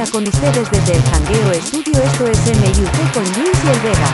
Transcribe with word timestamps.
Vega 0.00 0.12
con 0.12 0.26
ustedes 0.26 0.70
desde 0.70 0.94
el 0.94 1.02
Jangueo 1.02 1.52
Estudio. 1.52 2.02
Esto 2.02 2.26
es 2.26 2.38
MUT 2.46 3.12
con 3.12 3.22
Luis 3.22 3.64
y 3.64 3.68
el 3.68 3.80
Vega. 3.80 4.08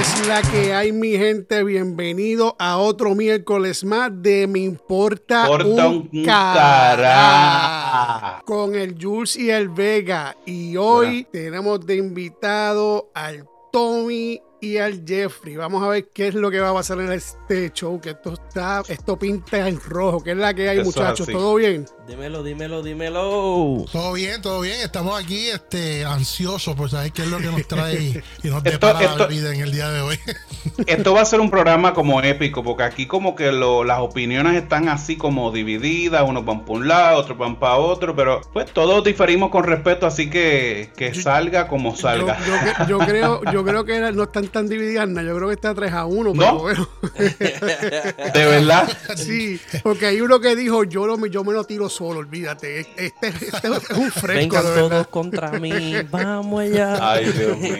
Es 0.00 0.26
la 0.26 0.42
que 0.42 0.74
hay, 0.74 0.90
mi 0.90 1.12
gente. 1.12 1.62
Bienvenido 1.62 2.56
a 2.58 2.78
otro 2.78 3.14
miércoles 3.14 3.84
más 3.84 4.10
de 4.12 4.48
Me 4.48 4.58
Importa 4.60 5.42
Importa 5.42 5.88
un 5.88 6.08
un. 6.12 8.42
Con 8.44 8.74
el 8.74 8.96
Jules 9.00 9.36
y 9.36 9.50
el 9.50 9.68
Vega. 9.68 10.36
Y 10.46 10.76
hoy 10.76 11.28
tenemos 11.30 11.86
de 11.86 11.94
invitado 11.96 13.12
al 13.14 13.46
Tommy 13.70 14.42
y 14.60 14.76
al 14.78 15.02
Jeffrey. 15.06 15.56
Vamos 15.56 15.82
a 15.82 15.88
ver 15.88 16.08
qué 16.12 16.28
es 16.28 16.34
lo 16.34 16.50
que 16.50 16.60
va 16.60 16.70
a 16.70 16.74
pasar 16.74 16.98
en 17.00 17.12
este 17.12 17.70
show. 17.72 18.00
Que 18.00 18.10
esto 18.10 18.34
está, 18.34 18.82
esto 18.88 19.18
pinta 19.18 19.66
en 19.68 19.80
rojo. 19.80 20.22
¿Qué 20.22 20.32
es 20.32 20.36
la 20.36 20.52
que 20.54 20.68
hay, 20.68 20.78
Eso 20.78 20.86
muchachos? 20.86 21.20
así. 21.22 21.32
¿Todo 21.32 21.54
bien? 21.54 21.86
Dímelo, 22.06 22.42
dímelo, 22.42 22.82
dímelo. 22.82 23.84
Todo 23.92 24.12
bien, 24.14 24.42
todo 24.42 24.60
bien. 24.62 24.80
Estamos 24.80 25.22
aquí 25.22 25.48
este, 25.48 26.04
ansiosos 26.04 26.74
por 26.74 26.90
saber 26.90 27.12
qué 27.12 27.22
es 27.22 27.28
lo 27.28 27.38
que 27.38 27.46
nos 27.46 27.66
trae 27.68 28.22
y 28.42 28.48
nos 28.48 28.58
Esto- 28.64 28.70
depara 28.70 29.00
la 29.00 29.10
esto- 29.12 29.28
vida 29.28 29.54
en 29.54 29.60
el 29.60 29.72
día 29.72 29.90
de 29.90 30.00
hoy. 30.00 30.18
Esto 30.86 31.14
va 31.14 31.22
a 31.22 31.24
ser 31.24 31.40
un 31.40 31.50
programa 31.50 31.94
como 31.94 32.20
épico, 32.20 32.62
porque 32.62 32.82
aquí 32.82 33.06
como 33.06 33.34
que 33.36 33.52
lo- 33.52 33.84
las 33.84 34.00
opiniones 34.00 34.60
están 34.60 34.88
así 34.88 35.16
como 35.16 35.52
divididas, 35.52 36.22
unos 36.28 36.44
van 36.44 36.60
para 36.64 36.72
un 36.72 36.88
lado, 36.88 37.18
otros 37.20 37.38
van 37.38 37.58
para 37.58 37.76
otro, 37.76 38.14
pero 38.16 38.40
pues 38.52 38.66
todos 38.72 39.02
diferimos 39.04 39.50
con 39.50 39.64
respeto, 39.64 40.06
así 40.06 40.28
que 40.28 40.90
que 40.96 41.14
salga 41.14 41.68
como 41.68 41.96
salga. 41.96 42.36
Yo, 42.78 42.86
yo 42.88 42.98
creo, 42.98 43.40
yo 43.52 43.64
creo 43.64 43.84
que 43.84 44.00
no 44.12 44.24
están 44.24 44.48
tan 44.50 44.68
divididas, 44.68 45.08
nada. 45.08 45.26
yo 45.26 45.36
creo 45.36 45.48
que 45.48 45.54
está 45.54 45.74
3 45.74 45.92
a 45.92 46.06
1, 46.06 46.32
pero 46.32 46.52
¿No? 46.52 46.58
bueno. 46.60 46.88
De 47.38 48.44
verdad. 48.46 48.88
Sí, 49.16 49.60
porque 49.82 50.06
hay 50.06 50.20
uno 50.20 50.40
que 50.40 50.54
dijo, 50.56 50.84
yo, 50.84 51.06
lo, 51.06 51.24
yo 51.26 51.44
me 51.44 51.52
lo 51.52 51.64
tiro 51.64 51.88
solo, 51.88 52.20
olvídate. 52.20 52.80
Este, 52.80 53.06
este 53.06 53.28
es 53.28 53.90
un 53.96 54.10
fresco, 54.10 54.56
Vengan 54.56 54.62
todos 54.62 55.06
contra 55.08 55.50
mí. 55.52 55.94
Vamos 56.10 56.60
allá. 56.62 57.12
Ay, 57.12 57.26
Dios 57.32 57.58
mío. 57.58 57.74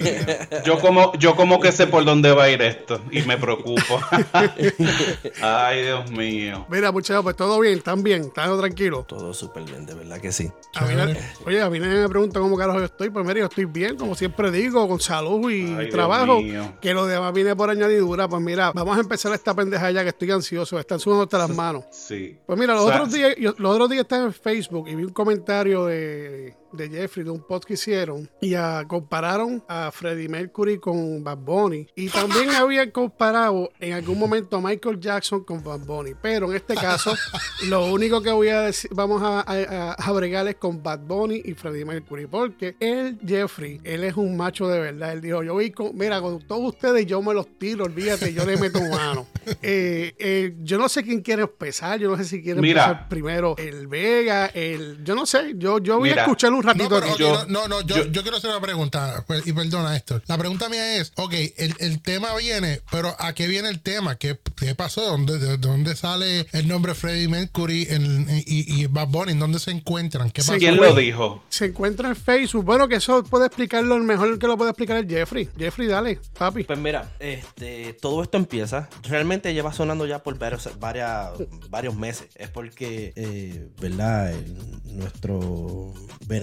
Yo 0.64 0.78
como, 0.80 1.12
yo 1.18 1.34
como 1.36 1.60
que 1.60 1.72
sé 1.72 1.86
por 1.86 2.04
dónde 2.04 2.32
va 2.32 2.44
a 2.44 2.50
ir 2.50 2.60
esto 2.62 3.00
y 3.10 3.22
me 3.22 3.36
preocupo. 3.38 4.00
Ay, 5.42 5.82
Dios 5.82 6.10
mío. 6.10 6.66
Mira, 6.68 6.92
muchachos, 6.92 7.22
pues 7.22 7.36
todo 7.36 7.58
bien, 7.60 7.78
están 7.78 8.02
bien, 8.02 8.22
están 8.22 8.58
tranquilos. 8.58 9.06
Todo 9.06 9.32
súper 9.32 9.62
bien, 9.64 9.86
de 9.86 9.94
verdad 9.94 10.20
que 10.20 10.32
sí. 10.32 10.50
A 10.74 10.84
mí, 10.84 10.94
nadie- 10.94 11.16
oye, 11.46 11.62
a 11.62 11.70
mí 11.70 11.78
nadie 11.78 12.00
me 12.02 12.08
pregunta 12.08 12.40
cómo 12.40 12.56
carajo 12.56 12.78
yo 12.78 12.84
estoy, 12.86 13.10
pues 13.10 13.24
mira, 13.26 13.40
yo 13.40 13.46
estoy 13.46 13.64
bien, 13.64 13.96
como 13.96 14.14
siempre 14.14 14.50
digo, 14.50 14.86
con 14.88 15.00
salud 15.00 15.50
y 15.50 15.62
Ay, 15.62 15.76
Dios 15.86 15.90
trabajo, 15.90 16.40
mío. 16.62 16.78
que 16.80 16.94
lo 16.94 17.06
demás 17.06 17.32
viene 17.32 17.54
por 17.56 17.70
añadidura. 17.70 18.28
Pues 18.28 18.42
mira, 18.42 18.72
vamos 18.72 18.96
a 18.96 19.00
empezar 19.00 19.32
esta 19.34 19.54
pendeja 19.54 19.90
ya 19.90 20.02
que 20.02 20.10
estoy 20.10 20.30
ansioso, 20.30 20.78
están 20.78 20.98
sudando 21.00 21.24
hasta 21.24 21.38
las 21.38 21.50
manos. 21.50 21.84
Sí. 21.90 22.38
Pues 22.46 22.58
mira, 22.58 22.74
los 22.74 22.84
O 22.84 22.88
sea, 22.88 22.96
otros 22.96 23.12
días, 23.12 23.34
yo- 23.38 23.54
los 23.58 23.72
otros 23.72 23.90
días 23.90 24.02
estaba 24.02 24.24
en 24.24 24.32
Facebook 24.32 24.88
y 24.88 24.94
vi 24.94 25.04
un 25.04 25.12
comentario 25.12 25.86
de, 25.86 26.54
de 26.72 26.88
Jeffrey 26.88 27.24
de 27.24 27.30
un 27.30 27.40
post 27.46 27.64
que 27.64 27.74
hicieron 27.74 28.28
y 28.40 28.54
compararon 28.86 29.62
a 29.68 29.90
Freddie 29.90 30.28
Mercury 30.28 30.78
con 30.78 31.22
Bad 31.22 31.38
Bunny 31.38 31.86
y 31.94 32.08
también 32.08 32.50
habían 32.56 32.90
comparado 32.90 33.70
en 33.80 33.92
algún 33.92 34.18
momento 34.18 34.56
a 34.56 34.60
Michael 34.60 35.00
Jackson 35.00 35.44
con 35.44 35.62
Bad 35.62 35.80
Bunny, 35.80 36.12
pero 36.20 36.50
en 36.50 36.56
este 36.56 36.74
caso 36.74 37.14
lo 37.68 37.92
único 37.92 38.22
que 38.22 38.30
voy 38.30 38.48
a 38.48 38.62
decir, 38.62 38.90
vamos 38.94 39.22
a, 39.22 39.40
a, 39.40 39.92
a 39.92 40.12
bregar 40.12 40.46
es 40.48 40.56
con 40.56 40.82
Bad 40.82 41.00
Bunny 41.00 41.42
y 41.44 41.54
Freddie 41.54 41.84
Mercury 41.84 42.26
porque 42.26 42.76
él, 42.80 43.18
Jeffrey, 43.26 43.80
él 43.84 44.04
es 44.04 44.16
un 44.16 44.36
macho 44.36 44.68
de 44.68 44.80
verdad, 44.80 45.12
él 45.12 45.20
dijo, 45.20 45.42
yo 45.42 45.56
vi 45.56 45.70
con, 45.70 45.96
mira, 45.96 46.20
con 46.20 46.40
todos 46.46 46.74
ustedes 46.74 47.06
yo 47.06 47.22
me 47.22 47.34
los 47.34 47.58
tiro, 47.58 47.84
olvídate, 47.84 48.32
yo 48.32 48.44
le 48.44 48.56
meto 48.56 48.80
mano. 48.80 49.26
Eh, 49.62 50.14
eh, 50.18 50.54
yo 50.62 50.78
no 50.78 50.88
sé 50.88 51.02
quién 51.02 51.22
quiere 51.22 51.42
empezar, 51.42 51.98
yo 51.98 52.10
no 52.10 52.16
sé 52.16 52.24
si 52.24 52.42
quiere 52.42 52.60
Mira. 52.60 52.84
empezar 52.84 53.08
primero 53.08 53.56
el 53.58 53.88
Vega, 53.88 54.46
el, 54.46 55.02
yo 55.02 55.14
no 55.14 55.26
sé, 55.26 55.54
yo, 55.56 55.78
yo 55.78 55.98
voy 55.98 56.10
a 56.10 56.22
escuchar 56.22 56.52
un 56.52 56.59
Ratito 56.62 56.88
pero, 56.88 57.16
Yo- 57.16 57.44
no, 57.46 57.66
no, 57.66 57.68
no, 57.68 57.80
yo, 57.82 57.96
yo- 57.96 58.04
yo 58.06 58.22
quiero 58.22 58.36
hacer 58.36 58.50
una 58.50 58.60
pregunta, 58.60 59.24
pues, 59.26 59.46
y 59.46 59.52
perdona 59.52 59.96
esto. 59.96 60.20
La 60.26 60.38
pregunta 60.38 60.68
mía 60.68 60.96
es, 60.96 61.12
ok, 61.16 61.32
el, 61.56 61.74
el 61.78 62.00
tema 62.02 62.34
viene, 62.36 62.80
pero 62.90 63.14
¿a 63.18 63.32
qué 63.34 63.46
viene 63.46 63.68
el 63.68 63.80
tema? 63.80 64.16
¿Qué, 64.16 64.38
qué 64.56 64.74
pasó? 64.74 65.02
¿Dónde, 65.02 65.38
de, 65.38 65.56
dónde 65.58 65.96
sale 65.96 66.46
el 66.52 66.68
nombre 66.68 66.94
Freddie 66.94 67.28
Mercury 67.28 67.86
en- 67.90 68.26
y, 68.46 68.80
y 68.82 68.86
Bad 68.86 69.08
Bunny? 69.08 69.32
¿En 69.32 69.38
dónde 69.38 69.58
se 69.58 69.70
encuentran? 69.70 70.30
¿Qué 70.30 70.42
pasó? 70.42 70.58
¿Quién 70.58 70.76
lo 70.76 70.94
dijo? 70.94 71.42
Se 71.48 71.66
encuentra 71.66 72.08
en 72.08 72.16
Facebook. 72.16 72.64
Bueno, 72.64 72.88
que 72.88 72.96
eso 72.96 73.22
puede 73.24 73.46
explicarlo 73.46 73.96
el 73.96 74.02
mejor 74.02 74.38
que 74.38 74.46
lo 74.46 74.56
puede 74.56 74.70
explicar 74.70 74.96
el 74.96 75.08
Jeffrey. 75.08 75.48
Jeffrey, 75.58 75.88
dale, 75.88 76.18
papi. 76.38 76.64
Pues 76.64 76.78
mira, 76.78 77.10
este, 77.18 77.94
todo 78.00 78.22
esto 78.22 78.36
empieza. 78.36 78.88
Realmente 79.02 79.52
lleva 79.54 79.72
sonando 79.72 80.06
ya 80.06 80.20
por 80.22 80.38
varios, 80.38 80.68
varias- 80.78 81.30
varios 81.68 81.94
meses. 81.96 82.28
Es 82.36 82.48
porque, 82.50 83.12
eh, 83.16 83.68
¿verdad? 83.80 84.32
El- 84.32 84.56
nuestro 84.84 85.92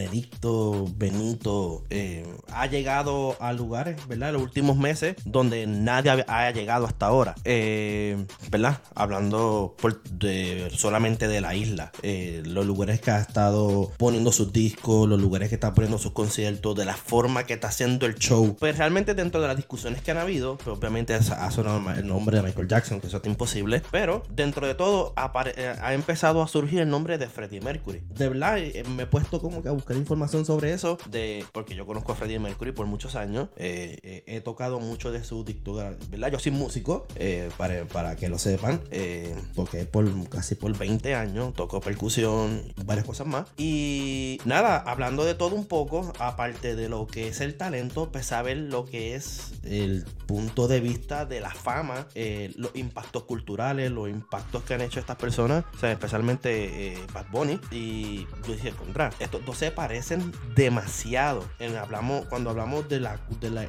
Benedicto 0.07 0.85
Benito 0.95 1.83
eh, 1.89 2.25
ha 2.53 2.65
llegado 2.67 3.35
a 3.41 3.51
lugares, 3.51 4.07
¿verdad? 4.07 4.29
En 4.29 4.33
los 4.35 4.43
últimos 4.43 4.77
meses 4.77 5.15
donde 5.25 5.67
nadie 5.67 6.11
haya 6.27 6.51
llegado 6.51 6.85
hasta 6.85 7.07
ahora. 7.07 7.35
Eh, 7.43 8.25
¿Verdad? 8.49 8.79
Hablando 8.95 9.75
por- 9.81 10.01
de, 10.03 10.69
solamente 10.73 11.27
de 11.27 11.41
la 11.41 11.55
isla. 11.55 11.91
Eh, 12.03 12.41
los 12.45 12.65
lugares 12.65 13.01
que 13.01 13.11
ha 13.11 13.19
estado 13.19 13.91
poniendo 13.97 14.31
sus 14.31 14.53
discos, 14.53 15.09
los 15.09 15.19
lugares 15.19 15.49
que 15.49 15.55
está 15.55 15.73
poniendo 15.73 15.97
sus 15.97 16.13
conciertos, 16.13 16.75
de 16.75 16.85
la 16.85 16.95
forma 16.95 17.43
que 17.45 17.53
está 17.53 17.67
haciendo 17.67 18.05
el 18.05 18.15
show. 18.15 18.55
Pues 18.57 18.77
realmente 18.77 19.13
dentro 19.13 19.41
de 19.41 19.47
las 19.47 19.57
discusiones 19.57 20.01
que 20.01 20.11
han 20.11 20.17
habido, 20.19 20.57
pues 20.57 20.77
obviamente 20.77 21.13
ha 21.15 21.51
sonado 21.51 21.81
el 21.91 22.07
nombre 22.07 22.37
de 22.37 22.43
Michael 22.43 22.67
Jackson, 22.69 23.01
que 23.01 23.07
eso 23.07 23.17
está 23.17 23.27
imposible. 23.27 23.81
Pero 23.91 24.23
dentro 24.29 24.65
de 24.67 24.73
todo 24.75 25.13
eh, 25.57 25.75
ha 25.81 25.93
empezado 25.93 26.41
a 26.41 26.47
surgir 26.47 26.79
el 26.79 26.89
nombre 26.89 27.17
de 27.17 27.27
Freddie 27.27 27.59
Mercury. 27.59 28.01
De 28.15 28.29
verdad, 28.29 28.57
eh, 28.57 28.83
me 28.95 29.03
he 29.03 29.05
puesto 29.05 29.41
como 29.41 29.61
que 29.61 29.67
a 29.67 29.71
buscar 29.73 29.96
información 29.97 30.45
sobre 30.45 30.73
eso, 30.73 30.97
de 31.09 31.45
porque 31.51 31.75
yo 31.75 31.85
conozco 31.85 32.11
a 32.11 32.15
Freddie 32.15 32.39
Mercury 32.39 32.71
por 32.71 32.85
muchos 32.87 33.15
años. 33.15 33.49
eh, 33.57 33.99
eh, 34.03 34.23
he 34.27 34.41
tocado 34.41 34.79
mucho 34.79 35.11
de 35.11 35.23
su 35.23 35.43
discografía, 35.43 35.97
¿verdad? 36.09 36.31
Yo 36.31 36.39
soy 36.39 36.51
músico, 36.51 37.05
eh, 37.15 37.49
para, 37.57 37.85
para 37.85 38.15
que 38.15 38.29
lo 38.29 38.37
sepan, 38.37 38.81
eh, 38.91 39.35
toqué 39.55 39.85
por 39.85 40.07
casi 40.29 40.55
por 40.55 40.77
20 40.77 41.15
años, 41.15 41.53
toco 41.53 41.81
percusión, 41.81 42.61
varias 42.85 43.05
cosas 43.05 43.27
más. 43.27 43.47
Y 43.57 44.39
nada, 44.45 44.77
hablando 44.77 45.25
de 45.25 45.35
todo 45.35 45.55
un 45.55 45.65
poco, 45.65 46.13
aparte 46.19 46.75
de 46.75 46.89
lo 46.89 47.07
que 47.07 47.27
es 47.27 47.41
el 47.41 47.55
talento, 47.55 48.11
pues 48.11 48.25
saber 48.27 48.57
lo 48.57 48.85
que 48.85 49.15
es 49.15 49.53
el 49.63 50.05
punto 50.25 50.67
de 50.67 50.79
vista 50.79 51.25
de 51.25 51.39
la 51.41 51.51
fama, 51.51 52.07
eh, 52.15 52.53
los 52.57 52.75
impactos 52.75 53.23
culturales, 53.23 53.91
los 53.91 54.09
impactos 54.09 54.63
que 54.63 54.73
han 54.73 54.81
hecho 54.81 54.99
estas 54.99 55.17
personas, 55.17 55.65
o 55.75 55.79
sea, 55.79 55.91
especialmente 55.91 56.93
eh, 56.93 56.97
Bad 57.13 57.27
Bunny. 57.31 57.59
Y 57.71 58.25
yo 58.45 58.53
dije, 58.53 58.71
contra, 58.71 59.11
estos 59.19 59.45
dos 59.45 59.57
se 59.57 59.71
parecen 59.87 60.33
demasiado. 60.53 61.47
En, 61.59 61.77
hablamos, 61.77 62.25
cuando 62.25 62.49
hablamos 62.49 62.89
de 62.89 62.99
la, 62.99 63.17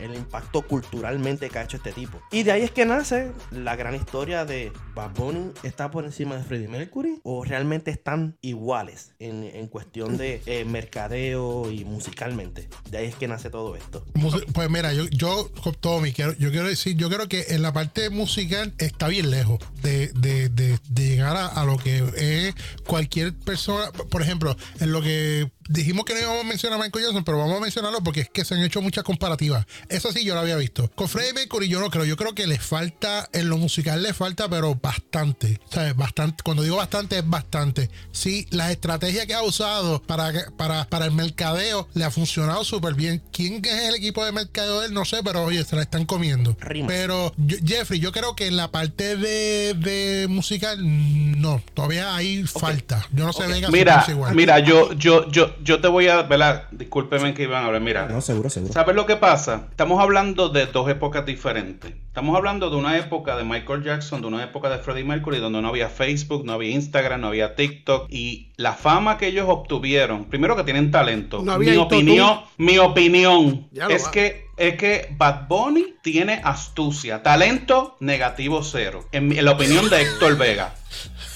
el 0.00 0.14
impacto 0.16 0.62
culturalmente 0.62 1.48
que 1.48 1.58
ha 1.60 1.62
hecho 1.62 1.76
este 1.76 1.92
tipo. 1.92 2.20
Y 2.32 2.42
de 2.42 2.50
ahí 2.50 2.62
es 2.62 2.72
que 2.72 2.84
nace 2.84 3.30
la 3.52 3.76
gran 3.76 3.94
historia 3.94 4.44
de 4.44 4.72
Bad 4.96 5.12
Bunny 5.14 5.52
está 5.62 5.92
por 5.92 6.04
encima 6.04 6.34
de 6.36 6.42
Freddie 6.42 6.66
Mercury 6.66 7.20
o 7.22 7.44
realmente 7.44 7.92
están 7.92 8.36
iguales 8.40 9.12
en, 9.20 9.44
en 9.44 9.68
cuestión 9.68 10.16
de 10.16 10.42
eh, 10.46 10.64
mercadeo 10.64 11.70
y 11.70 11.84
musicalmente. 11.84 12.68
De 12.90 12.98
ahí 12.98 13.06
es 13.06 13.14
que 13.14 13.28
nace 13.28 13.48
todo 13.48 13.76
esto. 13.76 14.04
Pues 14.52 14.68
mira, 14.70 14.92
yo, 14.92 15.04
yo 15.10 15.48
Tommy, 15.78 16.12
quiero, 16.12 16.32
yo 16.32 16.50
quiero 16.50 16.66
decir, 16.66 16.96
yo 16.96 17.08
creo 17.08 17.28
que 17.28 17.44
en 17.50 17.62
la 17.62 17.72
parte 17.72 18.10
musical 18.10 18.74
está 18.78 19.06
bien 19.06 19.30
lejos 19.30 19.60
de, 19.82 20.08
de- 20.14 20.48
de- 20.48 20.78
llegar 20.98 21.36
a 21.36 21.64
lo 21.64 21.76
que 21.78 21.98
es 22.16 22.54
cualquier 22.84 23.32
persona. 23.34 23.92
Por 24.10 24.20
ejemplo, 24.22 24.56
en 24.80 24.90
lo 24.92 25.00
que 25.00 25.50
dijimos 25.68 26.04
que 26.04 26.14
no 26.14 26.20
íbamos 26.20 26.40
a 26.44 26.48
mencionar 26.48 26.80
a 26.80 26.82
Michael 26.84 27.04
Jackson, 27.06 27.24
pero 27.24 27.38
vamos 27.38 27.56
a 27.58 27.60
mencionarlo 27.60 28.02
porque 28.02 28.20
es 28.22 28.28
que 28.30 28.44
se 28.44 28.54
han 28.54 28.62
hecho 28.62 28.80
muchas 28.82 29.04
comparativas. 29.04 29.66
Eso 29.88 30.10
sí, 30.12 30.24
yo 30.24 30.34
lo 30.34 30.40
había 30.40 30.56
visto. 30.56 30.90
Con 30.94 31.08
Freddie 31.08 31.32
Mercury 31.34 31.68
yo 31.68 31.80
no 31.80 31.90
creo. 31.90 32.04
Yo 32.04 32.16
creo 32.16 32.34
que 32.34 32.46
le 32.46 32.58
falta, 32.58 33.28
en 33.32 33.48
lo 33.48 33.56
musical 33.58 34.02
le 34.02 34.12
falta, 34.14 34.48
pero 34.48 34.74
bastante. 34.74 35.60
¿Sabes? 35.70 35.94
Bastante. 35.96 36.42
Cuando 36.42 36.62
digo 36.62 36.76
bastante, 36.76 37.18
es 37.18 37.28
bastante. 37.28 37.90
Sí, 38.12 38.46
la 38.50 38.70
estrategia 38.72 39.26
que 39.26 39.34
ha 39.34 39.42
usado 39.42 40.02
para, 40.02 40.32
para, 40.56 40.84
para 40.88 41.04
el 41.06 41.12
mercadeo 41.12 41.88
le 41.94 42.04
ha 42.04 42.10
funcionado 42.10 42.64
súper 42.64 42.94
bien. 42.94 43.22
¿Quién 43.32 43.62
es 43.64 43.88
el 43.88 43.94
equipo 43.94 44.24
de 44.24 44.32
mercadeo 44.32 44.80
de 44.80 44.86
él? 44.86 44.94
No 44.94 45.04
sé, 45.04 45.18
pero 45.22 45.44
oye, 45.44 45.64
se 45.64 45.76
la 45.76 45.82
están 45.82 46.06
comiendo. 46.06 46.56
Rimas. 46.60 46.88
Pero 46.90 47.32
yo- 47.36 47.56
Jeffrey, 47.64 48.00
yo 48.00 48.12
creo 48.12 48.34
que 48.34 48.46
en 48.46 48.56
la 48.56 48.70
parte 48.70 49.16
de, 49.16 49.74
de 49.74 50.26
musical, 50.28 50.78
no. 50.82 51.62
Todavía 51.74 52.14
hay 52.16 52.44
falta. 52.44 53.06
Yo 53.12 53.24
no 53.26 53.32
sé, 53.32 53.42
Ok. 53.44 53.48
venga, 53.50 53.66
si 53.68 53.72
Mira, 53.72 54.04
igual. 54.08 54.34
mira, 54.34 54.58
yo, 54.60 54.92
yo, 54.94 55.30
yo, 55.30 55.54
yo 55.62 55.80
te 55.80 55.88
voy 55.88 56.08
a, 56.08 56.22
¿verdad? 56.22 56.64
Discúlpeme 56.70 57.34
que 57.34 57.44
iban 57.44 57.62
a 57.62 57.66
hablar. 57.66 57.82
Mira, 57.82 58.06
No, 58.06 58.20
seguro, 58.20 58.50
seguro. 58.50 58.72
¿Sabes 58.72 58.94
lo 58.96 59.06
que 59.06 59.16
pasa? 59.16 59.66
Estamos 59.70 60.00
hablando 60.00 60.48
de 60.48 60.66
dos 60.66 60.88
épocas 60.88 61.24
diferentes. 61.26 61.92
Estamos 62.08 62.36
hablando 62.36 62.68
de 62.70 62.76
una 62.76 62.96
época 62.98 63.36
de 63.36 63.44
Michael 63.44 63.84
Jackson, 63.84 64.20
de 64.20 64.26
una 64.26 64.42
época 64.42 64.68
de 64.68 64.78
Freddie 64.78 65.04
Mercury, 65.04 65.38
donde 65.38 65.62
no 65.62 65.68
había 65.68 65.88
Facebook, 65.88 66.44
no 66.44 66.52
había 66.52 66.70
Instagram, 66.70 67.20
no 67.20 67.28
había 67.28 67.54
TikTok. 67.54 68.06
Y 68.10 68.52
la 68.56 68.72
fama 68.72 69.18
que 69.18 69.28
ellos 69.28 69.46
obtuvieron, 69.48 70.24
primero 70.24 70.56
que 70.56 70.64
tienen 70.64 70.90
talento. 70.90 71.42
No 71.42 71.52
había 71.52 71.72
mi 71.72 71.78
opinión, 71.78 72.40
mi 72.56 72.78
opinión 72.78 73.68
Ya 73.70 73.88
lo 73.88 73.94
es 73.94 74.06
va. 74.06 74.10
que 74.10 74.48
es 74.56 74.74
que 74.76 75.14
Bad 75.16 75.46
Bunny 75.48 75.94
tiene 76.02 76.40
astucia, 76.42 77.22
talento 77.22 77.96
negativo 78.00 78.64
cero, 78.64 79.04
en, 79.12 79.30
en 79.38 79.44
la 79.44 79.52
opinión 79.52 79.88
de 79.88 80.02
Héctor 80.02 80.36
Vega. 80.36 80.74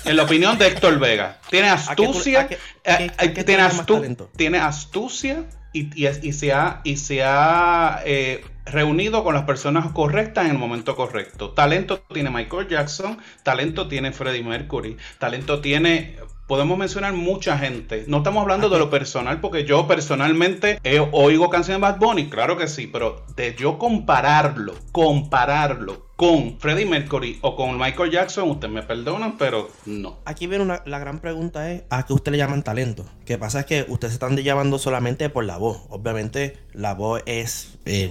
En 0.05 0.17
la 0.17 0.25
opinión 0.25 0.59
de 0.59 0.67
Héctor 0.67 0.99
Vega, 0.99 1.39
tiene 1.51 1.69
astucia, 1.69 2.49
tiene, 3.45 3.63
astu 3.63 4.29
tiene 4.37 4.59
astucia 4.59 5.45
y, 5.73 5.83
y, 5.95 6.09
y, 6.23 6.33
se 6.33 6.53
ha, 6.53 6.81
y 6.85 6.97
se 6.97 7.23
ha 7.23 8.01
eh, 8.05 8.45
reunido 8.67 9.23
con 9.23 9.35
las 9.35 9.45
personas 9.45 9.93
correctas 9.93 10.47
en 10.47 10.53
el 10.53 10.59
momento 10.59 10.97
correcto. 10.97 11.51
Talento 11.51 12.01
tiene 12.13 12.31
Michael 12.31 12.69
Jackson, 12.69 13.19
talento 13.43 13.89
tiene 13.89 14.13
Freddie 14.13 14.43
Mercury, 14.43 14.97
talento 15.19 15.61
tiene 15.61 16.17
podemos 16.47 16.77
mencionar 16.77 17.15
mucha 17.15 17.57
gente. 17.57 18.05
No 18.09 18.19
estamos 18.19 18.43
hablando 18.43 18.69
de 18.69 18.79
lo 18.79 18.91
personal, 18.91 19.41
porque 19.41 19.65
yo 19.65 19.87
personalmente 19.87 20.79
oigo 21.13 21.49
canciones 21.49 21.81
de 21.81 21.93
Bad 21.93 21.99
Bunny, 21.99 22.29
claro 22.29 22.59
que 22.59 22.69
sí, 22.69 22.87
pero 22.87 23.25
de 23.37 23.55
yo 23.55 23.79
compararlo, 23.79 24.75
compararlo 24.93 26.12
con 26.23 26.57
Freddie 26.61 26.87
Mercury 26.87 27.41
o 27.41 27.57
con 27.57 27.77
Michael 27.77 28.13
Jackson, 28.13 28.49
ustedes 28.49 28.73
me 28.73 28.85
perdonan, 28.85 29.37
pero 29.37 29.69
no. 29.87 30.21
Aquí 30.25 30.47
viene 30.47 30.63
una, 30.63 30.81
la 30.87 31.01
gran 31.01 31.19
pregunta 31.19 31.73
es, 31.73 31.83
¿a 31.91 32.07
qué 32.07 32.13
usted 32.13 32.31
le 32.31 32.39
llaman 32.39 32.63
talento? 32.63 33.05
Que 33.25 33.39
pasa 33.39 33.59
es 33.59 33.67
que 33.67 33.87
ustedes 33.89 34.13
están 34.15 34.37
llamando 34.37 34.79
solamente 34.79 35.29
por 35.31 35.45
la 35.45 35.57
voz. 35.57 35.81
Obviamente 35.89 36.59
la 36.75 36.95
voz 36.95 37.23
es, 37.27 37.69
es 37.85 38.11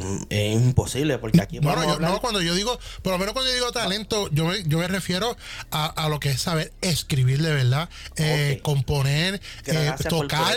imposible 0.53 1.17
porque 1.17 1.41
aquí... 1.41 1.59
Bueno, 1.59 1.83
yo, 1.85 1.99
no, 1.99 2.19
cuando 2.19 2.41
yo 2.41 2.53
digo, 2.53 2.77
por 3.01 3.13
lo 3.13 3.19
menos 3.19 3.33
cuando 3.33 3.49
yo 3.49 3.55
digo 3.55 3.71
talento, 3.71 4.29
yo 4.31 4.45
me, 4.45 4.63
yo 4.63 4.77
me 4.77 4.87
refiero 4.87 5.35
a, 5.71 5.85
a 5.87 6.09
lo 6.09 6.19
que 6.19 6.29
es 6.29 6.41
saber 6.41 6.71
escribir 6.81 7.41
de 7.41 7.53
verdad, 7.53 7.89
eh, 8.17 8.59
componer, 8.63 9.41
eh, 9.65 9.93
tocar, 10.09 10.55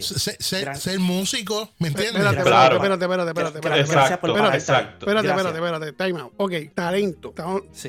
ser, 0.00 0.76
ser, 0.76 0.98
músico, 0.98 1.70
¿me 1.78 1.88
entiendes? 1.88 2.24
Espérate, 2.24 2.38
espérate, 2.38 2.74
espérate, 2.74 3.04
espérate, 3.04 3.28
espérate, 3.30 3.58
espérate, 3.58 3.80
exacto, 3.80 4.26
espérate, 4.26 4.56
exacto. 4.56 5.06
espérate, 5.06 5.28
espérate, 5.28 5.58
espérate, 5.58 5.92
time 5.92 6.20
out. 6.20 6.32
Ok, 6.36 6.52
talento. 6.74 7.34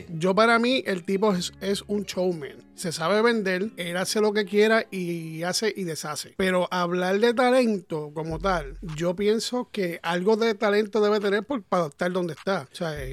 Yo 0.09 0.35
para 0.35 0.59
mí 0.59 0.83
el 0.85 1.03
tipo 1.03 1.33
es, 1.33 1.53
es 1.61 1.83
un 1.87 2.03
showman 2.03 2.64
se 2.75 2.91
sabe 2.91 3.21
vender, 3.21 3.69
él 3.77 3.97
hace 3.97 4.21
lo 4.21 4.33
que 4.33 4.45
quiera 4.45 4.85
y 4.91 5.43
hace 5.43 5.73
y 5.75 5.83
deshace. 5.83 6.33
Pero 6.37 6.67
hablar 6.71 7.19
de 7.19 7.33
talento 7.33 8.11
como 8.13 8.39
tal, 8.39 8.77
yo 8.95 9.15
pienso 9.15 9.69
que 9.71 9.99
algo 10.03 10.35
de 10.35 10.53
talento 10.55 11.01
debe 11.01 11.19
tener 11.19 11.43
por, 11.43 11.63
para 11.63 11.87
estar 11.87 12.11
donde 12.11 12.33
está. 12.33 12.67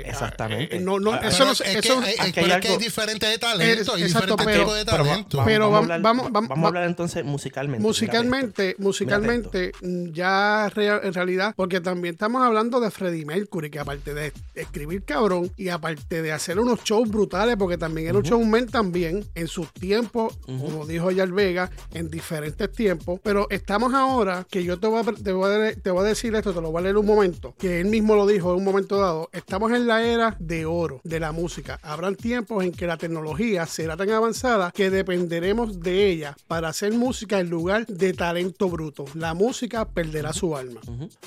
Exactamente. 0.05 0.81
no, 0.81 0.99
no, 0.99 1.15
eso 1.21 1.45
no, 1.45 1.53
es 1.53 1.61
eso, 1.61 2.01
que, 2.01 2.15
hay, 2.19 2.33
que 2.33 2.69
hay 2.69 2.77
diferentes 2.79 3.31
de 3.31 3.39
talento 3.39 3.97
y 3.97 4.03
exacto, 4.03 4.37
diferentes 4.37 4.61
tipos 4.61 4.77
de 4.77 4.85
talento. 4.85 5.43
Pero, 5.45 5.71
vamos, 5.71 6.03
vamos, 6.03 6.33
vamos, 6.33 6.59
a 6.59 6.69
hablar 6.69 6.85
entonces 6.85 7.25
musicalmente. 7.25 7.83
Musicalmente, 7.83 8.75
musicalmente, 8.79 9.73
ya 9.81 10.71
en 10.75 11.15
realidad, 11.15 11.55
porque 11.57 11.81
también 11.81 12.15
estamos 12.15 12.43
hablando 12.43 12.81
de 12.81 12.91
Freddie 12.91 13.25
Mercury, 13.25 13.71
que 13.71 13.79
aparte 13.79 14.13
de 14.13 14.33
escribir 14.55 15.05
cabrón 15.05 15.53
y 15.57 15.69
aparte 15.69 16.23
de 16.23 16.33
hacer 16.33 16.59
unos 16.59 16.83
shows 16.83 17.09
brutales, 17.09 17.57
porque 17.57 17.79
también 17.79 18.09
era 18.09 18.19
un 18.19 18.25
showman 18.25 18.67
también, 18.67 19.25
en 19.35 19.49
sus 19.53 19.73
tiempos, 19.73 20.39
como 20.47 20.87
dijo 20.87 21.11
Yal 21.11 21.33
Vega, 21.33 21.71
en 21.93 22.11
diferentes 22.11 22.73
tiempos. 22.73 23.21
Pero 23.23 23.47
estamos 23.51 23.93
ahora, 23.95 24.47
que 24.51 24.65
yo 24.65 24.79
te 24.79 24.87
voy, 24.87 25.01
a, 25.01 25.13
te, 25.13 25.33
voy 25.33 25.53
a, 25.53 25.75
te 25.75 25.91
voy 25.91 26.05
a 26.05 26.09
decir 26.09 26.35
esto, 26.35 26.55
te 26.55 26.61
lo 26.61 26.71
voy 26.71 26.81
a 26.81 26.85
leer 26.85 26.97
un 26.97 27.07
momento, 27.07 27.55
que 27.59 27.81
él 27.81 27.87
mismo 27.87 28.15
lo 28.15 28.27
dijo 28.27 28.51
en 28.51 28.59
un 28.59 28.65
momento 28.65 28.99
dado. 28.99 29.29
Estamos 29.33 29.73
en 29.73 29.87
la 29.87 30.03
era 30.03 30.37
de 30.39 30.65
oro 30.65 31.01
de 31.05 31.21
la 31.21 31.33
música. 31.33 31.79
Habrán 31.83 32.17
tiempos 32.17 32.65
en 32.65 32.73
que 32.73 32.87
la 32.87 32.97
tecnología 32.97 33.67
será 33.67 33.97
tan 33.97 34.11
avanzada 34.11 34.73
que 34.73 34.91
dependeremos 34.91 35.81
de 35.81 36.09
ella 36.09 36.37
para 36.49 36.69
hacer 36.69 36.93
música 36.93 37.41
en 37.41 37.51
lugar 37.51 37.87
de 37.87 38.15
talento 38.15 38.69
bruto. 38.71 39.05
La 39.15 39.35
música 39.35 39.89
perderá 39.89 40.33
su 40.33 40.57
alma. 40.57 40.81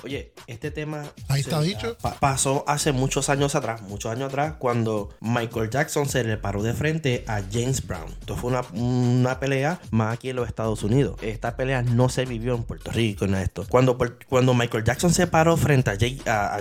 Oye, 0.04 0.33
este 0.48 0.72
tema... 0.72 1.04
Ahí 1.27 1.42
está 1.42 1.62
dicho. 1.62 1.95
pasó 2.19 2.63
hace 2.68 2.92
muchos 2.92 3.30
años 3.30 3.54
atrás, 3.54 3.81
muchos 3.83 4.12
años 4.12 4.30
atrás, 4.30 4.56
cuando 4.57 5.10
Michael 5.19 5.69
Jackson 5.69 6.07
se 6.07 6.24
le 6.24 6.38
paró 6.38 6.63
de 6.63 6.74
frente 6.74 7.24
a 7.27 7.42
James 7.51 7.86
Brown. 7.86 8.15
Esto 8.20 8.36
fue 8.36 8.52
una, 8.74 9.40
pelea 9.40 9.80
más 9.92 10.14
aquí 10.14 10.30
en 10.30 10.36
los 10.36 10.48
Estados 10.48 10.84
Unidos. 10.84 11.18
Esta 11.22 11.56
pelea 11.56 11.82
no 11.82 12.10
se 12.10 12.26
vivió 12.26 12.56
en 12.56 12.64
Puerto 12.64 12.92
Rico, 12.92 13.26
en 13.26 13.36
esto. 13.36 13.66
Cuando, 13.70 13.98
cuando 14.28 14.54
Michael 14.54 14.84
Jackson 14.84 15.14
se 15.14 15.28
paró 15.28 15.58
frente 15.58 15.92
a 15.92 15.98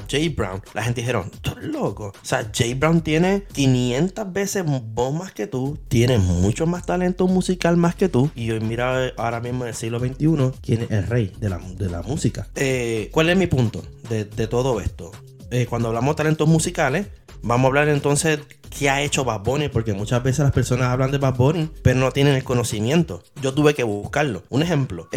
Jay, 0.08 0.28
Brown, 0.28 0.62
la 0.74 0.82
gente 0.82 1.00
dijeron, 1.00 1.30
tú 1.40 1.54
loco. 1.60 2.06
O 2.08 2.24
sea, 2.24 2.50
Jay 2.52 2.74
Brown 2.74 3.00
tiene 3.00 3.44
500 3.52 4.32
veces 4.32 4.64
más 4.66 5.32
que 5.32 5.46
tú, 5.46 5.78
tiene 5.88 6.18
mucho 6.18 6.66
más 6.66 6.84
talento 6.86 7.26
musical 7.26 7.76
más 7.76 7.94
que 7.94 8.08
tú. 8.08 8.30
Y 8.34 8.50
hoy 8.50 8.60
mira 8.60 9.12
ahora 9.16 9.40
mismo 9.40 9.64
en 9.64 9.68
el 9.68 9.74
siglo 9.74 9.98
XXI, 9.98 10.58
quién 10.60 10.82
es 10.82 10.90
el 10.90 11.06
rey 11.06 11.32
de 11.38 11.48
la, 11.48 11.58
de 11.58 11.88
la 11.88 12.02
música. 12.02 12.46
Eh, 12.54 13.08
¿Cuál 13.12 13.30
es 13.30 13.36
mi 13.36 13.46
punto 13.46 13.82
de, 14.08 14.24
todo 14.46 14.80
esto? 14.80 15.12
Eh, 15.50 15.66
cuando 15.68 15.88
hablamos 15.88 16.14
de 16.14 16.18
talentos 16.18 16.48
musicales, 16.48 17.06
vamos 17.42 17.64
a 17.64 17.68
hablar 17.68 17.88
entonces 17.88 18.40
qué 18.76 18.90
ha 18.90 19.02
hecho 19.02 19.24
Bad 19.24 19.40
Bunny, 19.40 19.68
porque 19.68 19.94
muchas 19.94 20.22
veces 20.22 20.40
las 20.40 20.52
personas 20.52 20.88
hablan 20.88 21.10
de 21.10 21.18
Bad 21.18 21.36
Bunny, 21.36 21.70
pero 21.82 21.98
no 22.00 22.10
tienen 22.10 22.34
el 22.34 22.44
conocimiento. 22.44 23.22
Yo 23.40 23.54
tuve 23.54 23.74
que 23.74 23.84
buscarlo. 23.84 24.42
Un 24.48 24.62
ejemplo, 24.62 25.08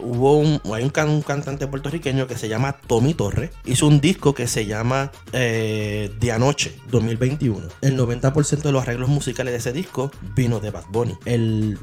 hubo 0.00 0.38
un, 0.38 0.60
hay 0.72 0.84
un, 0.84 0.90
cantante 0.90 1.66
puertorriqueño 1.66 2.26
que 2.26 2.36
se 2.36 2.48
llama 2.48 2.76
Tommy 2.86 3.14
Torres, 3.14 3.50
hizo 3.64 3.86
un 3.86 4.00
disco 4.00 4.34
que 4.34 4.46
se 4.46 4.66
llama 4.66 5.10
eh, 5.32 6.10
De 6.20 6.32
Anoche 6.32 6.74
2021. 6.90 7.68
El 7.80 7.98
90% 7.98 8.62
de 8.62 8.72
los 8.72 8.82
arreglos 8.82 9.08
musicales 9.08 9.52
de 9.52 9.58
ese 9.58 9.72
disco 9.72 10.10
vino 10.34 10.60
de 10.60 10.70
Bad 10.70 10.84
Bunny. 10.90 11.16
El, 11.24 11.78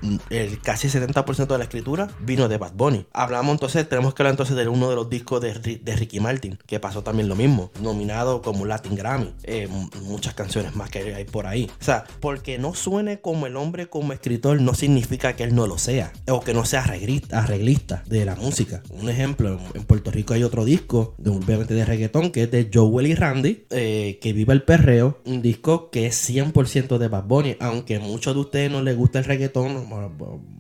casi 0.63 0.87
70% 0.87 1.47
de 1.47 1.57
la 1.57 1.63
escritura 1.63 2.09
vino 2.21 2.47
de 2.47 2.57
Bad 2.57 2.73
Bunny. 2.73 3.05
Hablamos 3.13 3.53
entonces, 3.53 3.87
tenemos 3.87 4.13
que 4.13 4.23
hablar 4.23 4.33
entonces 4.33 4.55
de 4.55 4.67
uno 4.67 4.89
de 4.89 4.95
los 4.95 5.09
discos 5.09 5.41
de, 5.41 5.53
de 5.53 5.95
Ricky 5.95 6.19
Martin, 6.19 6.57
que 6.65 6.79
pasó 6.79 7.03
también 7.03 7.27
lo 7.27 7.35
mismo, 7.35 7.71
nominado 7.81 8.41
como 8.41 8.65
Latin 8.65 8.95
Grammy. 8.95 9.33
Eh, 9.43 9.67
muchas 10.03 10.33
canciones 10.33 10.75
más 10.75 10.89
que 10.89 11.00
hay 11.15 11.25
por 11.25 11.47
ahí. 11.47 11.69
O 11.79 11.83
sea, 11.83 12.05
porque 12.19 12.57
no 12.57 12.73
suene 12.73 13.19
como 13.19 13.47
el 13.47 13.55
hombre 13.55 13.87
como 13.87 14.13
escritor 14.13 14.61
no 14.61 14.73
significa 14.73 15.35
que 15.35 15.43
él 15.43 15.55
no 15.55 15.67
lo 15.67 15.77
sea 15.77 16.13
o 16.27 16.41
que 16.41 16.53
no 16.53 16.65
sea 16.65 16.81
arreglista, 16.81 18.03
de 18.07 18.25
la 18.25 18.35
música. 18.35 18.81
Un 18.89 19.09
ejemplo, 19.09 19.59
en 19.73 19.83
Puerto 19.83 20.11
Rico 20.11 20.33
hay 20.33 20.43
otro 20.43 20.65
disco, 20.65 21.15
de, 21.17 21.29
obviamente 21.29 21.73
de 21.73 21.85
reggaetón, 21.85 22.31
que 22.31 22.43
es 22.43 22.51
de 22.51 22.69
Joel 22.73 23.07
y 23.07 23.15
Randy, 23.15 23.65
eh, 23.69 24.19
que 24.21 24.33
viva 24.33 24.53
el 24.53 24.63
perreo, 24.63 25.19
un 25.25 25.41
disco 25.41 25.89
que 25.89 26.07
es 26.07 26.29
100% 26.29 26.97
de 26.97 27.07
Bad 27.07 27.25
Bunny, 27.25 27.57
aunque 27.59 27.99
muchos 27.99 28.33
de 28.33 28.41
ustedes 28.41 28.71
no 28.71 28.81
les 28.81 28.95
gusta 28.95 29.19
el 29.19 29.25
reggaetón, 29.25 29.87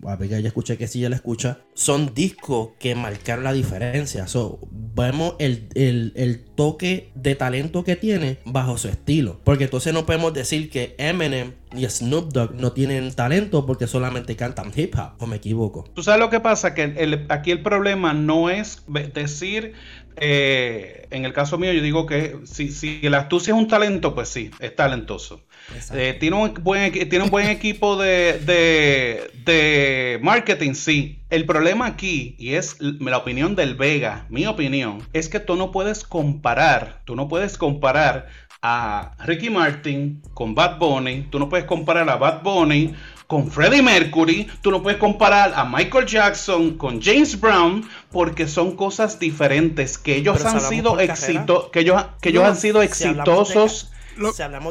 a 0.05 0.15
ver, 0.15 0.29
ya 0.29 0.37
escuché 0.39 0.77
que 0.77 0.87
sí, 0.87 0.99
ya 0.99 1.09
la 1.09 1.15
escucha, 1.15 1.59
son 1.73 2.13
discos 2.13 2.69
que 2.79 2.95
marcaron 2.95 3.43
la 3.43 3.53
diferencia. 3.53 4.27
So, 4.27 4.59
vemos 4.71 5.35
el, 5.39 5.67
el, 5.75 6.13
el 6.15 6.41
toque 6.41 7.11
de 7.15 7.35
talento 7.35 7.83
que 7.83 7.95
tiene 7.95 8.39
bajo 8.45 8.77
su 8.77 8.87
estilo, 8.87 9.39
porque 9.43 9.65
entonces 9.65 9.93
no 9.93 10.05
podemos 10.05 10.30
decir 10.33 10.69
que 10.69 10.95
Eminem 10.97 11.53
y 11.75 11.85
Snoop 11.85 12.31
Dogg 12.31 12.55
no 12.55 12.71
tienen 12.73 13.13
talento 13.13 13.65
porque 13.65 13.87
solamente 13.87 14.35
cantan 14.35 14.71
hip 14.75 14.95
hop, 14.97 15.13
o 15.19 15.27
me 15.27 15.37
equivoco. 15.37 15.85
Tú 15.93 16.03
sabes 16.03 16.19
lo 16.19 16.29
que 16.29 16.39
pasa, 16.39 16.73
que 16.73 17.25
aquí 17.29 17.51
el 17.51 17.61
problema 17.61 18.13
no 18.13 18.49
es 18.49 18.83
decir, 19.13 19.73
eh, 20.17 21.07
en 21.11 21.25
el 21.25 21.33
caso 21.33 21.57
mío 21.57 21.71
yo 21.71 21.81
digo 21.81 22.05
que 22.05 22.37
si, 22.43 22.71
si 22.71 22.99
la 23.01 23.19
astucia 23.19 23.53
es 23.53 23.59
un 23.59 23.67
talento, 23.67 24.13
pues 24.13 24.29
sí, 24.29 24.51
es 24.59 24.75
talentoso. 24.75 25.45
Eh, 25.93 26.17
tiene, 26.19 26.35
un 26.35 26.53
buen, 26.55 26.91
tiene 26.91 27.23
un 27.23 27.29
buen 27.29 27.47
equipo 27.49 27.95
de, 27.97 28.39
de, 28.39 29.31
de 29.45 30.19
marketing, 30.21 30.73
sí. 30.73 31.19
El 31.29 31.45
problema 31.45 31.85
aquí, 31.85 32.35
y 32.37 32.55
es 32.55 32.77
la 32.81 33.17
opinión 33.17 33.55
del 33.55 33.75
Vega, 33.75 34.25
mi 34.29 34.45
opinión, 34.45 35.07
es 35.13 35.29
que 35.29 35.39
tú 35.39 35.55
no 35.55 35.71
puedes 35.71 36.03
comparar, 36.03 37.01
tú 37.05 37.15
no 37.15 37.29
puedes 37.29 37.57
comparar 37.57 38.27
a 38.61 39.13
Ricky 39.25 39.49
Martin 39.49 40.21
con 40.33 40.53
Bad 40.53 40.77
Bunny, 40.77 41.27
tú 41.31 41.39
no 41.39 41.49
puedes 41.49 41.65
comparar 41.65 42.07
a 42.09 42.17
Bad 42.17 42.43
Bunny 42.43 42.93
con 43.25 43.49
Freddie 43.49 43.81
Mercury, 43.81 44.47
tú 44.61 44.69
no 44.69 44.83
puedes 44.83 44.99
comparar 44.99 45.53
a 45.55 45.65
Michael 45.65 46.05
Jackson 46.05 46.77
con 46.77 47.01
James 47.01 47.39
Brown 47.39 47.87
porque 48.11 48.47
son 48.47 48.75
cosas 48.75 49.17
diferentes 49.19 49.97
que 49.97 50.17
ellos 50.17 50.45
han 50.45 50.61
sido 50.61 50.99
éxitos, 50.99 51.69
que 51.69 51.79
ellos, 51.79 52.05
que 52.21 52.29
ellos 52.29 52.43
han 52.43 52.55
sido 52.55 52.81
exitosos. 52.81 53.91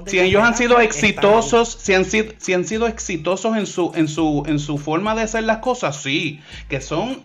Si, 0.07 0.21
ellos 0.21 0.45
han 0.45 0.55
sido 0.55 0.79
exitosos, 0.81 1.73
si 1.81 1.95
han 1.95 2.05
sido, 2.05 2.35
si 2.37 2.53
han 2.53 2.67
sido 2.67 2.87
exitosos 2.87 3.57
en 3.57 3.67
su, 3.67 3.91
en 3.97 4.07
su, 4.07 4.45
en 4.47 4.59
su 4.59 4.77
forma 4.77 5.15
de 5.15 5.23
hacer 5.23 5.45
las 5.45 5.59
cosas, 5.59 5.97
sí. 5.97 6.41
Que 6.69 6.83
son, 6.83 7.25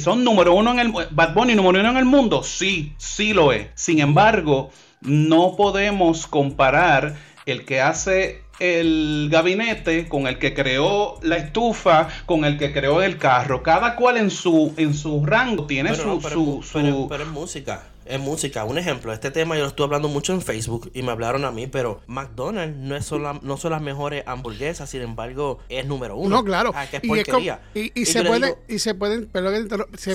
son 0.00 0.24
número 0.24 0.54
uno 0.54 0.72
en 0.72 0.78
el 0.78 0.92
Bad 1.10 1.34
Bunny 1.34 1.54
número 1.54 1.78
uno 1.80 1.90
en 1.90 1.96
el 1.98 2.06
mundo, 2.06 2.42
sí, 2.42 2.94
sí 2.96 3.34
lo 3.34 3.52
es. 3.52 3.68
Sin 3.74 4.00
embargo, 4.00 4.70
no 5.04 5.56
podemos 5.56 6.26
comparar 6.26 7.16
el 7.46 7.64
que 7.64 7.80
hace 7.80 8.42
el 8.58 9.28
gabinete 9.30 10.08
con 10.08 10.26
el 10.26 10.38
que 10.38 10.54
creó 10.54 11.18
la 11.22 11.36
estufa, 11.36 12.08
con 12.26 12.44
el 12.44 12.58
que 12.58 12.72
creó 12.72 13.02
el 13.02 13.18
carro. 13.18 13.62
Cada 13.62 13.96
cual 13.96 14.16
en 14.16 14.30
su 14.30 14.72
en 14.76 14.94
su 14.94 15.24
rango 15.26 15.66
tiene 15.66 15.94
su, 15.94 16.20
su, 16.20 16.62
su, 16.62 17.08
pero, 17.08 17.24
es 17.24 17.28
música. 17.28 17.82
Es 18.04 18.18
música. 18.20 18.64
Un 18.64 18.78
ejemplo, 18.78 19.12
este 19.12 19.30
tema 19.30 19.54
yo 19.56 19.62
lo 19.62 19.68
estuve 19.68 19.84
hablando 19.86 20.08
mucho 20.08 20.32
en 20.32 20.42
Facebook 20.42 20.90
y 20.94 21.02
me 21.02 21.12
hablaron 21.12 21.44
a 21.44 21.50
mí, 21.52 21.66
pero 21.66 22.00
McDonald's 22.06 22.76
no, 22.76 22.96
es 22.96 23.04
sola- 23.06 23.38
no 23.42 23.56
son 23.56 23.72
las 23.72 23.82
mejores 23.82 24.24
hamburguesas, 24.26 24.90
sin 24.90 25.02
embargo, 25.02 25.60
es 25.68 25.86
número 25.86 26.16
uno. 26.16 26.36
No, 26.36 26.44
claro. 26.44 26.72
Ah, 26.74 26.86
que 26.86 26.96
es 26.98 27.04
y, 27.04 27.06
es 27.18 27.24
porquería. 27.24 27.60
y, 27.74 27.80
y 27.80 28.02
Y 28.02 28.06
se 28.06 28.22
puede, 28.24 28.46
digo- 28.48 28.58
y 28.68 28.78
se 28.78 28.94
pueden, 28.94 29.28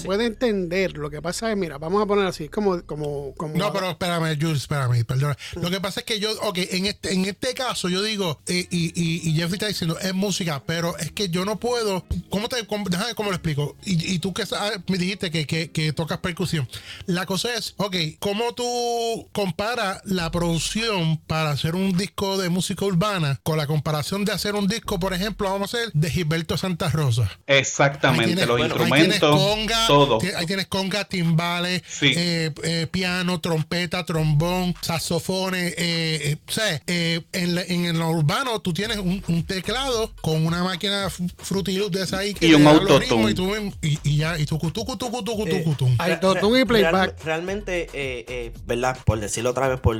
puede 0.02 0.26
entender. 0.26 0.98
Lo 0.98 1.10
que 1.10 1.22
pasa 1.22 1.52
es, 1.52 1.58
mira, 1.58 1.78
vamos 1.78 2.02
a 2.02 2.06
poner 2.06 2.26
así, 2.26 2.50
como, 2.50 2.82
como, 2.84 3.34
como. 3.36 3.56
No, 3.56 3.72
pero 3.72 3.90
espérame, 3.90 4.38
Jules, 4.40 4.62
espérame, 4.62 5.04
perdona. 5.06 5.38
Lo 5.56 5.70
que 5.70 5.80
pasa 5.82 6.02
es 6.02 6.06
que 6.06 6.20
yo, 6.20 6.30
ok, 6.42 6.58
en 6.72 6.86
este, 6.88 7.14
en 7.14 7.26
este 7.26 7.54
caso 7.54 7.90
yo 7.90 8.02
digo, 8.02 8.40
eh, 8.48 8.68
y, 8.70 8.88
y, 8.96 9.30
y 9.30 9.34
Jeffrey 9.34 9.54
está 9.54 9.68
diciendo, 9.68 9.98
es 10.00 10.14
música, 10.14 10.62
pero 10.66 10.98
es 10.98 11.12
que 11.12 11.30
yo 11.30 11.46
no 11.46 11.58
puedo, 11.60 12.06
¿cómo 12.30 12.50
te, 12.50 12.66
cómo, 12.68 12.86
déjame 12.90 13.16
cómo 13.16 13.30
lo 13.30 13.36
explico? 13.36 13.76
Y, 13.84 14.14
y 14.14 14.20
tú 14.20 14.34
que 14.34 14.46
sabes, 14.46 14.80
me 14.88 14.98
dijiste 14.98 15.32
que, 15.32 15.46
que, 15.48 15.72
que 15.72 15.94
tocas 15.94 16.18
percusión. 16.20 16.68
La 17.06 17.26
cosa 17.26 17.54
es, 17.56 17.74
ok, 17.78 17.87
¿cómo 18.20 18.54
tú 18.54 19.28
comparas 19.32 20.02
la 20.06 20.30
producción 20.32 21.18
para 21.28 21.52
hacer 21.52 21.76
un 21.76 21.96
disco 21.98 22.38
de 22.38 22.50
música 22.50 22.86
urbana 22.86 23.40
con 23.44 23.58
la 23.58 23.68
comparación 23.68 24.26
de 24.26 24.32
hacer 24.32 24.56
un 24.56 24.68
disco, 24.68 25.00
por 25.00 25.14
ejemplo, 25.14 25.50
vamos 25.52 25.74
a 25.74 25.78
hacer 25.78 25.92
de 25.94 26.10
Gilberto 26.10 26.58
Santa 26.58 26.90
Rosa? 26.90 27.24
Ahí 27.48 27.58
Exactamente, 27.58 28.26
tienes- 28.36 28.48
los 28.48 28.58
bueno, 28.58 28.76
ahí 28.76 28.82
instrumentos, 28.82 29.20
tienes 29.20 29.46
conga, 29.56 29.88
todo. 29.88 30.20
Ahí 30.36 30.46
tienes 30.46 30.68
conga, 30.68 31.06
timbales, 31.06 31.82
Sí. 31.88 32.14
eh, 32.16 32.52
eh, 32.64 32.88
piano, 32.90 33.40
trompeta, 33.42 34.06
trombón, 34.06 34.76
saxofones. 34.82 35.74
Eh, 35.78 36.20
eh, 36.32 36.38
o 36.48 36.52
sea, 36.52 36.82
eh, 36.88 37.22
en, 37.34 37.56
la- 37.56 37.62
en 37.64 37.98
lo 37.98 38.10
urbano 38.10 38.60
tú 38.62 38.74
tienes 38.74 38.98
un, 38.98 39.24
un 39.28 39.44
teclado 39.44 40.14
con 40.22 40.46
una 40.46 40.64
máquina 40.64 41.08
f- 41.08 41.24
Fruity 41.38 41.78
Loop 41.78 41.92
de 41.92 42.04
esa 42.04 42.20
ahí 42.20 42.34
que 42.34 42.48
Y 42.48 42.54
un 42.54 42.66
autotune. 42.68 43.74
Y, 43.82 43.88
y, 43.88 44.00
y 44.04 44.18
ya, 44.18 44.38
y 44.38 44.46
tu 44.46 44.58
tucu, 44.58 44.98
tucu, 44.98 45.24
tucu, 45.24 45.46
tucu. 45.46 45.90
Hay 46.00 46.10
Re- 46.10 46.14
autotune 46.22 46.62
y 46.62 46.66
playback. 46.66 46.94
real- 46.94 47.16
realmente, 47.24 47.67
eh, 47.68 48.26
eh, 48.28 48.54
¿verdad? 48.66 48.98
Por 49.06 49.20
decirlo 49.20 49.52
otra 49.52 49.68
vez, 49.68 49.80
por 49.80 49.98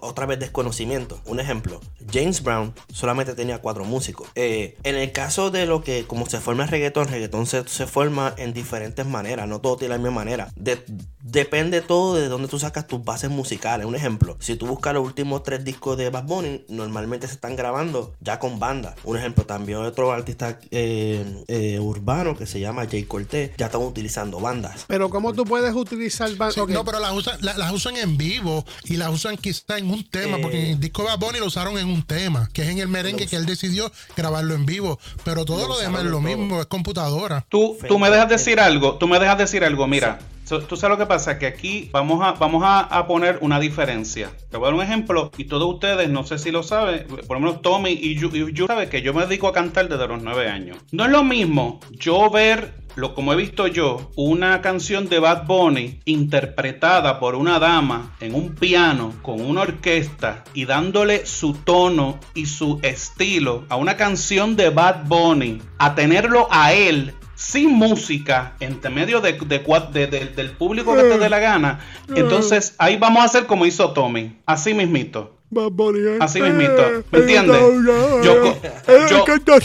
otra 0.00 0.26
vez 0.26 0.38
desconocimiento. 0.38 1.20
Un 1.26 1.40
ejemplo, 1.40 1.80
James 2.12 2.42
Brown 2.42 2.74
solamente 2.92 3.34
tenía 3.34 3.58
cuatro 3.58 3.84
músicos. 3.84 4.28
Eh, 4.34 4.76
en 4.82 4.96
el 4.96 5.12
caso 5.12 5.50
de 5.50 5.66
lo 5.66 5.82
que, 5.82 6.04
como 6.06 6.26
se 6.26 6.40
forma 6.40 6.64
el 6.64 6.68
reggaetón, 6.70 7.04
el 7.06 7.10
reggaetón 7.12 7.46
se, 7.46 7.66
se 7.68 7.86
forma 7.86 8.34
en 8.36 8.52
diferentes 8.52 9.06
maneras, 9.06 9.48
no 9.48 9.60
todo 9.60 9.76
tiene 9.76 9.94
la 9.94 9.98
misma 9.98 10.12
manera. 10.16 10.48
De- 10.56 10.84
depende 11.22 11.80
todo 11.80 12.14
de 12.16 12.28
dónde 12.28 12.48
tú 12.48 12.58
sacas 12.58 12.86
tus 12.86 13.02
bases 13.04 13.30
musicales. 13.30 13.86
Un 13.86 13.94
ejemplo, 13.94 14.36
si 14.40 14.56
tú 14.56 14.66
buscas 14.66 14.94
los 14.94 15.04
últimos 15.04 15.42
tres 15.42 15.64
discos 15.64 15.96
de 15.96 16.10
Bad 16.10 16.24
Bunny, 16.24 16.64
normalmente 16.68 17.26
se 17.26 17.34
están 17.34 17.56
grabando 17.56 18.12
ya 18.20 18.38
con 18.38 18.58
banda. 18.58 18.94
Un 19.04 19.16
ejemplo, 19.16 19.44
también 19.44 19.78
otro 19.78 20.12
artista 20.12 20.58
eh, 20.70 21.42
eh, 21.48 21.78
urbano 21.80 22.36
que 22.36 22.46
se 22.46 22.60
llama 22.60 22.86
Jay 22.90 23.04
Cortez, 23.04 23.52
ya 23.56 23.66
están 23.66 23.82
utilizando 23.82 24.38
bandas. 24.40 24.84
Pero 24.86 25.08
¿cómo 25.10 25.32
tú 25.32 25.44
puedes 25.44 25.74
utilizar... 25.74 26.30
ba- 26.36 26.50
Sí, 26.50 26.60
ok, 26.60 26.70
No, 26.70 26.84
pero 26.84 26.98
las 27.04 27.12
usan, 27.14 27.38
la- 27.40 27.56
las 27.56 27.72
usan 27.72 27.96
en 27.96 28.16
vivo 28.16 28.64
y 28.84 28.96
las 28.96 29.10
usan 29.10 29.36
quizá 29.36 29.78
en 29.78 29.90
un 29.90 30.04
tema, 30.04 30.36
Eh. 30.36 30.40
porque 30.42 30.60
en 30.60 30.66
el 30.72 30.80
disco 30.80 31.02
de 31.02 31.08
Bad 31.08 31.18
Bunny 31.18 31.38
lo 31.38 31.46
usaron 31.46 31.78
en 31.78 31.86
un 31.86 32.02
tema, 32.02 32.48
que 32.52 32.62
es 32.62 32.68
en 32.68 32.78
el 32.78 32.88
merengue 32.88 33.26
que 33.26 33.36
él 33.36 33.46
decidió 33.46 33.90
grabarlo 34.16 34.54
en 34.54 34.66
vivo. 34.66 34.98
Pero 35.24 35.44
todo 35.44 35.68
Lo 35.68 35.78
demás 35.78 36.00
es 36.00 36.06
lo 36.06 36.18
todo. 36.18 36.20
mismo, 36.22 36.60
es 36.60 36.66
computadora. 36.66 37.44
Tú, 37.48 37.76
tú 37.88 37.98
me 37.98 38.10
dejas 38.10 38.28
decir 38.28 38.60
algo, 38.60 38.96
tú 38.98 39.06
me 39.08 39.18
dejas 39.18 39.38
decir 39.38 39.64
algo, 39.64 39.86
mira, 39.86 40.18
so- 40.44 40.60
tú 40.62 40.76
sabes 40.76 40.98
lo 40.98 41.04
que 41.04 41.08
pasa, 41.08 41.38
que 41.38 41.46
aquí 41.46 41.88
vamos 41.92 42.22
a, 42.22 42.32
vamos 42.32 42.62
a, 42.64 42.80
a 42.80 43.06
poner 43.06 43.38
una 43.40 43.58
diferencia. 43.60 44.30
Te 44.50 44.56
voy 44.56 44.66
a 44.66 44.70
dar 44.70 44.74
un 44.74 44.82
ejemplo 44.82 45.30
y 45.38 45.44
todos 45.44 45.72
ustedes, 45.74 46.08
no 46.08 46.24
sé 46.26 46.38
si 46.38 46.50
lo 46.50 46.62
saben, 46.62 47.06
por 47.26 47.36
lo 47.36 47.40
menos 47.40 47.62
Tommy 47.62 47.90
y 47.92 48.16
yo, 48.18 48.28
y 48.32 48.52
yo 48.52 48.66
saben 48.66 48.88
que 48.90 49.02
yo 49.02 49.14
me 49.14 49.24
dedico 49.26 49.48
a 49.48 49.52
cantar 49.52 49.88
desde 49.88 50.06
los 50.06 50.22
nueve 50.22 50.48
años. 50.48 50.76
No 50.92 51.04
es 51.04 51.10
lo 51.10 51.24
mismo 51.24 51.80
yo 51.92 52.30
ver 52.30 52.83
lo 52.96 53.14
como 53.14 53.32
he 53.32 53.36
visto 53.36 53.66
yo, 53.66 54.10
una 54.16 54.60
canción 54.62 55.08
de 55.08 55.18
Bad 55.18 55.46
Bunny 55.46 56.00
interpretada 56.04 57.18
por 57.20 57.34
una 57.34 57.58
dama 57.58 58.14
en 58.20 58.34
un 58.34 58.54
piano 58.54 59.12
con 59.22 59.40
una 59.40 59.62
orquesta 59.62 60.44
y 60.54 60.64
dándole 60.64 61.26
su 61.26 61.54
tono 61.54 62.18
y 62.34 62.46
su 62.46 62.78
estilo 62.82 63.64
a 63.68 63.76
una 63.76 63.96
canción 63.96 64.56
de 64.56 64.70
Bad 64.70 65.04
Bunny, 65.06 65.60
a 65.78 65.94
tenerlo 65.94 66.48
a 66.50 66.72
él 66.72 67.14
sin 67.36 67.70
música, 67.74 68.54
entre 68.60 68.90
medio 68.90 69.20
de, 69.20 69.32
de 69.32 69.64
cua- 69.64 69.90
de- 69.90 70.06
de- 70.06 70.26
del 70.26 70.50
público 70.52 70.94
que 70.94 71.02
te 71.02 71.18
dé 71.18 71.28
la 71.28 71.40
gana, 71.40 71.80
entonces 72.14 72.74
ahí 72.78 72.96
vamos 72.96 73.22
a 73.22 73.24
hacer 73.26 73.46
como 73.46 73.66
hizo 73.66 73.90
Tommy, 73.90 74.38
así 74.46 74.72
mismito. 74.72 75.36
Bad 75.54 75.70
Bunny, 75.70 76.00
eh. 76.00 76.18
Así 76.20 76.40
mismito, 76.42 76.82
¿me 77.10 77.18
entiendes? 77.20 77.56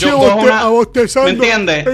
Yo 0.07 0.11
cojo 0.19 0.35
una- 0.43 0.61
¿me 1.25 1.31
entiendes? 1.31 1.85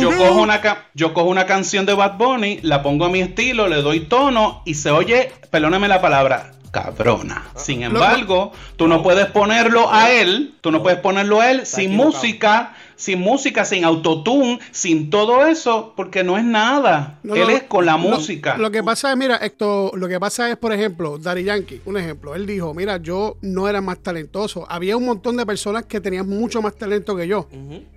Yo 0.00 0.08
cojo, 0.16 0.40
una 0.42 0.60
yo 0.94 1.12
cojo 1.14 1.28
una 1.28 1.46
canción 1.46 1.84
de 1.86 1.94
Bad 1.94 2.16
Bunny, 2.16 2.60
la 2.62 2.82
pongo 2.82 3.04
a 3.04 3.08
mi 3.10 3.20
estilo, 3.20 3.68
le 3.68 3.82
doy 3.82 4.00
tono 4.00 4.62
y 4.64 4.74
se 4.74 4.90
oye, 4.90 5.30
perdóname 5.50 5.88
la 5.88 6.00
palabra, 6.00 6.52
cabrona. 6.70 7.44
Sin 7.56 7.82
embargo, 7.82 8.52
tú 8.76 8.88
no 8.88 9.02
puedes 9.02 9.26
ponerlo 9.26 9.92
a 9.92 10.10
él, 10.10 10.54
tú 10.60 10.70
no 10.70 10.82
puedes 10.82 10.98
ponerlo 11.00 11.40
a 11.40 11.50
él 11.50 11.66
sin 11.66 11.90
música, 11.96 12.74
sin 12.96 13.20
música, 13.20 13.64
sin 13.64 13.84
autotune, 13.84 14.58
sin 14.70 15.10
todo 15.10 15.46
eso, 15.46 15.92
porque 15.96 16.24
no 16.24 16.38
es 16.38 16.44
nada. 16.44 17.18
No, 17.22 17.34
él 17.34 17.42
no, 17.42 17.50
es 17.50 17.62
con 17.64 17.86
la 17.86 17.96
música. 17.96 18.56
Lo, 18.56 18.70
que 18.70 18.82
pasa 18.82 19.10
es, 19.10 19.16
mira, 19.16 19.36
esto, 19.36 19.92
lo 19.94 20.08
que 20.08 20.18
pasa 20.20 20.50
es, 20.50 20.56
por 20.56 20.72
ejemplo, 20.72 21.18
Daddy 21.18 21.44
Yankee, 21.44 21.80
un 21.84 21.96
ejemplo. 21.96 22.34
Él 22.34 22.46
dijo, 22.46 22.74
mira, 22.74 22.98
yo 22.98 23.36
no 23.42 23.68
era 23.68 23.80
más 23.80 23.98
talentoso. 23.98 24.66
Había 24.68 24.96
un 24.96 25.04
montón 25.04 25.36
de 25.36 25.46
personas 25.46 25.84
que 25.86 26.00
tenían 26.00 26.28
mucho 26.28 26.62
más 26.62 26.76
talento 26.76 27.16
que 27.16 27.26
yo 27.26 27.48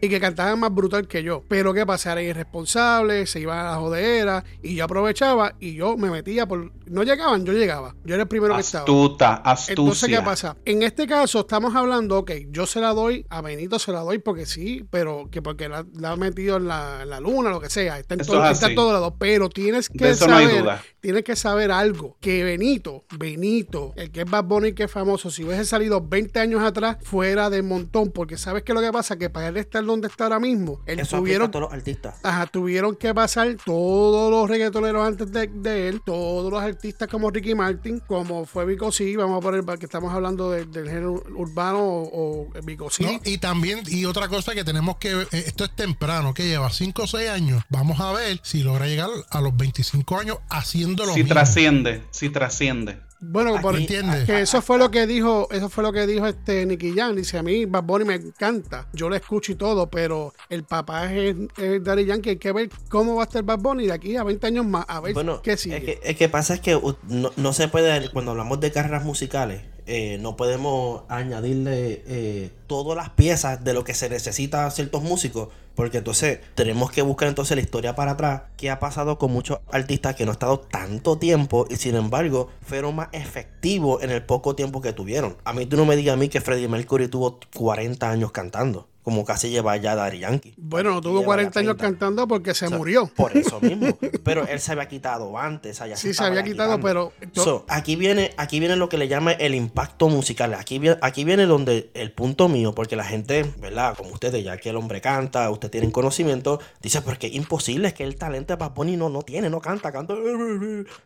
y 0.02 0.10
que 0.10 0.20
cantaban 0.20 0.60
más 0.60 0.74
brutal 0.74 1.08
que 1.08 1.24
yo. 1.24 1.44
Pero 1.48 1.74
qué 1.74 1.86
pasa, 1.86 2.12
eran 2.12 2.26
irresponsables, 2.26 3.30
se 3.30 3.40
iban 3.40 3.60
a 3.60 3.72
la 3.72 3.76
jodera 3.78 4.44
y 4.62 4.76
yo 4.76 4.86
aprovechaba 4.86 5.56
y 5.60 5.76
yo 5.76 5.98
me 5.98 6.10
metía 6.10 6.48
por... 6.48 6.72
No 6.86 7.04
llegaban, 7.04 7.46
yo 7.46 7.54
llegaba. 7.54 7.96
Yo 8.06 8.14
era 8.16 8.24
el 8.24 8.30
primero 8.30 8.56
que 8.56 8.62
estaba. 8.62 8.84
Astuta, 8.84 9.36
astucia. 9.36 9.74
Entonces, 9.74 10.10
¿qué 10.10 10.22
pasa? 10.22 10.56
En 10.66 10.84
este 10.84 11.06
caso, 11.06 11.42
estamos 11.42 11.76
hablando, 11.76 12.20
ok, 12.20 12.32
yo 12.50 12.66
se 12.66 12.80
la 12.80 12.94
doy, 12.94 13.26
a 13.30 13.42
Benito 13.42 13.80
se 13.80 13.92
la 13.92 14.00
doy 14.00 14.20
porque 14.20 14.46
sí, 14.46 14.86
pero 14.90 15.30
que 15.32 15.42
porque 15.42 15.70
la, 15.70 15.86
la 15.94 16.12
ha 16.12 16.16
metido 16.16 16.58
en 16.58 16.68
la, 16.68 17.04
en 17.04 17.10
la 17.10 17.20
luna, 17.20 17.50
lo 17.50 17.60
que 17.60 17.70
sea, 17.70 18.00
está 18.00 18.14
en, 18.16 18.22
todo, 18.22 18.44
es 18.46 18.52
está 18.52 18.66
en 18.68 18.72
así. 18.72 18.76
todos 18.76 18.94
lados, 18.94 19.14
pero 19.20 19.50
tienes 19.50 19.90
que 19.90 20.06
De 20.06 20.12
no 20.12 20.16
saber, 20.18 20.66
tienes 21.00 21.24
que 21.24 21.36
saber 21.36 21.72
algo, 21.72 22.18
que 22.20 22.44
Benito, 22.44 23.06
Benito, 23.18 23.94
el 23.96 24.12
que 24.12 24.22
es 24.22 24.30
Bad 24.30 24.46
Bunny, 24.46 24.74
que 24.74 24.84
es 24.84 24.92
famoso, 24.92 25.30
si 25.30 25.44
hubiese 25.44 25.66
salido 25.66 26.02
20 26.02 26.40
años 26.40 26.62
atrás, 26.64 26.98
fuera 27.04 27.50
del 27.50 27.64
montón, 27.64 28.12
porque 28.12 28.38
sabes 28.38 28.64
que 28.64 28.74
lo 28.74 28.82
que 28.82 28.92
pasa, 28.92 29.18
que 29.18 29.30
para 29.30 29.48
él 29.50 29.58
estar 29.58 29.84
donde 29.86 30.08
está 30.08 30.26
ahora 30.26 30.40
mismo, 30.40 30.82
él 30.86 31.00
Eso 31.00 31.18
tuvieron 31.18 31.48
a 31.48 31.52
todos 31.52 31.64
los 31.64 31.74
artistas. 31.74 32.16
Ajá, 32.24 32.46
tuvieron 32.48 32.96
que 32.96 33.14
pasar 33.14 33.56
todos 33.66 34.32
los 34.32 34.50
reggaetoneros 34.50 35.06
antes 35.08 35.32
de, 35.32 35.48
de 35.48 35.90
él, 35.90 36.02
todos 36.06 36.52
los 36.52 36.62
artistas 36.62 37.08
como 37.08 37.30
Ricky 37.30 37.56
Martin, 37.56 38.00
como 38.08 38.46
fue 38.46 38.66
Vico 38.66 38.92
C, 38.92 39.16
vamos 39.18 39.38
a 39.38 39.42
poner, 39.42 39.64
que 39.78 39.86
estamos 39.86 40.14
hablando 40.14 40.52
de- 40.52 40.66
del 40.66 40.86
género 40.88 41.24
urbano 41.36 41.80
o, 41.84 42.48
o 42.48 42.62
Vico. 42.64 42.88
¿no? 43.00 43.20
Y 43.24 43.38
también, 43.38 43.82
y 43.88 44.06
otra 44.06 44.28
cosa 44.28 44.54
que 44.54 44.64
tenemos 44.64 44.77
que 45.00 45.14
ver, 45.16 45.28
eh, 45.32 45.44
esto 45.48 45.64
es 45.66 45.76
temprano, 45.76 46.34
que 46.34 46.48
lleva 46.48 46.70
5 46.70 47.04
o 47.04 47.08
6 47.08 47.30
años. 47.30 47.64
Vamos 47.70 48.00
a 48.00 48.12
ver 48.14 48.40
si 48.44 48.64
logra 48.64 48.88
llegar 48.88 49.10
a 49.30 49.42
los 49.42 49.56
25 49.58 50.20
años 50.20 50.38
haciendo 50.50 51.06
lo 51.06 51.14
Si 51.14 51.20
mismo. 51.24 51.34
trasciende, 51.34 52.04
si 52.12 52.30
trasciende. 52.30 53.00
Bueno, 53.20 53.60
por, 53.62 53.74
Aquí- 53.74 53.84
¿Entiendes? 53.86 54.26
que 54.26 54.42
eso 54.42 54.62
fue 54.62 54.78
lo 54.78 54.92
que 54.92 55.08
dijo, 55.08 55.48
eso 55.52 55.70
fue 55.70 55.84
lo 55.84 55.92
que 55.92 56.06
dijo 56.06 56.28
este 56.28 56.68
Nicky 56.68 56.94
Jam. 56.96 57.16
Dice, 57.16 57.40
a 57.40 57.44
mí 57.44 57.66
Bad 57.66 57.84
Bunny 57.84 58.06
me 58.06 58.14
encanta, 58.14 58.88
yo 58.94 59.10
lo 59.10 59.16
escucho 59.16 59.52
y 59.52 59.56
todo, 59.56 59.90
pero 59.90 60.34
el 60.50 60.64
papá 60.64 61.12
es, 61.12 61.36
es 61.58 61.84
Daddy 61.84 62.06
Yankee, 62.06 62.30
hay 62.30 62.38
que 62.38 62.52
ver 62.52 62.70
cómo 62.90 63.16
va 63.16 63.24
a 63.24 63.26
estar 63.26 63.42
Bad 63.42 63.58
Bunny 63.60 63.88
de 63.88 63.94
aquí 63.94 64.16
a 64.18 64.24
20 64.24 64.46
años 64.46 64.68
más, 64.68 64.86
a 64.88 65.00
ver 65.00 65.16
Bueno, 65.16 65.42
qué 65.42 65.54
es 65.54 65.62
sigue. 65.62 65.82
que, 65.82 66.00
es 66.04 66.16
que 66.16 66.30
pasa 66.30 66.54
es 66.54 66.60
que 66.60 66.76
uh, 66.76 66.96
no, 67.08 67.32
no 67.38 67.54
se 67.54 67.68
puede, 67.70 68.08
cuando 68.12 68.32
hablamos 68.32 68.60
de 68.60 68.72
carreras 68.72 69.04
musicales, 69.04 69.64
eh, 69.88 70.18
no 70.20 70.36
podemos 70.36 71.04
añadirle 71.08 72.04
eh, 72.06 72.52
todas 72.68 72.98
las 72.98 73.10
piezas 73.12 73.64
de 73.64 73.74
lo 73.74 73.86
que 73.86 73.94
se 73.94 74.10
necesita 74.10 74.66
a 74.66 74.72
ciertos 74.72 75.02
músicos, 75.02 75.48
porque 75.76 76.00
entonces 76.00 76.40
tenemos 76.56 76.92
que 76.92 77.02
buscar 77.02 77.30
entonces 77.30 77.56
la 77.56 77.62
historia 77.62 77.96
para 77.96 78.12
atrás, 78.12 78.42
qué 78.58 78.70
ha 78.70 78.80
pasado 78.80 79.18
con 79.18 79.32
muchos 79.32 79.60
artistas 79.72 80.16
que 80.16 80.26
no 80.26 80.32
han 80.32 80.36
estado 80.36 80.60
tanto 80.60 81.18
tiempo 81.18 81.66
y 81.70 81.78
sin 81.78 81.96
embargo 81.96 82.50
fueron 82.62 82.96
más 82.96 83.08
efectivos 83.14 84.04
en 84.04 84.10
el 84.10 84.24
poco 84.24 84.56
tiempo 84.56 84.82
que 84.82 84.92
tuvieron. 84.92 85.38
A 85.46 85.54
mí 85.54 85.66
tú 85.66 85.78
no 85.78 85.86
me 85.86 85.96
digas 85.96 86.16
a 86.16 86.18
mí 86.18 86.28
que 86.28 86.42
Freddie 86.42 86.68
Mercury 86.68 87.08
tuvo 87.08 87.40
40 87.56 88.10
años 88.10 88.32
cantando, 88.32 88.90
como 89.08 89.24
casi 89.24 89.50
lleva 89.50 89.78
ya 89.78 89.96
Daddy 89.96 90.20
Yankee. 90.20 90.54
bueno, 90.58 90.92
no 90.92 91.00
tuvo 91.00 91.20
Lleva 91.20 91.28
40 91.28 91.54
ya 91.54 91.60
años 91.62 91.78
30. 91.78 91.82
cantando 91.98 92.28
porque 92.28 92.54
se 92.54 92.66
O 92.66 92.68
sea, 92.68 92.78
murió. 92.78 93.10
Por 93.16 93.38
eso 93.38 93.58
mismo. 93.62 93.98
Pero 94.26 94.46
él 94.46 94.60
se 94.60 94.74
había 94.74 94.90
quitado 94.90 95.38
antes. 95.38 95.80
allá 95.80 95.96
Sí, 95.96 96.14
se 96.14 96.26
había 96.26 96.44
quitado, 96.44 96.78
pero- 96.82 97.14
So, 97.32 97.64
aquí 97.70 97.96
viene, 97.96 98.32
aquí 98.36 98.60
viene 98.60 98.76
lo 98.76 98.90
que 98.90 98.98
le 98.98 99.08
llama 99.08 99.32
el 99.32 99.56
impacto 99.56 100.10
musical. 100.10 100.54
Aquí 100.56 100.78
viene, 100.78 100.98
aquí 101.02 101.24
viene 101.24 101.46
donde 101.46 101.90
el 101.94 102.12
punto 102.12 102.50
mío, 102.50 102.76
porque 102.76 102.98
la 102.98 103.06
gente, 103.06 103.46
¿verdad? 103.62 103.96
Como 103.96 104.10
ustedes, 104.12 104.44
ya 104.44 104.58
que 104.58 104.72
el 104.72 104.76
hombre 104.76 105.00
canta, 105.00 105.50
ustedes 105.52 105.72
tienen 105.72 105.92
conocimiento, 105.92 106.60
dice, 106.82 107.02
porque 107.02 107.28
es 107.28 107.34
imposible, 107.36 107.88
es 107.88 107.94
que 107.94 108.04
el 108.04 108.18
talento 108.18 108.52
de 108.54 108.58
Bad 108.60 108.74
Bunny 108.74 108.98
no, 108.98 109.08
no 109.08 109.22
tiene, 109.22 109.50
no 109.50 109.62
canta, 109.62 109.90
canta. 109.94 110.16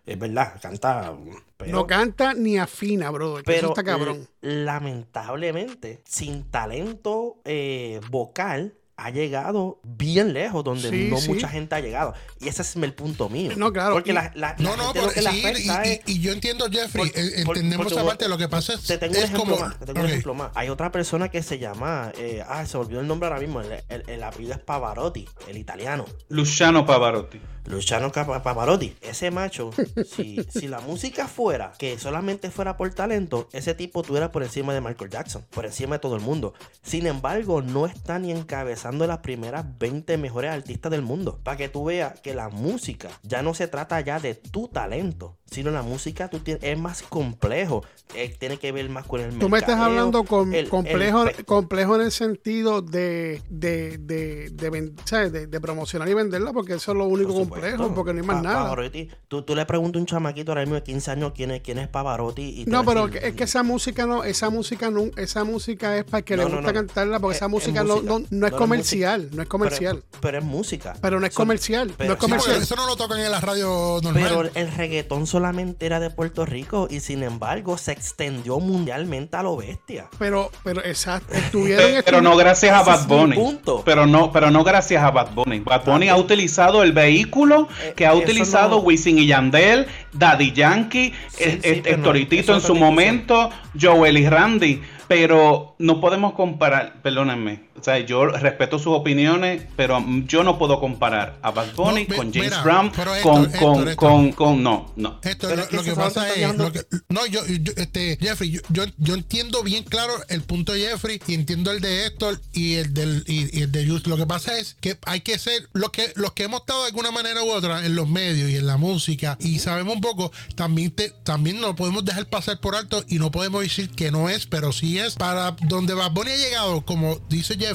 Es 0.07 0.17
verdad, 0.17 0.53
canta. 0.59 1.13
Pero, 1.57 1.71
no 1.73 1.85
canta 1.85 2.33
ni 2.33 2.57
afina, 2.57 3.11
bro. 3.11 3.37
pero 3.45 3.57
eso 3.59 3.67
está 3.67 3.83
cabrón. 3.83 4.27
lamentablemente, 4.41 6.01
sin 6.05 6.49
talento 6.49 7.37
eh, 7.45 7.90
vocal, 7.99 8.73
ha 8.97 9.09
llegado 9.09 9.79
bien 9.83 10.31
lejos, 10.31 10.63
donde 10.63 10.89
Sí, 10.91 11.07
no 11.09 11.17
sí. 11.17 11.29
mucha 11.29 11.47
gente 11.47 11.73
ha 11.73 11.79
llegado. 11.79 12.13
Y 12.39 12.49
ese 12.49 12.61
es 12.61 12.75
el 12.75 12.93
punto 12.93 13.29
mío. 13.29 13.51
No, 13.57 13.73
claro, 13.73 13.93
Porque 13.95 14.11
y- 14.11 14.13
la, 14.13 14.31
la- 14.35 14.55
la 14.55 14.55
No, 14.59 14.77
no, 14.77 14.93
gente 14.93 14.99
pero 14.99 15.05
lo 15.07 15.11
que 15.13 15.21
sí, 15.21 15.27
afecta 15.27 15.87
y, 15.87 15.89
es- 15.93 15.99
y- 16.05 16.11
y 16.11 16.19
yo 16.19 16.31
entiendo, 16.31 16.67
Jeffrey, 16.69 17.09
Por- 17.09 17.19
eh, 17.19 17.43
por- 17.43 17.57
entendemos 17.57 17.91
esa 17.91 18.05
parte. 18.05 18.27
Lo 18.29 18.37
que 18.37 18.47
pasa 18.47 18.73
es, 18.73 18.83
Te 18.83 18.99
tengo 18.99 19.13
un 19.13 19.17
es 19.17 19.23
ejemplo 19.23 19.55
como. 19.55 19.65
más. 19.65 19.79
Te 19.79 19.85
tengo 19.87 19.99
un 20.01 20.05
ejemplo 20.05 20.33
más. 20.35 20.51
Hay 20.53 20.69
otra 20.69 20.91
persona 20.91 21.29
que 21.29 21.41
se 21.41 21.57
llama. 21.57 22.11
eh, 22.17 22.43
ah, 22.47 22.63
se 22.67 22.77
olvidó 22.77 22.99
el 22.99 23.07
nombre 23.07 23.27
ahora 23.27 23.39
mismo. 23.39 23.61
El, 23.61 23.71
el- 23.89 24.03
el 24.07 24.23
apellido 24.23 24.53
es 24.53 24.59
Pavarotti, 24.59 25.27
el 25.47 25.57
italiano. 25.57 26.05
Luciano 26.29 26.85
Pavarotti. 26.85 27.41
Luciano 27.65 28.11
Pavarotti. 28.11 28.95
Ese 29.01 29.31
macho, 29.31 29.71
si, 30.05 30.43
si 30.49 30.67
la 30.67 30.79
música 30.79 31.27
fuera 31.27 31.73
que 31.77 31.97
solamente 31.99 32.51
fuera 32.51 32.77
por 32.77 32.93
talento, 32.93 33.49
ese 33.53 33.73
tipo 33.73 34.03
tuviera 34.03 34.31
por 34.31 34.43
encima 34.43 34.73
de 34.73 34.81
Michael 34.81 35.09
Jackson, 35.09 35.45
por 35.49 35.65
encima 35.65 35.95
de 35.95 35.99
todo 35.99 36.15
el 36.15 36.21
mundo. 36.21 36.53
Sin 36.81 37.07
embargo, 37.07 37.61
no 37.61 37.85
está 37.85 38.19
ni 38.19 38.31
encabezando 38.31 39.07
las 39.07 39.19
primeras 39.19 39.65
20 39.79 40.17
mejores 40.17 40.51
artistas 40.51 40.91
del 40.91 41.01
mundo. 41.01 41.39
Para 41.43 41.57
que 41.57 41.69
tú 41.69 41.85
veas 41.85 42.19
que 42.21 42.33
la 42.33 42.49
música 42.49 43.09
ya 43.23 43.41
no 43.41 43.53
se 43.53 43.67
trata 43.67 43.99
ya 44.01 44.19
de 44.19 44.35
tu 44.35 44.67
talento, 44.67 45.37
sino 45.51 45.69
la 45.69 45.81
música 45.81 46.29
tú 46.29 46.39
tienes, 46.39 46.63
es 46.63 46.79
más 46.79 47.01
complejo. 47.03 47.83
Eh, 48.13 48.33
tiene 48.37 48.57
que 48.57 48.71
ver 48.73 48.89
más 48.89 49.05
con 49.05 49.21
el 49.21 49.37
Tú 49.37 49.47
me 49.49 49.57
estás 49.59 49.75
mercadeo, 49.77 49.83
hablando 49.99 50.23
con 50.25 50.53
el- 50.53 50.67
complejo, 50.69 51.23
el 51.27 51.45
complejo 51.45 51.95
en 51.95 52.01
el 52.01 52.11
sentido 52.11 52.81
de, 52.81 53.41
de, 53.49 53.97
de, 53.99 54.49
de, 54.49 55.29
de- 55.29 55.47
de 55.47 55.61
promocionar 55.61 56.09
y 56.09 56.13
venderla, 56.13 56.51
porque 56.51 56.73
eso 56.73 56.91
es 56.91 56.97
lo 56.97 57.05
único 57.05 57.33
Por 57.33 57.49
complejo, 57.49 57.93
porque 57.93 58.13
no 58.13 58.21
hay 58.21 58.27
más 58.27 58.37
Pa- 58.37 58.41
nada. 58.41 58.63
Pavarotti, 58.63 59.09
tú, 59.27 59.43
tú 59.43 59.55
le 59.55 59.65
preguntas 59.65 59.97
a 59.97 59.99
un 60.01 60.05
chamaquito 60.05 60.51
ahora 60.51 60.61
mismo 60.61 60.75
de 60.75 60.83
15 60.83 61.11
años 61.11 61.31
quién 61.35 61.51
es, 61.51 61.61
quién 61.61 61.77
es 61.77 61.87
Pavarotti. 61.87 62.61
Y 62.61 62.65
No, 62.65 62.83
pero 62.85 63.07
decir- 63.07 63.23
es 63.27 63.33
que 63.35 63.43
esa 63.45 63.63
música 63.63 64.05
no, 64.05 64.23
esa 64.25 64.49
música 64.49 64.89
no, 64.89 65.05
esa 65.17 65.43
música 65.45 65.97
es 65.97 66.03
para 66.05 66.19
el 66.19 66.23
que 66.25 66.35
No, 66.37 66.43
le 66.43 66.49
no, 66.49 66.55
gusta 66.57 66.71
no. 66.71 66.79
cantarla, 66.79 67.19
porque 67.19 67.33
Es- 67.33 67.37
esa 67.37 67.45
es 67.45 67.51
música, 67.51 67.83
no, 67.83 67.95
música. 67.95 68.09
no, 68.09 68.19
no 68.19 68.25
es 68.25 68.31
No, 68.31 68.37
no 68.39 68.47
es 68.47 68.53
comercial, 68.53 69.29
no 69.33 69.41
es 69.41 69.47
comercial. 69.49 70.03
Pero, 70.09 70.21
pero 70.21 70.37
es 70.39 70.43
música. 70.43 70.95
Pero 71.01 71.19
no 71.19 71.25
es 71.27 71.33
Son- 71.33 71.43
comercial, 71.45 71.93
pero- 71.97 72.09
no 72.09 72.13
es 72.15 72.19
Sí, 72.19 72.25
comercial. 72.25 72.61
eso 72.61 72.75
no 72.75 72.87
lo 72.87 72.95
tocan 72.97 73.19
en 73.19 73.31
la 73.31 73.39
radio 73.39 73.99
normal. 74.03 74.23
Pero 74.23 74.41
el 74.53 74.71
reggaetón 74.73 75.25
solamente 75.41 75.87
era 75.87 75.99
de 75.99 76.11
Puerto 76.11 76.45
Rico 76.45 76.87
y 76.87 76.99
sin 76.99 77.23
embargo 77.23 77.75
se 77.75 77.91
extendió 77.91 78.59
mundialmente 78.59 79.35
a 79.37 79.41
lo 79.41 79.57
bestia. 79.57 80.05
Pero, 80.19 80.51
pero 80.63 80.85
exacto, 80.85 81.33
estuvieron, 81.33 82.03
Pero 82.05 82.21
no 82.21 82.37
gracias 82.37 82.71
a 82.75 82.83
Bad 82.83 83.07
Bunny. 83.07 83.35
punto. 83.35 83.81
Pero 83.83 84.05
no, 84.05 84.31
pero 84.31 84.51
no 84.51 84.63
gracias 84.63 85.03
a 85.03 85.09
Bad 85.09 85.31
Bunny. 85.33 85.59
Bad 85.61 85.83
Bunny 85.85 86.09
ha 86.09 86.15
utilizado 86.15 86.83
el 86.83 86.91
vehículo 86.91 87.67
Eh, 87.83 87.93
que 87.95 88.05
ha 88.05 88.13
utilizado 88.13 88.77
no- 88.77 88.83
Wisin 88.83 89.17
y 89.17 89.25
Yandel, 89.25 89.87
Daddy 90.13 90.51
Yankee, 90.51 91.11
Sí, 91.29 91.59
sí, 91.63 91.81
pero 91.83 91.97
no, 91.97 92.03
Toritito 92.03 92.53
en 92.53 92.61
su 92.61 92.75
momento, 92.75 93.49
Joel 93.81 94.19
y 94.19 94.29
Randy. 94.29 94.79
Pero 95.07 95.75
no 95.79 95.99
podemos 95.99 96.33
comparar, 96.33 97.01
perdónenme, 97.01 97.63
o 97.79 97.83
sea, 97.83 97.99
yo 97.99 98.25
respeto 98.25 98.77
sus 98.77 98.93
opiniones, 98.93 99.63
pero 99.75 100.03
yo 100.27 100.43
no 100.43 100.57
puedo 100.59 100.79
comparar 100.79 101.37
a 101.41 101.51
Bad 101.51 101.73
Bunny 101.75 102.03
No, 102.03 102.09
mi- 102.09 102.17
con 102.17 102.33
James 102.33 102.49
mira, 102.51 102.61
Brown, 102.63 102.87
Héctor, 102.87 103.21
con, 103.23 103.43
Héctor, 103.45 103.59
con, 103.59 103.87
Héctor. 103.87 103.95
con, 103.95 104.31
con- 104.33 104.63
no, 104.63 104.93
no. 104.95 105.19
Esto 105.23 105.47
lo, 105.55 105.63
es 105.63 105.71
lo 105.71 105.83
que 105.83 105.93
pasa 105.93 106.29
es 106.29 106.35
dejando- 106.35 106.65
lo 106.65 106.71
que- 106.71 106.85
no 107.09 107.25
yo, 107.25 107.45
yo- 107.47 107.73
este 107.77 108.17
Jeffrey 108.21 108.51
yo, 108.51 108.61
yo, 108.69 108.83
yo 108.97 109.13
entiendo 109.15 109.63
bien 109.63 109.83
claro 109.83 110.13
el 110.29 110.43
punto 110.43 110.73
de 110.73 110.81
Jeffrey 110.81 111.19
y 111.27 111.33
entiendo 111.33 111.71
el 111.71 111.81
de 111.81 112.05
Héctor 112.05 112.39
y 112.53 112.75
el 112.75 112.93
del 112.93 113.23
y, 113.27 113.57
y 113.57 113.63
el 113.63 113.71
de 113.71 113.87
Just 113.87 114.05
lo 114.07 114.15
que 114.17 114.27
pasa 114.27 114.57
es 114.59 114.75
que 114.79 114.97
hay 115.07 115.21
que 115.21 115.39
ser 115.39 115.67
lo 115.73 115.91
que 115.91 116.11
los 116.15 116.33
que 116.33 116.43
hemos 116.43 116.59
estado 116.61 116.81
de 116.81 116.87
alguna 116.89 117.09
manera 117.11 117.43
u 117.43 117.49
otra 117.51 117.83
en 117.85 117.95
los 117.95 118.07
medios 118.07 118.49
y 118.51 118.57
en 118.57 118.67
la 118.67 118.77
música 118.77 119.37
y 119.39 119.59
sabemos 119.59 119.95
un 119.95 120.01
poco 120.01 120.31
también 120.55 120.91
te, 120.91 121.09
también 121.23 121.59
no 121.59 121.75
podemos 121.75 122.05
dejar 122.05 122.27
pasar 122.27 122.59
por 122.59 122.75
alto 122.75 123.03
y 123.07 123.17
no 123.17 123.31
podemos 123.31 123.61
decir 123.63 123.89
que 123.89 124.11
no 124.11 124.29
es 124.29 124.45
pero 124.45 124.71
sí 124.71 124.99
es 124.99 125.15
para 125.15 125.55
donde 125.63 125.93
Bad 125.95 126.11
Bunny 126.11 126.31
ha 126.31 126.37
llegado 126.37 126.81
como 126.81 127.17
dice 127.27 127.55
Jeffrey 127.55 127.70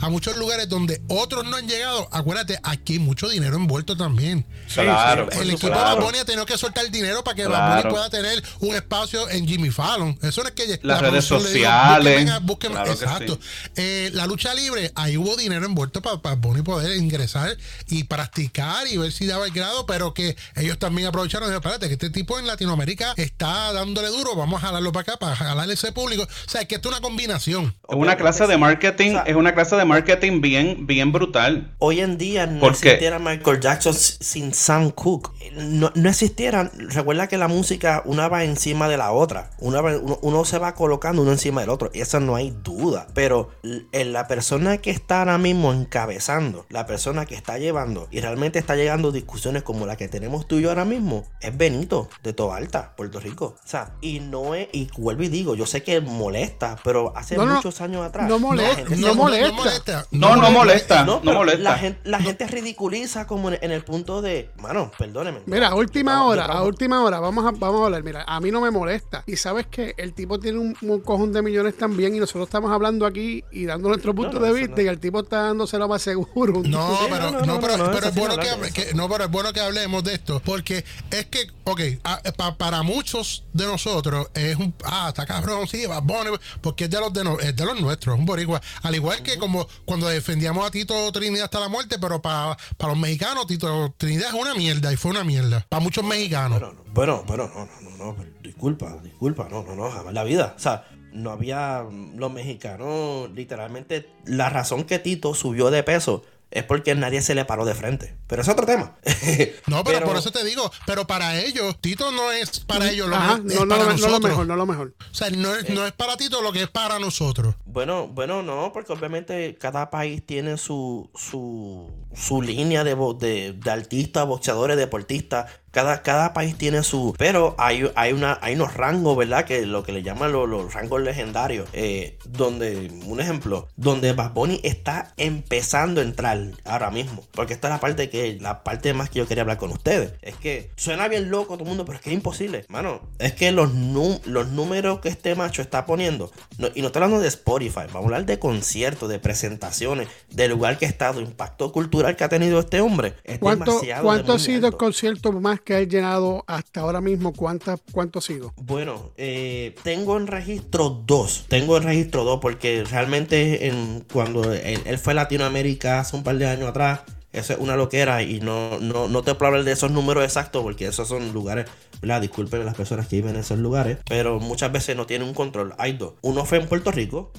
a 0.00 0.08
muchos 0.08 0.36
lugares 0.36 0.68
donde 0.68 1.00
otros 1.08 1.44
no 1.44 1.56
han 1.56 1.68
llegado 1.68 2.08
acuérdate 2.12 2.58
aquí 2.62 2.94
hay 2.94 2.98
mucho 2.98 3.28
dinero 3.28 3.56
envuelto 3.56 3.96
también 3.96 4.46
claro, 4.72 5.28
el 5.32 5.50
equipo 5.50 5.66
de 5.68 5.72
claro. 5.72 5.96
Bad 5.96 6.04
Bunny 6.04 6.18
ha 6.18 6.24
tenido 6.24 6.46
que 6.46 6.56
soltar 6.58 6.90
dinero 6.90 7.22
para 7.24 7.34
que 7.36 7.44
Claro. 7.44 7.82
Bunny 7.82 7.94
pueda 7.94 8.10
tener 8.10 8.42
un 8.60 8.74
espacio 8.74 9.28
en 9.28 9.46
Jimmy 9.46 9.70
Fallon. 9.70 10.18
Eso 10.22 10.42
no 10.42 10.48
es 10.48 10.54
que 10.54 10.66
Las 10.82 11.02
la 11.02 11.10
redes 11.10 11.24
sociales. 11.26 12.14
"Búsqueme 12.14 12.30
a- 12.30 12.38
búsqueme". 12.38 12.74
Claro 12.74 12.98
que 12.98 13.04
exacto. 13.04 13.38
Eh, 13.76 14.10
la 14.14 14.26
lucha 14.26 14.54
libre, 14.54 14.90
ahí 14.94 15.16
hubo 15.16 15.36
dinero 15.36 15.66
envuelto 15.66 16.00
para 16.02 16.34
Bunny 16.36 16.62
poder 16.62 16.96
ingresar 16.96 17.56
y 17.88 18.04
practicar 18.04 18.86
y 18.88 18.96
ver 18.96 19.12
si 19.12 19.26
daba 19.26 19.44
el 19.46 19.52
grado, 19.52 19.86
pero 19.86 20.14
que 20.14 20.36
ellos 20.56 20.78
también 20.78 21.08
aprovecharon 21.08 21.48
y 21.48 21.52
dijeron, 21.52 21.62
espérate, 21.62 21.88
que 21.88 21.92
este 21.94 22.10
tipo 22.10 22.38
en 22.38 22.46
Latinoamérica 22.46 23.12
está 23.16 23.72
dándole 23.72 24.08
duro, 24.08 24.34
vamos 24.34 24.62
a 24.62 24.66
jalarlo 24.66 24.92
para 24.92 25.02
acá, 25.02 25.16
para 25.18 25.36
jalarle 25.36 25.74
ese 25.74 25.92
público. 25.92 26.22
O 26.24 26.50
sea, 26.50 26.62
es 26.62 26.68
que 26.68 26.76
esto 26.76 26.88
es 26.88 26.94
una 26.96 27.02
combinación. 27.02 27.74
Una 27.88 28.16
clase 28.16 28.46
de 28.46 28.56
marketing, 28.56 29.10
O 29.10 29.12
sea, 29.12 29.23
es 29.26 29.36
una 29.36 29.54
clase 29.54 29.76
de 29.76 29.84
marketing 29.84 30.40
bien, 30.40 30.86
bien 30.86 31.12
brutal. 31.12 31.74
Hoy 31.78 32.00
en 32.00 32.18
día 32.18 32.46
no 32.46 32.68
existiera 32.68 33.18
Michael 33.18 33.60
Jackson 33.60 33.94
sin 33.94 34.54
Sam 34.54 34.90
Cooke. 34.90 35.30
No, 35.56 35.90
no 35.94 36.08
existieran. 36.08 36.70
Recuerda 36.90 37.26
que 37.28 37.38
la 37.38 37.48
música 37.48 38.02
una 38.04 38.28
va 38.28 38.44
encima 38.44 38.88
de 38.88 38.96
la 38.96 39.12
otra. 39.12 39.50
Una 39.58 39.80
va- 39.80 39.96
uno, 39.96 40.18
uno 40.22 40.44
se 40.44 40.58
va 40.58 40.74
colocando 40.74 41.22
uno 41.22 41.32
encima 41.32 41.60
del 41.60 41.70
otro. 41.70 41.90
Y 41.94 42.00
eso 42.00 42.20
no 42.20 42.36
hay 42.36 42.54
duda. 42.62 43.06
Pero 43.14 43.50
la 43.92 44.26
persona 44.28 44.78
que 44.78 44.90
está 44.90 45.20
ahora 45.20 45.38
mismo 45.38 45.72
encabezando, 45.72 46.66
la 46.68 46.86
persona 46.86 47.26
que 47.26 47.34
está 47.34 47.58
llevando 47.58 48.08
y 48.10 48.20
realmente 48.20 48.58
está 48.58 48.76
llegando 48.76 49.08
a 49.08 49.12
discusiones 49.12 49.62
como 49.62 49.86
la 49.86 49.96
que 49.96 50.08
tenemos 50.08 50.46
tú 50.46 50.58
y 50.58 50.62
yo 50.62 50.68
ahora 50.70 50.84
mismo, 50.84 51.24
es 51.40 51.56
Benito 51.56 52.08
de 52.22 52.32
Tobalta, 52.32 52.94
Puerto 52.96 53.20
Rico. 53.20 53.56
O 53.64 53.66
sea, 53.68 53.92
y 54.00 54.20
no 54.20 54.54
es, 54.54 54.68
y 54.72 54.88
vuelvo 54.98 55.22
y 55.22 55.28
digo, 55.28 55.54
yo 55.54 55.66
sé 55.66 55.82
que 55.82 56.00
molesta, 56.00 56.76
pero 56.84 57.12
hace 57.16 57.36
No, 57.36 57.46
no, 57.46 57.54
muchos 57.56 57.80
años 57.80 58.04
atrás. 58.04 58.28
no 58.28 58.38
molesta, 58.38 58.86
gente 58.86 59.13
no 59.16 59.22
molesta. 59.52 60.06
No, 60.10 60.36
no 60.36 60.50
molesta. 60.50 61.04
no, 61.04 61.14
No 61.16 61.20
pero 61.22 61.34
molesta. 61.38 61.62
La 61.62 61.78
gente, 61.78 62.00
la 62.04 62.20
gente 62.20 62.46
ridiculiza 62.46 63.26
como 63.26 63.50
en, 63.50 63.58
en 63.62 63.70
el 63.72 63.84
punto 63.84 64.22
de, 64.22 64.50
mano, 64.60 64.90
perdóneme. 64.98 65.40
Mira, 65.46 65.68
a 65.68 65.74
última 65.74 66.24
hora, 66.24 66.44
a 66.46 66.62
última 66.62 67.02
hora, 67.02 67.20
vamos 67.20 67.44
a, 67.46 67.50
vamos 67.52 67.80
a 67.82 67.84
hablar. 67.86 68.02
Mira, 68.02 68.24
a 68.26 68.40
mí 68.40 68.50
no 68.50 68.60
me 68.60 68.70
molesta. 68.70 69.22
Y 69.26 69.36
sabes 69.36 69.66
que 69.66 69.94
el 69.96 70.14
tipo 70.14 70.38
tiene 70.38 70.58
un, 70.58 70.76
un 70.82 71.00
cojón 71.00 71.32
de 71.32 71.42
millones 71.42 71.76
también. 71.76 72.14
Y 72.14 72.18
nosotros 72.20 72.44
estamos 72.46 72.70
hablando 72.72 73.06
aquí 73.06 73.44
y 73.52 73.64
dando 73.66 73.88
nuestro 73.88 74.14
punto 74.14 74.38
no, 74.40 74.46
de 74.46 74.52
vista. 74.52 74.76
no. 74.76 74.82
Y 74.82 74.86
el 74.88 74.98
tipo 74.98 75.20
está 75.20 75.42
dándoselo 75.42 75.88
más 75.88 76.02
seguro. 76.02 76.62
No, 76.74 76.98
pero, 77.10 77.30
no, 77.44 77.60
pero, 77.60 77.74
es 78.08 78.14
bueno 78.14 78.36
no 78.36 78.42
que, 78.42 78.48
habla 78.50 78.66
de 78.66 78.72
que- 78.72 78.82
eso. 78.82 78.96
no, 78.96 79.08
pero 79.08 79.24
es 79.24 79.30
bueno 79.30 79.52
que 79.52 79.60
hablemos 79.60 80.02
de 80.02 80.14
esto, 80.14 80.40
porque 80.44 80.84
es 81.10 81.26
que, 81.26 81.46
ok, 81.64 81.80
a- 82.02 82.20
pa- 82.36 82.56
para 82.56 82.82
muchos 82.82 83.44
de 83.52 83.66
nosotros 83.66 84.28
es 84.34 84.56
un, 84.56 84.74
ah, 84.84 85.06
está 85.08 85.24
cabrón, 85.26 85.66
sí, 85.68 85.84
Bunny, 86.02 86.30
porque 86.60 86.84
es 86.84 86.90
de 86.90 87.00
los 87.00 87.12
de, 87.12 87.22
no- 87.24 87.38
es 87.38 87.54
de 87.54 87.64
los 87.64 87.80
nuestros, 87.80 88.14
es 88.14 88.18
un 88.18 88.26
boricua. 88.26 88.60
Al 88.82 88.94
igual 88.94 89.03
que 89.22 89.38
como 89.38 89.66
cuando 89.84 90.08
defendíamos 90.08 90.66
a 90.66 90.70
Tito 90.70 91.10
Trinidad 91.12 91.44
hasta 91.44 91.60
la 91.60 91.68
muerte, 91.68 91.98
pero 92.00 92.20
para 92.20 92.56
los 92.80 92.98
mexicanos 92.98 93.46
Tito 93.46 93.94
Trinidad 93.96 94.28
es 94.28 94.34
una 94.34 94.54
mierda 94.54 94.92
y 94.92 94.96
fue 94.96 95.10
una 95.10 95.24
mierda. 95.24 95.66
Para 95.68 95.82
muchos 95.82 96.04
mexicanos. 96.04 96.60
Bueno, 96.92 97.22
no, 97.22 97.24
bueno, 97.24 97.50
no, 97.54 97.68
no, 97.98 98.12
no, 98.12 98.24
disculpa, 98.42 98.98
disculpa, 99.02 99.48
no, 99.50 99.62
no, 99.62 99.74
no, 99.74 99.90
jamás 99.90 100.14
la 100.14 100.24
vida. 100.24 100.54
O 100.56 100.60
sea, 100.60 100.86
no 101.12 101.30
había 101.30 101.84
los 102.16 102.32
mexicanos, 102.32 103.30
literalmente, 103.30 104.08
la 104.24 104.50
razón 104.50 104.84
que 104.84 104.98
Tito 104.98 105.34
subió 105.34 105.70
de 105.70 105.82
peso 105.82 106.24
es 106.54 106.64
porque 106.64 106.94
nadie 106.94 107.20
se 107.20 107.34
le 107.34 107.44
paró 107.44 107.64
de 107.64 107.74
frente. 107.74 108.16
Pero 108.26 108.42
es 108.42 108.48
otro 108.48 108.64
tema. 108.64 108.96
No, 109.66 109.82
pero, 109.84 110.04
por 110.06 110.16
eso 110.16 110.30
te 110.30 110.44
digo, 110.44 110.70
pero 110.86 111.06
para 111.06 111.40
ellos, 111.40 111.80
Tito 111.80 112.10
no 112.12 112.30
es 112.30 112.60
para 112.60 112.90
ellos 112.90 113.08
lo 113.08 113.16
Ajá, 113.16 113.34
es 113.46 113.54
no, 113.54 113.64
no, 113.64 113.68
para 113.68 113.84
lo- 113.84 113.90
no 113.90 113.96
lo 113.96 113.96
nosotros. 114.08 114.20
mejor, 114.22 114.46
no 114.46 114.56
lo 114.56 114.66
mejor. 114.66 114.94
O 115.10 115.14
sea, 115.14 115.30
no 115.30 115.54
es, 115.54 115.68
no 115.70 115.86
es 115.86 115.92
para 115.92 116.16
Tito 116.16 116.40
lo 116.42 116.52
que 116.52 116.62
es 116.62 116.68
para 116.68 116.98
nosotros. 116.98 117.54
Bueno, 117.64 118.06
bueno, 118.08 118.42
no, 118.42 118.72
porque 118.72 118.92
obviamente 118.92 119.56
cada 119.58 119.90
país 119.90 120.24
tiene 120.24 120.56
su, 120.58 121.10
su, 121.14 121.90
su 122.14 122.42
línea 122.42 122.84
de, 122.84 122.94
de, 123.18 123.52
de 123.52 123.70
artistas, 123.70 124.26
boxeadores, 124.26 124.76
deportistas. 124.76 125.50
Cada, 125.74 126.00
cada 126.02 126.32
país 126.32 126.56
tiene 126.56 126.82
su. 126.82 127.14
Pero 127.18 127.54
hay, 127.58 127.90
hay, 127.96 128.12
una, 128.14 128.38
hay 128.40 128.54
unos 128.54 128.74
rangos, 128.74 129.16
¿verdad? 129.16 129.44
Que 129.44 129.66
lo 129.66 129.82
que 129.82 129.92
le 129.92 130.02
llaman 130.02 130.32
los, 130.32 130.48
los 130.48 130.72
rangos 130.72 131.02
legendarios. 131.02 131.68
eh, 131.72 132.16
donde, 132.24 132.90
un 133.06 133.20
ejemplo, 133.20 133.68
donde 133.76 134.12
Bad 134.12 134.32
Bunny 134.32 134.60
está 134.62 135.12
empezando 135.16 136.00
a 136.00 136.04
entrar 136.04 136.38
ahora 136.64 136.90
mismo. 136.90 137.22
Porque 137.32 137.52
esta 137.54 137.68
es 137.68 137.74
la 137.74 137.80
parte 137.80 138.08
que, 138.08 138.38
la 138.40 138.62
parte 138.64 138.94
más 138.94 139.10
que 139.10 139.18
yo 139.18 139.26
quería 139.26 139.42
hablar 139.42 139.58
con 139.58 139.70
ustedes. 139.72 140.12
Es 140.22 140.36
que 140.36 140.70
suena 140.76 141.08
bien 141.08 141.30
loco 141.30 141.54
todo 141.54 141.64
el 141.64 141.68
mundo, 141.68 141.84
pero 141.84 141.96
es 141.98 142.02
que 142.04 142.10
es 142.10 142.14
imposible. 142.14 142.64
Mano, 142.68 143.00
es 143.18 143.32
que 143.34 143.52
los, 143.52 143.70
los 143.74 144.48
números 144.48 145.00
que 145.00 145.08
este 145.08 145.34
macho 145.34 145.60
está 145.62 145.86
poniendo, 145.86 146.30
no- 146.58 146.68
y 146.74 146.80
no 146.80 146.86
estoy 146.88 147.02
hablando 147.02 147.20
de 147.22 147.28
Spotify, 147.28 147.80
vamos 147.86 147.96
a 147.96 148.04
hablar 148.04 148.26
de 148.26 148.38
conciertos, 148.38 149.08
de 149.08 149.18
presentaciones, 149.18 150.08
del 150.30 150.50
lugar 150.52 150.78
que 150.78 150.86
ha 150.86 150.88
estado, 150.88 151.20
impacto 151.20 151.72
cultural 151.72 152.16
que 152.16 152.24
ha 152.24 152.28
tenido 152.28 152.60
este 152.60 152.80
hombre. 152.80 153.14
Es 153.24 153.38
¿Cuánto, 153.38 153.64
demasiado 153.72 154.04
cuánto 154.04 154.32
ha 154.34 154.38
sido 154.38 154.68
el 154.68 154.76
concierto 154.76 155.32
más 155.32 155.60
que 155.64 155.74
ha 155.74 155.82
llenado 155.82 156.44
hasta 156.46 156.80
ahora 156.80 157.00
mismo? 157.00 157.32
¿Cuánta, 157.32 157.76
¿Cuánto 157.92 158.18
ha 158.18 158.22
sido? 158.22 158.52
Bueno, 158.56 159.12
eh, 159.16 159.74
tengo 159.82 160.16
en 160.16 160.26
registro 160.26 160.90
dos. 160.90 161.46
Tengo 161.48 161.76
en 161.76 161.82
registro 161.84 162.24
dos 162.24 162.40
porque 162.40 162.84
realmente 162.84 163.66
en, 163.66 164.04
cuando 164.12 164.52
él 164.52 164.98
fue 164.98 165.12
a 165.12 165.16
Latinoamérica 165.16 166.00
hace 166.00 166.16
un 166.16 166.22
par 166.22 166.36
de 166.36 166.46
años 166.46 166.68
atrás, 166.68 167.00
eso 167.34 167.52
es 167.54 167.58
una 167.58 167.76
loquera 167.76 168.22
y 168.22 168.40
no, 168.40 168.78
no, 168.80 169.08
no 169.08 169.22
te 169.22 169.34
puedo 169.34 169.48
hablar 169.50 169.64
de 169.64 169.72
esos 169.72 169.90
números 169.90 170.24
exactos 170.24 170.62
porque 170.62 170.86
esos 170.86 171.06
son 171.08 171.32
lugares, 171.32 171.66
¿verdad? 172.00 172.20
Disculpen 172.20 172.62
a 172.62 172.64
las 172.64 172.74
personas 172.74 173.06
que 173.08 173.16
viven 173.16 173.34
en 173.34 173.40
esos 173.40 173.58
lugares, 173.58 173.98
pero 174.08 174.40
muchas 174.40 174.72
veces 174.72 174.96
no 174.96 175.06
tienen 175.06 175.28
un 175.28 175.34
control. 175.34 175.74
Hay 175.78 175.94
dos. 175.94 176.14
Uno 176.22 176.44
fue 176.44 176.58
en 176.58 176.66
Puerto 176.68 176.90
Rico, 176.90 177.32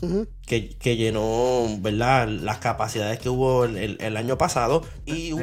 que, 0.45 0.69
que 0.77 0.95
llenó, 0.97 1.67
¿verdad? 1.79 2.27
Las 2.27 2.57
capacidades 2.59 3.19
que 3.19 3.29
hubo 3.29 3.65
el, 3.65 3.77
el- 3.77 3.97
el 3.99 4.17
año 4.17 4.37
pasado. 4.37 4.83
Y 5.05 5.33
hubo 5.33 5.41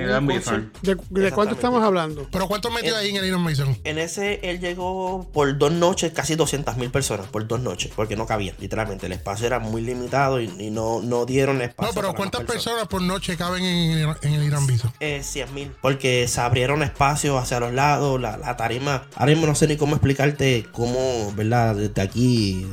¿De, 0.83 0.97
de 1.11 1.31
cuánto 1.33 1.55
estamos 1.55 1.83
hablando? 1.83 2.27
Pero 2.31 2.47
¿cuánto 2.49 2.71
metió 2.71 2.97
ahí 2.97 3.11
en 3.11 3.17
el 3.17 3.25
Iron 3.27 3.43
Mason? 3.43 3.77
En 3.85 3.99
ese 3.99 4.41
él 4.43 4.61
llegó 4.61 5.29
por 5.33 5.57
dos 5.59 5.73
noches, 5.73 6.13
casi 6.13 6.35
200 6.35 6.77
mil 6.77 6.91
personas 6.91 7.27
por 7.27 7.47
dos 7.47 7.61
noches, 7.61 7.91
porque 7.95 8.17
no 8.17 8.27
cabía, 8.27 8.55
literalmente. 8.61 9.07
El 9.07 9.13
espacio 9.13 9.47
era 9.47 9.59
muy 9.59 9.83
limitado 9.83 10.41
y, 10.41 10.51
y 10.59 10.71
no, 10.71 11.01
no 11.03 11.27
dieron 11.27 11.63
espacio. 11.63 11.91
No, 11.91 11.95
pero 11.95 12.09
para 12.09 12.17
¿cuántas 12.17 12.43
personas 12.43 12.87
por 12.89 13.03
noche 13.03 13.37
caben 13.37 13.65
en 13.65 14.33
el 14.35 14.42
Iron 14.43 14.67
Mason? 14.67 14.93
Eh, 15.01 15.23
100 15.23 15.55
mil. 15.55 15.73
Porque 15.81 16.29
se 16.29 16.41
abrieron 16.41 16.83
espacios 16.83 17.41
hacia 17.43 17.61
los 17.61 17.73
lados, 17.73 18.21
la, 18.21 18.37
la 18.37 18.57
tarima. 18.57 19.05
Ahora 19.15 19.33
mismo 19.33 19.47
no 19.47 19.55
sé 19.55 19.67
ni 19.67 19.77
cómo 19.77 19.95
explicarte 19.95 20.67
cómo, 20.73 21.33
¿verdad? 21.35 21.77
Desde 21.77 22.03
aquí, 22.03 22.67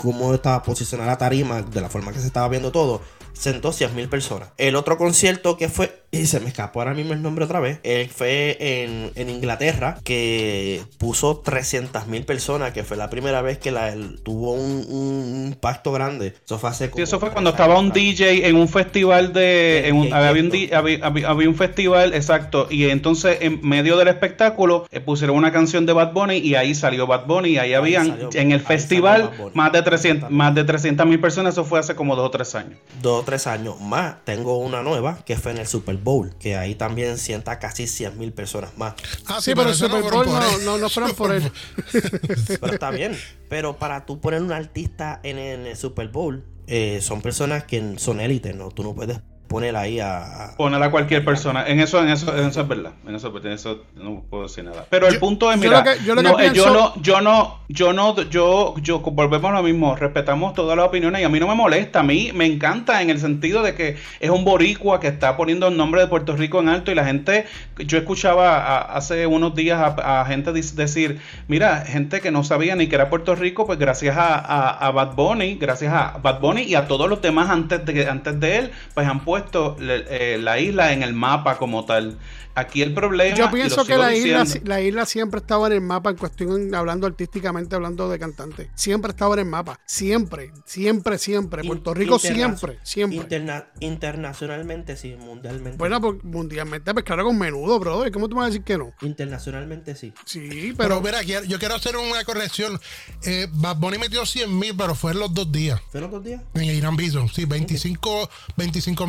cómo 0.00 0.34
estaba 0.34 0.62
posicionada 0.62 1.12
la 1.12 1.18
tarima, 1.18 1.62
de 1.62 1.80
la 1.80 1.88
forma 1.88 2.12
que 2.12 2.18
se 2.20 2.26
estaba 2.26 2.48
viendo 2.48 2.70
todo. 2.72 3.00
Sentó 3.34 3.72
100 3.72 3.94
mil 3.94 4.08
personas. 4.08 4.48
El 4.58 4.76
otro 4.76 4.96
concierto 4.96 5.56
que 5.56 5.68
fue, 5.68 5.92
y 6.10 6.26
se 6.26 6.40
me 6.40 6.48
escapó 6.48 6.80
ahora 6.80 6.94
mismo 6.94 7.12
el 7.12 7.20
nombre 7.22 7.44
otra 7.44 7.60
vez, 7.60 7.80
fue 8.14 8.56
en, 8.60 9.10
en 9.16 9.28
Inglaterra, 9.28 9.98
que 10.04 10.82
puso 10.98 11.38
300 11.38 12.06
mil 12.06 12.24
personas, 12.24 12.72
que 12.72 12.84
fue 12.84 12.96
la 12.96 13.10
primera 13.10 13.42
vez 13.42 13.58
que 13.58 13.70
la, 13.70 13.94
tuvo 14.22 14.52
un, 14.52 14.86
un 14.88 15.46
impacto 15.48 15.92
grande. 15.92 16.34
Eso 16.44 16.58
fue 16.58 16.70
hace 16.70 16.90
Sí, 16.94 17.02
eso 17.02 17.18
fue 17.20 17.30
cuando 17.32 17.50
estaba 17.50 17.78
un. 17.78 17.90
DJ 17.92 18.46
en 18.48 18.56
un 18.56 18.68
festival 18.68 19.32
de. 19.32 19.88
en 19.88 19.96
un- 19.96 20.04
DJ 20.04 20.14
había, 20.16 20.42
un, 20.42 20.74
había, 20.74 21.06
había- 21.06 21.28
había 21.28 21.48
un 21.48 21.54
festival, 21.56 22.14
exacto. 22.14 22.68
Y 22.70 22.84
entonces, 22.90 23.38
en 23.40 23.60
medio 23.66 23.96
del 23.96 24.08
espectáculo, 24.08 24.86
eh, 24.90 25.00
pusieron 25.00 25.36
una 25.36 25.52
canción 25.52 25.86
de 25.86 25.92
Bad 25.92 26.12
Bunny 26.12 26.36
y 26.38 26.54
ahí 26.54 26.74
salió 26.74 27.06
Bad 27.06 27.26
Bunny. 27.26 27.50
Y 27.50 27.58
ahí 27.58 27.74
habían, 27.74 28.06
salió- 28.08 28.30
en 28.34 28.52
el 28.52 28.60
ahí 28.60 28.64
festival, 28.66 29.30
más 29.54 29.72
de 29.72 29.82
300 29.82 29.94
Exactamente. 30.30 30.34
más 30.36 30.54
de 30.54 30.64
300 30.64 31.06
mil 31.06 31.20
personas. 31.20 31.54
Eso 31.54 31.64
fue 31.64 31.80
hace 31.80 31.94
como 31.94 32.14
dos 32.16 32.26
o 32.26 32.30
tres 32.30 32.54
años. 32.54 32.78
dos 33.02 33.23
o 33.24 33.26
tres 33.26 33.46
años 33.46 33.80
más. 33.80 34.24
Tengo 34.24 34.58
una 34.58 34.82
nueva 34.82 35.18
que 35.24 35.36
fue 35.36 35.52
en 35.52 35.58
el 35.58 35.66
Super 35.66 35.96
Bowl, 35.96 36.34
que 36.38 36.56
ahí 36.56 36.74
también 36.74 37.18
sienta 37.18 37.58
casi 37.58 37.86
100 37.86 38.18
mil 38.18 38.32
personas 38.32 38.76
más. 38.76 38.94
Ah, 39.26 39.40
Sí, 39.40 39.52
pero 39.54 39.70
el 39.70 39.74
Super 39.74 40.02
Bowl 40.02 40.26
no, 40.26 40.58
no, 40.58 40.78
no 40.78 40.88
fueron 40.88 41.14
por 41.14 41.32
él. 41.32 41.50
Pero 42.60 42.72
está 42.72 42.90
bien. 42.90 43.18
Pero 43.48 43.76
para 43.78 44.06
tú 44.06 44.20
poner 44.20 44.42
un 44.42 44.52
artista 44.52 45.20
en, 45.22 45.38
en 45.38 45.66
el 45.66 45.76
Super 45.76 46.08
Bowl, 46.08 46.44
eh, 46.66 47.00
son 47.02 47.20
personas 47.20 47.64
que 47.64 47.98
son 47.98 48.20
élite, 48.20 48.54
¿no? 48.54 48.70
Tú 48.70 48.82
no 48.82 48.94
puedes 48.94 49.20
poner 49.54 49.76
ahí 49.76 50.00
a... 50.00 50.18
a- 50.46 50.56
Poner 50.56 50.82
a 50.82 50.90
cualquier 50.90 51.24
persona. 51.24 51.66
En 51.66 51.80
eso, 51.80 52.00
en 52.02 52.08
eso, 52.10 52.36
en 52.36 52.46
eso 52.48 52.60
es 52.60 52.68
verdad. 52.68 52.92
En 53.06 53.14
eso, 53.14 53.32
en 53.36 53.52
eso 53.52 53.82
no 53.96 54.22
puedo 54.30 54.44
decir 54.44 54.64
nada. 54.64 54.84
Pero 54.90 55.06
el 55.08 55.14
Yo- 55.14 55.20
punto 55.20 55.50
es, 55.52 55.58
mira, 55.58 55.84
yo 56.04 56.14
no, 56.14 56.38
eh, 56.40 56.50
yo 56.54 56.70
no, 56.72 56.94
yo 57.02 57.20
no, 57.20 57.58
yo 57.68 57.92
no, 57.92 58.20
yo, 58.30 58.74
yo, 58.80 58.98
volvemos 59.00 59.50
a 59.50 59.54
lo 59.54 59.62
mismo, 59.62 59.94
respetamos 59.96 60.54
todas 60.54 60.76
las 60.76 60.86
opiniones 60.86 61.20
y 61.20 61.24
a 61.24 61.28
mí 61.28 61.40
no 61.40 61.48
me 61.48 61.54
molesta, 61.54 62.00
a 62.00 62.02
mí 62.02 62.30
me 62.34 62.46
encanta 62.46 63.00
en 63.02 63.10
el 63.10 63.18
sentido 63.18 63.62
de 63.62 63.74
que 63.74 63.96
es 64.20 64.30
un 64.30 64.44
boricua 64.44 65.00
que 65.00 65.08
está 65.08 65.36
poniendo 65.36 65.68
el 65.68 65.76
nombre 65.76 66.00
de 66.02 66.06
Puerto 66.08 66.36
Rico 66.36 66.60
en 66.60 66.68
alto 66.68 66.90
y 66.92 66.94
la 66.94 67.04
gente, 67.04 67.46
yo 67.78 67.98
escuchaba 67.98 68.56
a- 68.58 68.96
hace 68.96 69.26
unos 69.26 69.54
días 69.54 69.78
a, 69.80 70.20
a 70.20 70.26
gente 70.26 70.52
decir, 70.52 71.20
mira, 71.48 71.84
gente 71.86 72.20
que 72.20 72.30
no 72.30 72.44
sabía 72.44 72.76
ni 72.76 72.86
que 72.86 72.94
era 72.94 73.10
Puerto 73.10 73.34
Rico, 73.34 73.66
pues 73.66 73.78
gracias 73.78 74.16
a, 74.16 74.34
a, 74.38 74.70
a 74.86 74.90
Bad 74.90 75.14
Bunny, 75.14 75.54
gracias 75.56 75.92
a 75.92 76.18
Bad 76.22 76.40
Bunny 76.40 76.62
y 76.62 76.74
a 76.74 76.86
todos 76.86 77.08
los 77.08 77.20
demás 77.22 77.50
antes 77.50 77.84
de, 77.84 78.08
antes 78.08 78.38
de 78.40 78.58
él, 78.58 78.70
pues 78.94 79.06
han 79.06 79.20
puesto 79.20 79.43
le- 79.78 80.04
eh, 80.08 80.38
la 80.38 80.58
isla 80.58 80.92
en 80.92 81.02
el 81.02 81.12
mapa 81.14 81.58
como 81.58 81.84
tal. 81.84 82.18
Aquí 82.56 82.82
el 82.82 82.94
problema... 82.94 83.36
Yo 83.36 83.50
pienso 83.50 83.84
que 83.84 83.96
la 83.96 84.14
isla, 84.14 84.44
la 84.62 84.80
isla 84.80 85.06
siempre 85.06 85.40
estaba 85.40 85.66
en 85.66 85.72
el 85.72 85.80
mapa 85.80 86.10
en 86.10 86.16
cuestión, 86.16 86.72
hablando 86.72 87.08
artísticamente, 87.08 87.74
hablando 87.74 88.08
de 88.08 88.16
cantante. 88.20 88.70
Siempre 88.76 89.10
estaba 89.10 89.34
en 89.34 89.40
el 89.40 89.46
mapa. 89.46 89.80
Siempre, 89.86 90.52
siempre, 90.64 91.18
siempre. 91.18 91.64
Puerto 91.64 91.92
Rico 91.94 92.14
interna- 92.14 92.36
siempre, 92.56 92.78
siempre. 92.84 93.18
interna- 93.18 93.66
internacionalmente 93.80 94.96
sí, 94.96 95.16
mundialmente. 95.18 95.76
Bueno, 95.78 96.00
pues, 96.00 96.22
mundialmente, 96.22 96.92
pues 96.92 97.04
claro, 97.04 97.24
con 97.24 97.36
menudo, 97.38 97.80
brother. 97.80 98.12
¿Cómo 98.12 98.28
tú 98.28 98.36
me 98.36 98.42
vas 98.42 98.46
a 98.46 98.50
decir 98.50 98.62
que 98.64 98.78
no? 98.78 98.92
Internacionalmente 99.02 99.96
sí. 99.96 100.12
Sí, 100.24 100.74
Pero 100.76 101.00
pero. 101.00 101.00
mira, 101.00 101.24
quiero- 101.24 101.44
yo 101.46 101.58
quiero 101.58 101.74
hacer 101.74 101.96
una 101.96 102.22
corrección. 102.24 102.78
Eh, 103.24 103.48
Bad 103.52 103.76
Bunny 103.78 103.98
metió 103.98 104.24
100 104.26 104.56
mil, 104.56 104.76
pero 104.76 104.94
fue 104.94 105.10
en 105.12 105.18
los 105.18 105.34
dos 105.34 105.50
días. 105.50 105.80
¿Fue 105.90 106.00
los 106.00 106.10
dos 106.10 106.22
días? 106.22 106.40
En 106.54 106.62
el 106.62 106.76
Irán 106.76 106.94
Bison, 106.96 107.28
sí, 107.28 107.46
25 107.46 108.10
mil 108.20 108.28
sentados, 108.28 108.28
25 108.56 109.06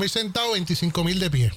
mil 1.03 1.19
de 1.19 1.29
pie 1.29 1.51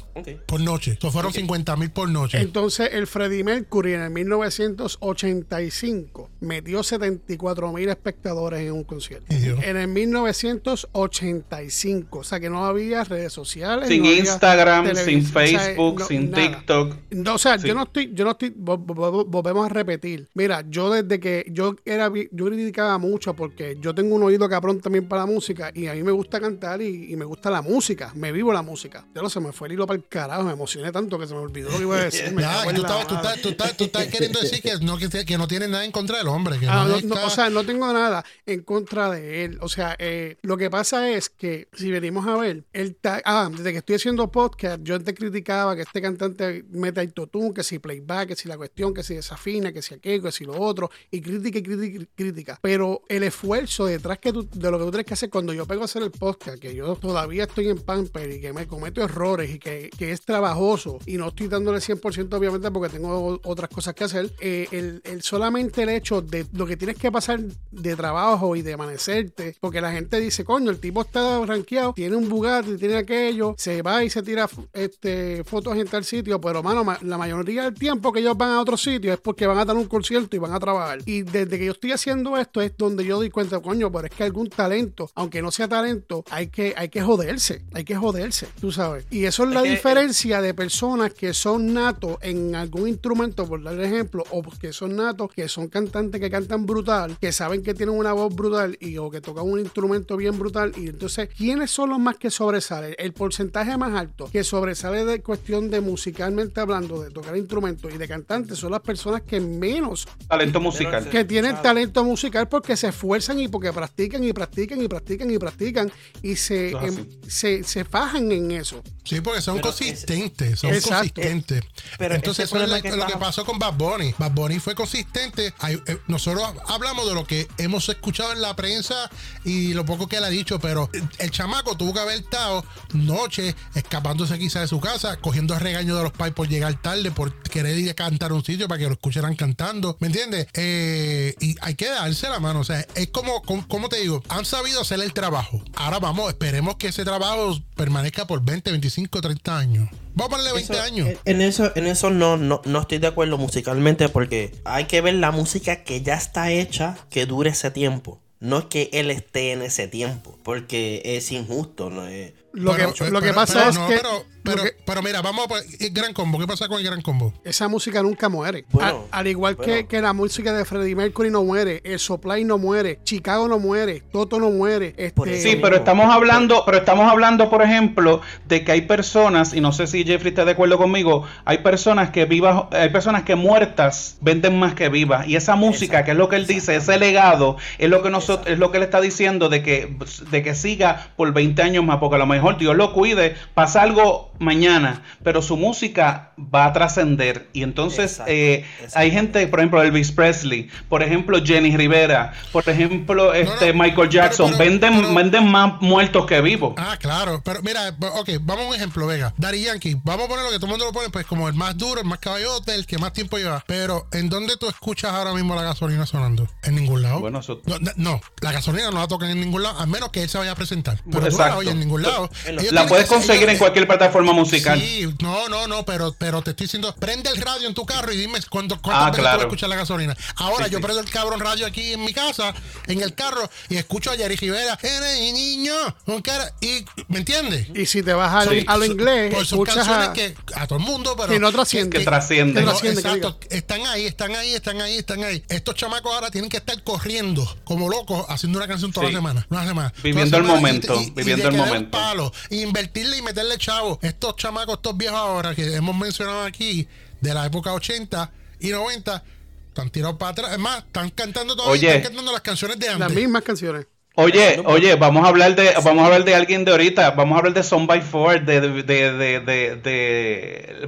por 0.47 0.61
noche. 0.61 0.97
Eso 0.99 1.11
fueron 1.11 1.33
50 1.33 1.77
mil 1.77 1.91
por 1.91 2.09
noche. 2.09 2.39
Entonces, 2.41 2.91
el 2.93 3.07
Freddie 3.07 3.45
Mercury 3.45 3.95
en 3.95 4.03
el 4.03 4.11
1985 4.11 6.31
metió 6.41 6.83
74 6.83 7.73
mil 7.73 7.89
espectadores 7.89 8.61
en 8.61 8.73
un 8.73 8.85
concierto. 8.85 9.27
En 9.35 9.77
el 9.77 9.89
1985, 9.89 12.19
o 12.19 12.25
sea 12.25 12.41
que 12.41 12.51
no 12.51 12.65
había 12.65 13.05
redes 13.05 13.33
sociales. 13.33 13.89
Sin 13.89 14.03
no 14.03 14.13
Instagram, 14.13 14.87
sin 14.87 14.95
televisión, 14.95 15.45
o 15.45 15.49
sea, 15.49 15.59
Facebook, 15.61 15.99
no- 16.01 16.07
sin 16.07 16.31
nada. 16.31 16.49
TikTok. 16.49 16.97
No, 17.11 17.35
o 17.35 17.39
sea, 17.39 17.59
Sí. 17.59 17.69
yo 17.69 17.75
no 17.75 17.83
estoy, 17.85 18.11
yo 18.15 18.25
no 18.25 18.33
estoy, 18.33 18.51
vo- 18.51 18.85
vo- 18.85 18.95
vo- 19.13 19.25
volvemos 19.27 19.67
a 19.67 19.69
repetir. 19.69 20.29
Mira, 20.35 20.65
yo 20.69 20.91
desde 20.91 21.21
que 21.21 21.47
yo 21.51 21.77
era, 21.85 22.11
yo 22.33 22.47
criticaba 22.47 22.99
mucho 22.99 23.35
porque 23.35 23.77
yo 23.81 23.95
tengo 23.95 24.15
un 24.17 24.23
oído 24.23 24.49
cabrón 24.49 24.81
también 24.81 25.07
para 25.09 25.23
la 25.23 25.27
música 25.27 25.71
y 25.75 25.87
a 25.87 25.95
mí 25.95 26.03
me 26.03 26.13
gusta 26.13 26.41
cantar 26.41 26.81
y, 26.83 27.13
y 27.13 27.17
me 27.17 27.25
gusta 27.25 27.51
la 27.51 27.63
música, 27.63 28.13
me 28.15 28.33
vivo 28.33 28.48
la 28.53 28.63
música. 28.63 29.07
Ya 29.15 29.23
lo 29.23 29.31
se 29.31 29.41
me 29.41 29.53
fue 29.53 29.69
el 29.69 29.75
hilo 29.75 29.87
para 29.87 29.97
el 29.99 30.07
carajo, 30.09 30.43
me 30.45 30.53
emocioné 30.53 30.91
tanto 30.93 31.19
que 31.19 31.27
se 31.27 31.35
me 31.35 31.41
olvidó 31.41 31.71
lo 31.71 31.77
que 31.77 31.83
iba 31.83 31.97
a 31.97 32.05
decir. 32.05 32.35
cago 32.35 32.71
tú, 32.73 32.81
estabas- 32.83 33.07
tú 33.07 33.15
estás, 33.17 33.43
tú 33.43 33.49
estás- 33.51 33.77
tú 33.77 33.85
estás 33.85 34.07
queriendo 34.09 34.41
decir 34.41 34.63
que 34.63 34.77
no, 34.81 34.97
que, 34.99 35.09
que 35.25 35.39
no 35.39 35.49
tiene 35.49 35.69
nada 35.69 35.85
en 35.85 35.93
contra 35.93 36.19
del 36.19 36.29
hombre. 36.29 36.59
Que 36.59 36.67
Ah, 36.69 36.87
no 36.89 37.01
no, 37.15 37.27
o 37.27 37.31
sea, 37.31 37.51
no 37.51 37.65
tengo 37.65 37.93
nada 37.93 38.25
en 38.47 38.63
contra 38.63 39.11
de 39.11 39.45
él. 39.45 39.59
O 39.61 39.69
sea, 39.69 39.97
eh, 39.99 40.37
lo 40.43 40.57
que 40.57 40.71
pasa 40.71 41.11
es 41.11 41.29
que 41.31 41.69
si 41.73 41.91
venimos 41.91 42.27
a 42.27 42.37
ver, 42.37 42.65
ta- 43.01 43.23
ah, 43.25 43.49
desde 43.51 43.73
que 43.73 43.79
estoy 43.79 43.97
haciendo 43.97 44.31
podcast, 44.31 44.81
yo 44.83 44.95
antes 44.97 45.15
criticaba 45.15 45.75
que 45.77 45.83
este 45.83 46.01
cantante 46.03 46.65
mete 46.71 47.01
autotune, 47.01 47.53
que 47.55 47.63
si 47.63 47.79
playback, 47.79 48.29
que 48.29 48.37
si 48.37 48.49
la 48.49 48.57
cuestión, 48.57 48.95
que 48.95 49.03
si 49.03 49.15
desafina, 49.15 49.73
que 49.73 49.83
si 49.83 49.95
aquello, 49.95 50.23
que 50.25 50.33
si 50.33 50.45
lo 50.45 50.59
otro, 50.61 50.91
y 51.11 51.21
crítica 51.21 51.59
y 51.59 51.63
crítica, 51.63 52.05
crítica. 52.15 52.59
Pero 52.63 53.03
el 53.09 53.23
esfuerzo 53.23 53.87
detrás 53.87 54.19
que 54.19 54.33
tú- 54.33 54.49
de 54.53 54.71
lo 54.71 54.79
que 54.79 54.85
tú 54.85 54.91
tienes 54.91 55.07
que 55.07 55.15
hacer 55.15 55.31
cuando 55.31 55.53
yo 55.53 55.67
pego 55.67 55.83
a 55.83 55.85
hacer 55.87 56.03
el 56.03 56.11
podcast, 56.11 56.59
que 56.59 56.75
yo 56.75 56.95
todavía 56.97 57.45
estoy 57.45 57.69
en 57.69 57.79
Pamper 57.79 58.31
que 58.41 58.53
me 58.53 58.67
cometo 58.67 59.03
errores 59.03 59.51
y 59.51 59.59
que, 59.59 59.91
que 59.97 60.13
es 60.13 60.21
trabajoso 60.23 60.99
y 61.07 61.17
no 61.17 61.29
estoy 61.29 61.49
dándole 61.49 61.79
100% 61.79 62.35
obviamente 62.35 62.71
porque 62.71 62.89
tengo 62.97 63.41
otras 63.45 63.69
cosas 63.71 63.95
que 63.95 64.05
hacer, 64.05 64.33
eh, 64.41 64.69
el, 64.73 65.01
el 65.05 65.23
solamente 65.23 65.83
el 65.83 65.89
hecho 65.91 66.23
de 66.23 66.47
lo 66.53 66.67
que 66.67 66.77
tienes 66.77 66.97
que 66.97 67.11
pasar 67.13 67.41
de 67.71 67.97
trabajo 67.97 68.55
y 68.57 68.63
de 68.63 68.75
amanecerte, 68.75 69.57
porque 69.61 69.81
la 69.81 69.93
gente 69.93 70.21
dice, 70.21 70.45
coño, 70.45 70.71
el 70.71 70.79
tipo 70.81 71.01
está 71.03 71.45
rankeado, 71.45 71.93
tiene 71.95 72.17
un 72.17 72.29
Bugatti, 72.29 72.77
tiene 72.77 72.97
aquello, 72.97 73.55
se 73.59 73.83
va 73.83 74.05
y 74.05 74.11
se 74.11 74.23
tira 74.23 74.49
este, 74.73 75.43
fotos 75.45 75.77
en 75.77 75.87
tal 75.87 76.05
sitio, 76.05 76.41
pero 76.41 76.63
mano, 76.63 76.85
ma- 76.85 76.99
la 77.03 77.19
mayoría 77.19 77.65
del 77.65 77.75
tiempo 77.75 78.13
que 78.13 78.21
ellos 78.21 78.37
van 78.37 78.51
a 78.51 78.61
otro 78.61 78.77
sitio 78.77 79.13
es 79.13 79.21
porque 79.21 79.47
van 79.47 79.59
a 79.59 79.65
dar 79.65 79.77
un 79.77 79.87
concierto 79.87 80.37
y 80.37 80.39
van 80.39 80.53
a 80.53 80.61
trabajar. 80.61 81.01
Y 81.07 81.23
desde 81.23 81.59
que 81.59 81.67
yo 81.67 81.73
estoy 81.73 81.93
haciendo 81.93 82.37
esto 82.37 82.61
es 82.61 82.77
donde 82.77 83.05
yo 83.05 83.17
doy 83.17 83.31
cuenta, 83.31 83.61
coño, 83.61 83.91
pero 83.91 84.07
es 84.07 84.13
que 84.15 84.25
algún 84.25 84.49
talento, 84.49 85.11
aunque 85.15 85.43
no 85.43 85.51
sea 85.51 85.69
talento, 85.69 86.25
hay 86.31 86.49
que, 86.49 86.75
hay 86.77 86.89
que 86.89 87.01
joderse, 87.03 87.65
hay 87.73 87.85
que 87.85 87.97
joderse, 87.97 88.28
tú 88.61 88.73
sabes. 88.73 89.07
Y 89.11 89.25
eso 89.25 89.45
es 89.45 89.51
la 89.51 89.63
que- 89.63 89.71
diferencia 89.71 90.41
de 90.43 90.55
personas 90.55 91.13
que 91.15 91.33
son 91.35 91.73
natos 91.75 92.17
en 92.21 92.55
algún 92.55 92.89
instrumento, 92.89 93.47
por 93.47 93.63
dar 93.63 93.79
ejemplo, 93.81 94.25
o 94.31 94.43
que 94.61 94.73
son 94.73 94.97
natos, 94.97 95.31
que 95.33 95.49
son 95.49 95.69
cantantes 95.69 96.21
que 96.21 96.31
cantan 96.31 96.67
brutal, 96.67 97.17
que 97.21 97.33
saben 97.33 97.63
que 97.63 97.75
tienen 97.75 97.95
una 97.97 98.13
voz 98.13 98.35
brutal 98.35 98.77
y 98.81 98.97
o 98.99 99.11
que 99.11 99.21
tocan 99.21 99.45
un 99.49 99.61
instrumento 99.61 100.17
bien 100.17 100.39
brutal. 100.39 100.73
Y 100.77 100.89
entonces, 100.89 101.29
¿quiénes 101.37 101.71
son 101.71 101.91
los 101.91 101.99
más 101.99 102.17
que 102.17 102.31
sobresalen? 102.31 102.95
El 102.99 103.13
porcentaje 103.13 103.77
más 103.77 103.95
alto 103.95 104.29
que 104.31 104.43
sobresale 104.45 105.05
de 105.05 105.21
cuestión 105.21 105.71
de 105.71 105.81
musicalmente 105.81 106.61
hablando, 106.61 107.01
de 107.03 107.11
tocar 107.11 107.37
instrumentos 107.37 107.93
y 107.95 107.99
de 107.99 108.09
cantantes, 108.09 108.59
son 108.59 108.73
las 108.73 108.81
personas 108.81 109.23
que 109.23 109.41
menos 109.41 110.07
Talento 110.29 110.61
musical. 110.61 111.09
que 111.11 111.25
tienen 111.25 111.57
talento 111.63 112.05
musical 112.05 112.49
porque 112.49 112.77
se 112.77 112.89
esfuerzan 112.89 113.39
y 113.41 113.49
porque 113.49 113.73
practican 113.73 114.25
y 114.25 114.33
practican 114.33 114.81
y 114.83 114.89
practican 114.89 115.31
y 115.31 115.39
practican 115.39 115.91
y 116.23 116.37
se, 116.37 116.71
em- 116.71 117.07
se, 117.27 117.63
se 117.65 117.85
fajan 117.85 118.18
en 118.19 118.51
eso. 118.51 118.83
Sí, 119.09 119.21
porque 119.21 119.41
son 119.41 119.57
Pero 119.57 119.69
consistentes, 119.69 120.59
son 120.61 120.75
Exacto. 120.75 120.99
consistentes. 121.15 121.63
Pero 121.99 122.15
Entonces, 122.15 122.45
eso 122.45 122.57
es 122.57 122.63
problema 122.63 122.77
la- 122.77 122.83
que 122.91 122.97
lo 122.97 123.07
que 123.07 123.17
pasó 123.17 123.45
con 123.45 123.59
Bad 123.59 123.75
Bunny. 123.75 124.15
Bad 124.19 124.33
Bunny 124.33 124.59
fue 124.59 124.75
consistente. 124.75 125.55
Eh, 125.69 125.99
nosotros 126.09 126.43
hablamos 126.67 127.07
de 127.09 127.15
lo 127.15 127.27
que 127.27 127.49
hemos 127.59 127.89
escuchado 127.89 128.33
en 128.33 128.43
la 128.43 128.55
prensa 128.57 129.11
y 129.45 129.73
lo 129.75 129.85
poco 129.87 130.07
que 130.09 130.17
él 130.17 130.25
ha 130.25 130.29
dicho, 130.29 130.59
pero 130.61 130.91
el, 130.93 131.09
el 131.19 131.31
chamaco 131.31 131.77
tuvo 131.77 131.95
que 131.95 132.01
haber 132.01 132.19
estado 132.21 132.65
noche 132.93 133.55
escapándose 133.75 134.39
quizá 134.39 134.61
de 134.61 134.69
su 134.69 134.81
casa, 134.81 135.17
cogiendo 135.17 135.55
el 135.55 135.61
regaño 135.61 135.97
de 135.97 136.03
los 136.03 136.13
pais 136.13 136.35
por 136.35 136.49
llegar 136.49 136.81
tarde, 136.83 137.11
por 137.11 137.33
querer 137.43 137.79
ir 137.79 137.91
a 137.91 137.95
cantar 137.95 138.31
a 138.31 138.35
un 138.35 138.45
sitio 138.45 138.69
para 138.69 138.79
que 138.79 138.87
lo 138.87 138.93
escucharan 138.93 139.35
cantando. 139.37 139.97
¿Me 140.01 140.09
entiendes? 140.09 140.47
Eh, 140.55 141.35
y 141.41 141.57
hay 141.61 141.75
que 141.75 141.89
darse 141.89 142.29
la 142.29 142.41
mano. 142.41 142.61
O 142.61 142.65
sea, 142.65 142.85
es 142.95 143.09
como, 143.09 143.43
como, 143.43 143.67
como 143.69 143.89
te 143.89 144.01
digo, 144.01 144.23
han 144.29 144.45
sabido 144.45 144.81
hacer 144.83 145.01
el 145.01 145.13
trabajo. 145.13 145.63
Ahora 145.77 145.99
vamos, 145.99 146.29
esperemos 146.29 146.77
que 146.77 146.89
ese 146.89 147.05
trabajo 147.05 147.59
permanezca 147.77 148.27
por 148.27 148.43
20, 148.43 148.71
25, 148.71 148.98
30 149.07 149.57
años. 149.59 149.89
Vamos 150.15 150.27
a 150.27 150.37
ponerle 150.37 150.53
20 150.55 150.73
Eso- 150.73 150.83
años. 150.83 151.09
En, 151.25 151.37
en 151.37 151.43
eso, 151.43 151.73
en 151.77 151.87
eso 151.87 152.11
no, 152.11 152.37
no, 152.37 152.61
no 152.65 152.81
estoy 152.81 152.99
de 152.99 153.07
acuerdo 153.07 153.39
musicalmente 153.39 154.09
porque 154.09 154.53
hay 154.65 154.85
que 154.87 155.01
ver 155.01 155.15
la 155.15 155.31
música 155.31 155.85
que 155.85 156.03
ya 156.03 156.15
está 156.15 156.51
hecha 156.51 156.97
que 157.11 157.27
dure 157.27 157.51
ese 157.51 157.71
tiempo. 157.71 158.21
No 158.41 158.59
es 158.59 158.65
que 158.67 158.89
él 158.93 159.11
esté 159.11 159.53
en 159.53 159.63
ese 159.63 159.89
tiempo, 159.89 160.39
porque 160.45 161.03
es 161.05 161.33
injusto, 161.33 161.91
¿no? 161.91 162.07
Lo 162.53 162.73
Pero- 162.75 162.95
que, 162.95 163.11
lo 163.11 163.21
que 163.21 163.33
pasa 163.33 163.59
pero 163.59 163.71
es 163.71 163.79
no, 163.79 163.89
que, 163.89 163.97
Pero, 163.97 164.25
pero, 164.43 164.63
que- 164.63 164.73
pero 164.87 165.03
mira, 165.03 165.21
vamos 165.21 165.47
a 165.51 165.85
el 165.85 165.91
gran 165.93 166.15
combo. 166.15 166.39
¿Qué 166.39 166.47
pasa 166.47 166.67
con 166.67 166.79
el 166.79 166.85
gran 166.85 167.03
combo? 167.03 167.35
esa 167.45 167.69
música 167.69 168.03
nunca 168.03 168.29
muere. 168.31 168.65
Bueno, 168.71 169.05
al 169.11 169.27
igual 169.27 169.57
que, 169.57 169.71
bueno. 169.71 169.89
que 169.89 170.01
la 170.01 170.13
música 170.15 170.53
de 170.55 170.65
Freddie 170.65 170.95
Mercury 170.97 171.31
no 171.31 171.45
muere, 171.45 171.83
el 171.85 171.99
Supply 171.99 172.45
no 172.45 172.57
muere, 172.57 173.01
Chicago 173.05 173.47
no 173.49 173.59
muere, 173.59 174.03
Toto 174.13 174.39
no 174.41 174.51
muere. 174.51 174.95
Este, 174.97 175.41
Sí, 175.43 175.59
pero 175.61 175.77
estamos 175.77 176.13
hablando, 176.13 176.63
pero 176.65 176.79
estamos 176.79 177.11
hablando, 177.11 177.51
por 177.51 177.63
ejemplo, 177.63 178.23
de 178.47 178.65
que 178.65 178.73
hay 178.73 178.81
personas, 178.83 179.53
y 179.53 179.61
no 179.61 179.73
sé 179.73 179.87
si 179.87 180.05
Jeffrey 180.05 180.31
está 180.31 180.47
de 180.47 180.53
acuerdo 180.53 180.79
conmigo, 180.79 181.25
hay 181.45 181.59
personas 181.59 182.11
que 182.11 182.25
vivas, 182.25 182.65
hay 182.71 182.89
personas 182.89 183.25
que 183.25 183.35
muertas 183.37 184.17
venden 184.23 184.59
más 184.59 184.73
que 184.75 184.89
vivas. 184.89 185.29
Y 185.29 185.37
esa 185.37 185.55
música, 185.55 185.99
Exacto, 186.01 186.05
que 186.07 186.11
es 186.13 186.17
lo 186.17 186.29
que 186.31 186.37
él 186.37 186.47
dice, 186.47 186.77
ese 186.77 186.99
legado, 186.99 187.57
es 187.77 187.91
lo 187.91 188.03
que 188.03 188.09
nosotros, 188.11 188.47
es 188.49 188.59
lo 188.59 188.71
que 188.71 188.79
él 188.79 188.85
está 188.85 189.01
diciendo 189.03 189.49
de 189.51 189.63
que, 189.63 189.95
de 190.31 190.43
que 190.43 190.55
siga 190.55 191.11
por 191.17 191.33
20 191.35 191.61
años 191.63 191.85
más, 191.85 191.99
porque 191.99 192.17
a 192.17 192.19
lo 192.19 192.27
mejor 192.27 192.38
Dios 192.59 192.77
lo 192.77 192.93
cuide, 192.93 193.37
pasa 193.55 193.83
algo 193.83 194.28
mañana, 194.39 195.03
pero 195.23 195.43
su 195.43 195.57
música 195.57 196.33
va 196.39 196.67
a 196.67 196.73
trascender. 196.73 197.49
Y 197.53 197.63
entonces 197.63 198.13
Exacto, 198.13 198.33
eh, 198.33 198.65
exacto. 198.81 198.99
hay 198.99 199.11
gente, 199.11 199.47
por 199.49 199.61
ejemplo, 199.61 199.83
Elvis 199.83 200.13
Presley, 200.13 200.69
por 200.89 201.03
ejemplo, 201.03 201.39
Jenny 201.45 201.77
Rivera, 201.77 202.33
por 202.53 202.69
ejemplo, 202.69 203.35
este 203.35 203.73
no, 203.73 203.83
Michael 203.83 204.09
Jackson, 204.11 204.47
pero- 204.53 204.59
pero- 204.59 204.71
venden, 204.71 205.01
pero- 205.03 205.15
venden 205.15 205.51
más 205.51 205.81
muertos 205.81 206.27
que 206.27 206.41
vivos. 206.41 206.75
Ah, 206.77 206.97
claro. 206.99 207.41
Pero 207.45 207.63
mira, 207.63 207.89
ok, 208.15 208.31
vamos 208.43 208.65
a 208.67 208.69
un 208.69 208.75
ejemplo, 208.75 209.07
Vega. 209.07 209.33
Dari 209.37 209.63
Yankee, 209.65 209.97
vamos 210.05 210.27
a 210.27 210.29
poner 210.29 210.45
lo 210.45 210.51
que 210.51 210.57
todo 210.57 210.67
el 210.67 210.71
mundo 210.73 210.85
lo 210.87 210.93
pone, 210.93 211.11
pues 211.11 211.27
como 211.27 211.49
el 211.49 211.55
más 211.55 211.77
duro, 211.77 212.01
el 212.01 212.07
más 212.07 212.19
caballote, 212.19 212.75
el 212.75 212.87
que 212.87 212.99
más 212.99 213.13
tiempo 213.13 213.39
lleva. 213.39 213.63
Pero, 213.67 214.07
¿en 214.13 214.29
dónde 214.29 214.57
tú 214.57 214.69
escuchas 214.69 215.13
ahora 215.13 215.33
mismo 215.35 215.55
la 215.55 215.63
gasolina 215.63 216.07
sonando? 216.07 216.49
En 216.63 216.75
ningún 216.75 217.03
lado. 217.03 217.21
Bueno, 217.21 217.41
eso- 217.41 217.61
no, 217.97 218.21
la 218.41 218.53
gasolina 218.53 218.91
no 218.91 218.99
la 219.01 219.09
tocan 219.09 219.31
en 219.31 219.41
ningún 219.41 219.63
lado, 219.63 219.79
a 219.79 219.87
menos 219.87 220.11
que 220.11 220.23
él 220.23 220.29
se 220.29 220.39
vaya 220.39 220.53
a 220.53 220.55
presentar. 220.55 221.01
Pero 221.11 221.29
tú 221.29 221.39
la 221.39 221.57
oyes 221.57 221.73
en 221.73 221.81
ningún 221.81 222.03
lado. 222.03 222.31
Ellos 222.47 222.73
La 222.73 222.87
puedes 222.87 223.07
conseguir 223.07 223.43
ellos- 223.43 223.53
en 223.53 223.59
cualquier 223.59 223.87
plataforma 223.87 224.28
musical. 224.35 224.81
Sí, 224.81 225.07
no, 225.21 225.49
no, 225.49 225.67
no, 225.67 225.85
pero, 225.85 226.15
pero 226.19 226.43
te 226.43 226.51
estoy 226.51 226.65
diciendo, 226.67 226.95
prende 226.99 227.31
el 227.31 227.37
radio 227.41 227.67
en 227.69 227.75
tu 227.75 227.85
carro 227.87 228.13
y 228.13 228.17
dime 228.17 228.39
cuánto, 228.51 228.81
cuántas 228.81 229.09
Ah, 229.09 229.13
claro. 229.21 229.41
escuchar 229.43 229.69
la 229.69 229.77
gasolina. 229.77 230.17
Ahora 230.37 230.67
Sí, 230.67 230.73
yo 230.73 230.79
sí. 230.79 230.83
prendo 230.85 231.01
el 231.03 231.11
cabrón 231.11 231.41
radio 231.41 231.67
aquí 231.67 231.93
en 231.93 232.05
mi 232.05 232.13
casa, 232.13 232.55
en 232.87 233.01
el 233.03 233.15
carro, 233.15 233.49
y 233.69 233.77
escucho 233.77 234.11
a 234.11 234.17
Jerry 234.17 234.37
Rivera, 234.37 234.79
eres 234.83 235.21
mi 235.21 235.33
niño, 235.33 235.75
con 236.05 236.23
cara, 236.23 236.53
y, 236.61 236.85
¿me 237.09 237.19
entiendes? 237.19 237.69
Y 237.75 237.87
si 237.87 238.03
te 238.03 238.13
vas 238.13 238.33
al, 238.47 238.49
Sí, 238.49 238.65
a 238.67 238.77
lo 238.77 238.85
son- 238.85 238.93
inglés, 238.93 239.35
pues 239.35 239.49
son 239.49 239.59
escuchas 239.61 239.77
canciones 239.87 240.09
a... 240.09 240.13
que 240.13 240.35
a 240.55 240.67
todo 240.67 240.79
el 240.79 240.85
mundo, 240.85 241.15
pero 241.17 241.29
Que 241.29 241.39
no 241.39 241.53
trascienden. 241.53 241.99
Que 242.01 242.05
trascienden. 242.05 242.55
Que 242.55 242.61
no, 242.63 242.71
trascienden, 242.73 243.03
que 243.03 243.09
exacto, 243.11 243.39
están 243.51 243.87
ahí, 243.87 244.07
están 244.07 244.35
ahí, 244.35 244.55
están 244.55 244.81
ahí, 244.81 244.97
están 244.99 245.25
ahí. 245.25 245.43
Estos 245.49 245.75
chamacos 245.75 246.13
ahora 246.15 246.31
tienen 246.31 246.51
que 246.51 246.57
estar 246.59 246.83
corriendo 246.83 247.47
como 247.65 247.89
locos 247.89 248.25
haciendo 248.29 248.59
una 248.59 248.67
canción 248.69 248.93
toda 248.93 249.07
Sí. 249.07 249.13
la 249.13 249.19
semana. 249.19 249.47
Una 249.51 249.67
semana. 249.67 249.93
Viviendo 250.03 250.37
el 250.37 250.43
momento, 250.45 250.95
y- 251.01 251.05
y- 251.05 251.07
y 251.09 251.11
viviendo 251.11 251.45
de 251.45 251.51
el 251.51 251.57
momento. 251.57 251.91
palo, 251.91 252.33
invertirle 252.51 253.19
y 253.19 253.23
meterle 253.23 253.59
chavo. 253.59 253.99
Estos 254.21 254.35
chamacos, 254.35 254.75
estos 254.75 254.97
viejos 254.97 255.17
ahora 255.17 255.55
que 255.55 255.77
hemos 255.77 255.97
mencionado 255.97 256.43
aquí, 256.43 256.89
de 257.21 257.33
la 257.35 257.47
época 257.47 257.73
80 257.73 258.33
y 258.59 258.71
90, 258.71 259.23
están 259.69 259.91
tirados 259.91 260.17
para 260.19 260.33
atrás. 260.33 260.53
Es 260.55 260.59
más, 260.59 260.79
están 260.79 261.11
cantando 261.11 261.55
todavía, 261.55 261.73
Oye. 261.73 261.87
están 261.89 262.03
cantando 262.03 262.33
las 262.33 262.41
canciones 262.41 262.81
de 262.81 262.87
Las 262.89 263.01
antes. 263.03 263.15
mismas 263.17 263.43
canciones. 263.45 263.87
Oye, 264.21 264.61
oye, 264.65 264.95
vamos 264.97 265.25
a 265.25 265.29
hablar 265.29 265.55
de, 265.55 265.71
vamos 265.85 266.03
a 266.03 266.07
hablar 266.07 266.25
de 266.25 266.35
alguien 266.35 266.65
de 266.65 266.73
ahorita, 266.73 267.13
vamos 267.13 267.37
a 267.37 267.39
hablar 267.39 267.55
de 267.55 267.63
Son 267.63 267.87
by 267.87 268.01
Four, 268.03 268.45
de, 268.45 268.61
de, 268.61 268.83
de, 268.83 269.13
de, 269.13 269.41
de- 269.41 269.77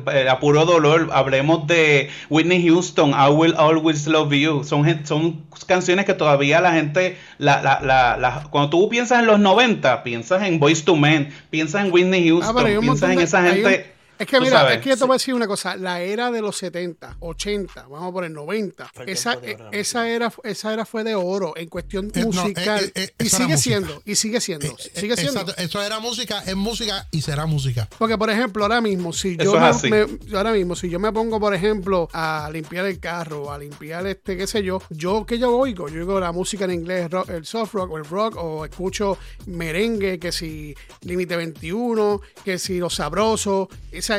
de- 0.05 0.29
a 0.29 0.41
puro 0.41 0.65
dolor, 0.65 1.11
hablemos 1.13 1.67
de 1.69 2.11
Whitney 2.29 2.67
Houston, 2.67 3.11
I 3.11 3.31
Will 3.31 3.55
Always 3.57 4.07
Love 4.09 4.33
You, 4.33 4.65
son, 4.65 5.07
son 5.07 5.45
canciones 5.67 6.07
que 6.07 6.15
todavía 6.15 6.61
la 6.61 6.73
gente, 6.73 7.17
la, 7.39 7.63
la, 7.63 7.81
la, 7.81 8.17
la- 8.17 8.49
cuando 8.51 8.71
tú 8.71 8.89
piensas 8.89 9.21
en 9.21 9.27
los 9.27 9.39
90, 9.39 10.03
piensas 10.03 10.43
en 10.43 10.59
Boys 10.59 10.85
to 10.85 10.97
Men, 10.97 11.33
piensas 11.51 11.85
en 11.85 11.93
Whitney 11.93 12.29
Ah, 12.29 12.33
Houston, 12.33 12.55
piensas 12.81 13.11
en 13.11 13.19
esa 13.25 13.43
gente... 13.55 13.93
Es 14.21 14.27
que 14.27 14.39
mira, 14.41 14.61
sabes, 14.61 14.77
es 14.77 14.83
que 14.83 14.91
yo 14.91 14.97
te 14.97 15.05
voy 15.05 15.15
a 15.15 15.17
decir 15.17 15.35
una 15.35 15.47
cosa, 15.47 15.77
la 15.77 16.01
era 16.03 16.31
de 16.31 16.41
los 16.43 16.57
70, 16.59 17.17
80, 17.21 17.83
vamos 17.89 18.11
a 18.11 18.13
poner 18.13 18.31
90, 18.31 18.91
Fue 18.95 19.05
el 19.05 19.11
esa, 19.11 19.35
la 19.37 19.69
esa 19.73 20.09
era 20.09 20.33
esa 20.45 20.73
era 20.73 20.85
fue 20.85 21.03
de 21.05 21.15
oro 21.15 21.55
en 21.57 21.69
cuestión 21.69 22.07
Eh, 22.15 22.21
no, 22.21 22.27
musical 22.27 22.85
eh, 22.85 22.93
eh, 22.95 23.15
y 23.19 23.27
eso 23.27 23.37
era 23.37 23.45
sigue 23.47 23.55
música. 23.55 23.59
siendo, 23.59 24.03
y 24.05 24.15
sigue 24.15 24.41
siendo, 24.41 24.67
Eh, 24.67 24.75
sigue 24.95 25.15
eh, 25.15 25.17
siendo. 25.17 25.41
exacto, 25.41 25.63
eso 25.63 25.83
era 25.83 25.99
música, 26.01 26.41
es 26.47 26.55
música 26.57 27.09
y 27.11 27.23
será 27.23 27.47
música. 27.47 27.89
Porque, 27.99 28.17
por 28.19 28.31
ejemplo, 28.31 28.63
ahora 28.65 28.81
mismo, 28.81 29.13
si 29.13 29.37
yo 29.37 29.55
me, 29.91 30.07
ahora 30.37 30.53
mismo, 30.53 30.77
si 30.77 30.89
yo 30.91 31.01
me 31.01 31.11
pongo, 31.13 31.41
por 31.41 31.55
ejemplo, 31.55 32.09
a 32.13 32.49
limpiar 32.53 32.87
el 32.87 33.01
carro, 33.01 33.51
a 33.53 33.59
limpiar 33.59 34.07
este, 34.07 34.37
qué 34.37 34.47
sé 34.47 34.63
yo, 34.63 34.83
yo 34.91 35.25
que 35.27 35.39
yo 35.39 35.57
oigo, 35.57 35.89
yo 35.89 36.01
oigo 36.01 36.21
la 36.21 36.33
música 36.33 36.67
en 36.67 36.73
inglés, 36.73 37.11
rock- 37.11 37.31
el 37.31 37.47
soft 37.47 37.73
rock 37.75 37.91
o 37.93 37.97
el 37.99 38.05
rock, 38.05 38.37
o 38.37 38.65
escucho 38.65 39.17
merengue, 39.47 40.19
que 40.19 40.33
si 40.33 40.75
Límite 41.03 41.37
21, 41.37 42.21
que 42.45 42.59
si 42.59 42.79
Los 42.79 42.95
Sabrosos, 42.97 43.69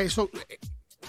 eso. 0.02 0.30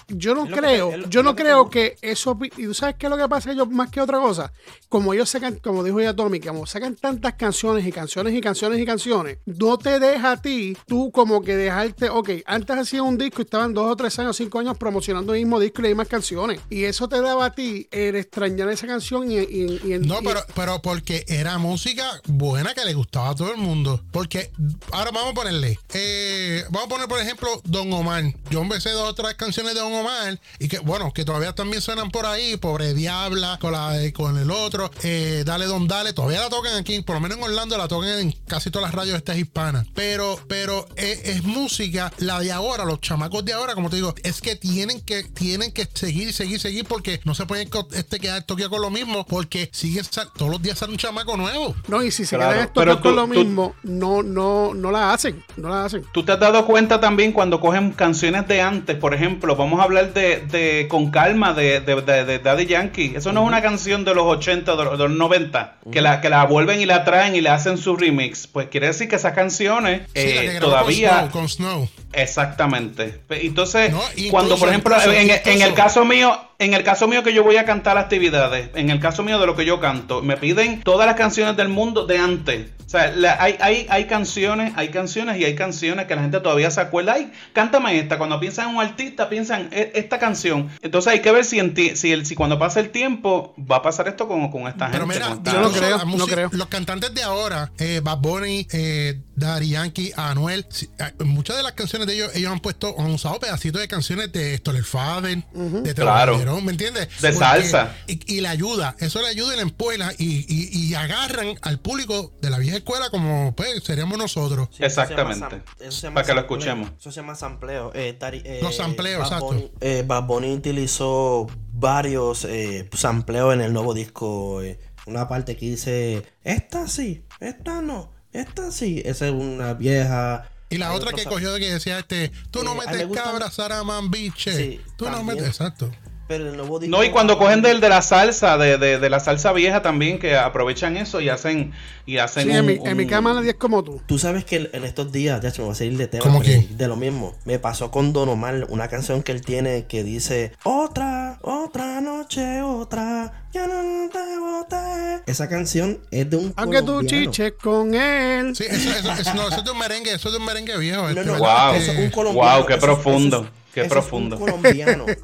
Yo 0.08 0.34
no 0.34 0.44
que 0.46 0.52
creo, 0.52 0.90
yo 1.08 1.22
no 1.22 1.34
que 1.34 1.42
creo 1.42 1.70
que 1.70 1.96
eso, 2.02 2.38
y 2.56 2.64
tú 2.66 2.74
sabes 2.74 2.96
qué 2.98 3.06
es 3.06 3.10
lo 3.10 3.16
que 3.16 3.28
pasa 3.28 3.52
ellos 3.52 3.68
más 3.70 3.90
que 3.90 4.00
otra 4.00 4.18
cosa, 4.18 4.52
como 4.88 5.14
ellos 5.14 5.28
sacan, 5.30 5.56
como 5.56 5.82
dijo 5.84 6.00
ya 6.00 6.14
Tommy, 6.14 6.40
que 6.40 6.48
como 6.48 6.66
sacan 6.66 6.94
tantas 6.96 7.34
canciones 7.34 7.86
y 7.86 7.92
canciones 7.92 8.34
y 8.34 8.40
canciones 8.40 8.78
y 8.80 8.84
canciones, 8.86 9.38
no 9.46 9.78
te 9.78 9.98
deja 9.98 10.32
a 10.32 10.36
ti, 10.42 10.76
tú 10.86 11.10
como 11.10 11.42
que 11.42 11.56
dejarte, 11.56 12.08
ok, 12.10 12.30
antes 12.46 12.76
hacían 12.76 13.02
un 13.04 13.18
disco 13.18 13.40
y 13.40 13.44
estaban 13.44 13.72
dos 13.74 13.90
o 13.90 13.96
tres 13.96 14.18
años, 14.18 14.36
cinco 14.36 14.58
años 14.58 14.76
promocionando 14.78 15.34
el 15.34 15.40
mismo 15.40 15.58
disco 15.60 15.80
y 15.80 15.82
las 15.84 15.90
mismas 15.90 16.08
canciones, 16.08 16.60
y 16.70 16.84
eso 16.84 17.08
te 17.08 17.20
daba 17.20 17.46
a 17.46 17.54
ti 17.54 17.88
el 17.90 18.16
extrañar 18.16 18.68
esa 18.68 18.86
canción 18.86 19.30
y, 19.30 19.38
y, 19.38 19.80
y- 19.84 19.98
No, 20.00 20.20
y- 20.20 20.24
pero, 20.24 20.40
pero 20.54 20.82
porque 20.82 21.24
era 21.28 21.58
música 21.58 22.04
buena 22.26 22.74
que 22.74 22.84
le 22.84 22.94
gustaba 22.94 23.30
a 23.30 23.34
todo 23.34 23.50
el 23.50 23.56
mundo. 23.58 24.02
Porque 24.12 24.50
ahora 24.92 25.10
vamos 25.10 25.32
a 25.32 25.34
ponerle, 25.34 25.78
eh, 25.92 26.64
vamos 26.70 26.86
a 26.86 26.88
poner 26.88 27.08
por 27.08 27.20
ejemplo 27.20 27.48
Don 27.64 27.92
Omar. 27.92 28.24
Yo 28.50 28.62
empecé 28.62 28.90
dos 28.90 29.08
o 29.10 29.14
tres 29.14 29.34
canciones 29.34 29.74
de 29.74 29.80
Don 29.80 29.92
Omar 29.94 30.38
y 30.58 30.68
que 30.68 30.78
bueno, 30.80 31.12
que 31.12 31.24
todavía 31.24 31.54
también 31.54 31.80
suenan 31.82 32.10
por 32.10 32.26
ahí, 32.26 32.56
Pobre 32.56 32.94
Diabla, 32.94 33.58
con 33.60 33.72
la 33.72 33.90
de- 33.92 34.12
con 34.12 34.36
el 34.38 34.50
otro, 34.50 34.90
eh, 35.02 35.42
Dale 35.46 35.66
Don 35.66 35.86
Dale, 35.88 36.12
todavía 36.12 36.40
la 36.40 36.48
tocan 36.48 36.74
aquí, 36.76 37.00
por 37.02 37.14
lo 37.16 37.20
menos 37.20 37.38
en 37.38 37.44
Orlando 37.44 37.76
la 37.78 37.88
tocan 37.88 38.10
en 38.18 38.32
casi 38.46 38.70
todas 38.70 38.88
las 38.88 38.94
radios 38.94 39.16
estas 39.16 39.36
hispanas. 39.38 39.86
Pero, 39.94 40.38
pero 40.48 40.86
es, 40.96 41.20
es 41.24 41.42
música, 41.44 42.12
la 42.18 42.40
de 42.40 42.52
ahora, 42.52 42.84
los 42.84 43.00
chamacos 43.00 43.44
de 43.44 43.52
ahora, 43.52 43.74
como 43.74 43.90
te 43.90 43.96
digo, 43.96 44.14
es 44.22 44.40
que 44.40 44.56
tienen 44.56 45.00
que, 45.00 45.24
tienen 45.24 45.72
que 45.72 45.88
seguir, 45.92 46.32
seguir, 46.32 46.60
seguir, 46.60 46.84
porque 46.86 47.20
no 47.24 47.34
se 47.34 47.46
pueden 47.46 47.68
este, 47.92 48.18
quedar 48.20 48.42
toqueado 48.44 48.70
con 48.70 48.82
lo 48.82 48.90
mismo, 48.90 49.24
porque 49.26 49.70
siguen 49.72 50.04
sal- 50.04 50.28
todos 50.36 50.50
los 50.50 50.60
días 50.62 50.78
sale 50.78 50.92
un 50.92 50.98
chamaco 50.98 51.36
nuevo. 51.36 51.74
no, 51.88 52.02
y 52.02 52.10
si 52.10 52.24
se 52.26 52.36
Claro, 52.36 52.52
quedan 52.52 52.70
dos 52.86 53.00
con 53.00 53.16
lo 53.16 53.22
tú- 53.22 53.28
mismo, 53.28 53.74
no, 53.82 54.22
no, 54.22 54.74
no 54.74 54.90
la 54.90 55.12
hacen, 55.12 55.42
no 55.56 55.68
la 55.68 55.84
hacen. 55.84 56.04
¿Tú 56.12 56.24
te 56.24 56.32
has 56.32 56.40
dado 56.40 56.66
cuenta 56.66 57.00
también 57.00 57.32
cuando 57.32 57.60
cogen 57.60 57.92
canciones 57.92 58.46
de 58.48 58.60
antes? 58.60 58.96
Por 58.96 59.14
ejemplo, 59.14 59.56
vamos 59.56 59.80
a 59.80 59.83
hablar 59.84 60.12
de, 60.14 60.40
de 60.40 60.86
Con 60.88 61.10
Calma 61.10 61.52
de, 61.54 61.80
de, 61.80 62.00
de- 62.02 62.24
de 62.24 62.38
Daddy 62.38 62.66
Yankee. 62.66 63.14
Eso 63.16 63.32
no 63.32 63.42
es 63.42 63.46
una 63.48 63.62
canción 63.62 64.04
de 64.04 64.14
los 64.14 64.24
80, 64.26 64.76
de 64.76 64.84
los, 64.84 64.98
de 64.98 65.08
los 65.08 65.16
90, 65.16 65.76
que, 65.92 66.00
la, 66.00 66.20
que 66.20 66.28
la 66.30 66.44
vuelven 66.44 66.80
y 66.80 66.86
la 66.86 67.04
traen 67.04 67.34
y 67.36 67.40
le 67.40 67.48
hacen 67.50 67.78
su 67.78 67.96
remix. 67.96 68.46
Pues 68.46 68.68
quiere 68.68 68.88
decir 68.88 69.08
que 69.08 69.16
esas 69.16 69.32
canciones 69.34 70.02
Sí, 70.08 70.20
eh, 70.20 70.50
que 70.54 70.60
todavía... 70.60 71.28
Con 71.30 71.48
Snow. 71.48 71.70
con 71.70 71.84
Snow. 71.86 71.88
Exactamente. 72.12 73.20
Entonces, 73.30 73.90
No, 73.92 74.00
incluso- 74.12 74.30
cuando 74.30 74.56
por 74.58 74.68
ejemplo, 74.68 74.94
incluso- 74.96 75.12
en, 75.12 75.30
en 75.30 75.36
incluso- 75.36 75.66
el 75.66 75.74
caso 75.74 76.04
mío, 76.04 76.38
en 76.58 76.74
el 76.74 76.82
caso 76.84 77.08
mío 77.08 77.22
que 77.22 77.32
yo 77.34 77.42
voy 77.44 77.56
a 77.56 77.64
cantar 77.64 77.98
actividades, 77.98 78.70
en 78.74 78.90
el 78.90 79.00
caso 79.00 79.22
mío 79.22 79.38
de 79.38 79.46
lo 79.46 79.56
que 79.56 79.64
yo 79.64 79.80
canto, 79.80 80.22
me 80.22 80.36
piden 80.36 80.82
todas 80.82 81.06
las 81.06 81.16
canciones 81.16 81.56
del 81.56 81.68
mundo 81.68 82.06
de 82.06 82.18
antes. 82.18 82.70
O 82.86 82.88
sea, 82.94 83.10
la- 83.10 83.42
hay, 83.42 83.56
hay, 83.60 83.86
hay 83.88 84.04
canciones, 84.04 84.72
hay 84.76 84.88
canciones 84.90 85.38
y 85.38 85.44
hay 85.44 85.54
canciones 85.56 86.06
que 86.06 86.14
la 86.14 86.20
gente 86.22 86.38
todavía 86.40 86.70
se 86.70 86.80
acuerda. 86.80 87.14
Ay, 87.14 87.32
cántame 87.52 87.98
esta. 87.98 88.18
Cuando 88.18 88.38
piensan 88.38 88.68
en 88.68 88.76
un 88.76 88.82
artista, 88.82 89.28
piensan 89.28 89.68
"E- 89.72 89.90
esta 89.94 90.18
canción. 90.18 90.68
Entonces 90.82 91.12
hay 91.14 91.20
que 91.20 91.32
ver 91.32 91.44
si, 91.44 91.58
en 91.58 91.74
ti- 91.74 91.96
si, 91.96 92.12
el, 92.12 92.24
si 92.26 92.34
cuando 92.36 92.58
pase 92.58 92.80
el 92.80 92.90
tiempo 92.90 93.54
va 93.58 93.76
a 93.76 93.82
pasar 93.82 94.06
esto 94.06 94.28
con, 94.28 94.48
con 94.50 94.68
esta 94.68 94.90
Pero 94.92 95.06
gente. 95.08 95.14
mira, 95.14 95.28
con 95.28 95.38
esta- 95.38 95.52
yo 95.54 95.60
no 95.60 95.70
creo, 95.72 95.98
no 96.04 96.26
creo. 96.26 96.50
Los 96.52 96.68
cantantes 96.68 97.12
de 97.14 97.22
ahora, 97.22 97.72
eh, 97.78 98.00
Bad 98.04 98.18
Bunny, 98.18 98.68
eh, 98.72 99.18
Daddy 99.36 99.70
Yankee, 99.70 100.12
Anuel, 100.16 100.66
eh, 100.98 101.24
muchas 101.24 101.56
de 101.56 101.62
las 101.62 101.72
canciones 101.72 102.06
de 102.06 102.14
ellos, 102.14 102.30
ellos 102.34 102.50
han 102.52 102.60
puesto, 102.60 102.94
han 102.98 103.10
usado 103.10 103.38
pedacitos 103.40 103.80
de 103.80 103.88
canciones 103.88 104.32
de 104.32 104.54
Héctor 104.54 104.76
el 104.76 104.84
Fader, 104.84 105.44
de 105.52 105.94
Claro. 105.94 106.32
Calderón, 106.32 106.64
¿me 106.64 106.72
entiendes? 106.72 107.08
De 107.20 107.32
salsa. 107.32 107.94
Y, 108.06 108.34
y 108.36 108.40
le 108.40 108.48
ayuda, 108.48 108.96
eso 109.00 109.20
le 109.22 109.28
ayuda 109.28 109.54
y 109.54 109.56
le 109.56 109.62
empuja 109.62 109.84
y, 110.18 110.46
y, 110.48 110.68
y 110.88 110.94
agarran 110.94 111.56
al 111.62 111.78
público 111.78 112.32
de 112.40 112.50
la 112.50 112.58
vieja 112.58 112.76
escuela 112.78 113.10
como 113.10 113.54
pues 113.54 113.82
seríamos 113.84 114.16
nosotros. 114.18 114.68
Sí, 114.70 114.84
eso 114.84 115.04
se 115.06 115.14
llama 115.14 115.32
Exactamente. 115.32 115.70
sam- 115.70 115.82
eso 115.86 115.90
se 115.92 116.06
llama 116.06 116.14
Para 116.14 116.26
que 116.26 116.34
lo 116.34 116.40
escuchemos. 116.40 116.90
Eso 116.98 117.10
se 117.12 117.20
llama 117.20 117.34
sampleo. 117.34 117.92
Eh, 117.94 118.16
Tari- 118.18 118.42
eh, 118.44 118.60
Los 118.62 118.76
sampleos, 118.76 119.28
Bad 119.30 119.38
exacto. 119.42 119.70
Eh, 119.80 120.04
Bad 120.06 120.24
Bunny 120.24 120.52
utilizó 120.54 121.46
varios 121.72 122.44
eh, 122.44 122.88
sampleos 122.96 123.52
en 123.54 123.60
el 123.60 123.72
nuevo 123.72 123.94
disco. 123.94 124.62
eh, 124.62 124.78
una 125.06 125.28
parte 125.28 125.56
que 125.58 125.66
dice, 125.66 126.24
esta 126.44 126.88
sí, 126.88 127.26
esta 127.40 127.82
no, 127.82 128.10
esta 128.34 128.70
sí. 128.70 129.00
Esa 129.04 129.26
es 129.28 129.32
una 129.32 129.72
vieja. 129.74 130.48
Y 130.70 130.76
la 130.78 130.92
otra 130.92 131.12
que 131.12 131.24
cogió 131.24 131.52
de 131.52 131.60
que 131.60 131.72
decía 131.72 131.98
este, 131.98 132.30
tú 132.50 132.62
no 132.64 132.72
Eh, 132.74 132.86
metes 132.86 133.06
gusta- 133.08 133.22
cabra, 133.24 133.50
Saraman, 133.50 134.10
biche. 134.10 134.52
Sí, 134.56 134.80
tú 134.96 135.08
no 135.08 135.22
metes, 135.24 135.46
exacto. 135.46 135.90
Pero 136.26 136.48
el 136.48 136.56
nuevo 136.56 136.78
disco. 136.80 136.96
No, 136.96 137.04
y 137.04 137.10
cuando 137.10 137.36
cogen 137.36 137.60
del 137.60 137.80
de 137.82 137.90
la 137.90 138.00
salsa, 138.00 138.56
de, 138.56 138.78
de, 138.78 138.98
de 138.98 139.10
la 139.10 139.20
salsa 139.20 139.52
vieja 139.52 139.82
también, 139.82 140.18
que 140.18 140.36
aprovechan 140.38 140.96
eso 140.96 141.20
y 141.20 141.28
hacen. 141.28 141.72
Y 142.06 142.16
hacen 142.16 142.44
Sí, 142.44 142.48
un- 142.48 142.56
en, 142.56 142.66
mi, 142.66 142.72
en 142.82 142.96
mi 142.96 143.02
un- 143.04 143.10
cama 143.10 143.34
nadie 143.34 143.50
es 143.50 143.56
como 143.56 143.84
tú. 143.84 144.00
Tú 144.06 144.18
sabes 144.18 144.46
que 144.46 144.70
en 144.72 144.84
estos 144.84 145.12
días, 145.12 145.42
ya 145.42 145.50
se 145.50 145.60
me 145.60 145.66
va 145.68 145.74
a 145.74 145.76
salir 145.76 145.98
de 145.98 146.06
tema, 146.08 146.24
de 146.40 146.88
lo 146.88 146.96
mismo. 146.96 147.36
Me 147.44 147.58
pasó 147.58 147.90
con 147.90 148.14
Don 148.14 148.30
Omar, 148.30 148.66
una 148.70 148.88
canción 148.88 149.22
que 149.22 149.32
él 149.32 149.42
tiene 149.42 149.84
que 149.86 150.02
dice 150.02 150.52
Otra, 150.64 151.38
otra 151.42 151.93
noche, 152.04 152.62
otra, 152.62 153.46
ya 153.52 153.66
no 153.66 154.08
te 154.10 154.38
boté. 154.38 155.22
Esa 155.26 155.48
canción 155.48 155.98
es 156.10 156.28
de 156.30 156.36
un 156.36 156.52
Aunque 156.56 156.80
tú 156.80 156.86
colombiano. 156.86 157.24
chiches 157.30 157.52
con 157.62 157.94
él. 157.94 158.54
Sí, 158.54 158.64
eso, 158.68 158.90
eso, 158.90 159.12
eso- 159.12 159.34
no, 159.34 159.48
eso 159.48 159.58
es 159.58 159.64
de 159.64 159.70
un 159.70 159.78
merengue, 159.78 160.12
eso 160.12 160.28
es 160.28 160.32
de 160.34 160.38
un 160.38 160.44
merengue 160.46 160.76
viejo. 160.78 161.02
No, 161.02 161.08
este, 161.08 161.24
no. 161.24 161.38
Wow. 161.38 161.74
eso 161.74 161.92
es 161.92 161.98
un 161.98 162.10
colombiano. 162.10 162.56
Wow, 162.58 162.66
qué 162.66 162.76
profundo, 162.76 163.50
qué 163.72 163.80
eso 163.80 163.86
es 163.86 163.92
profundo. 163.92 164.36
un 164.36 164.42
colombiano. 164.44 165.06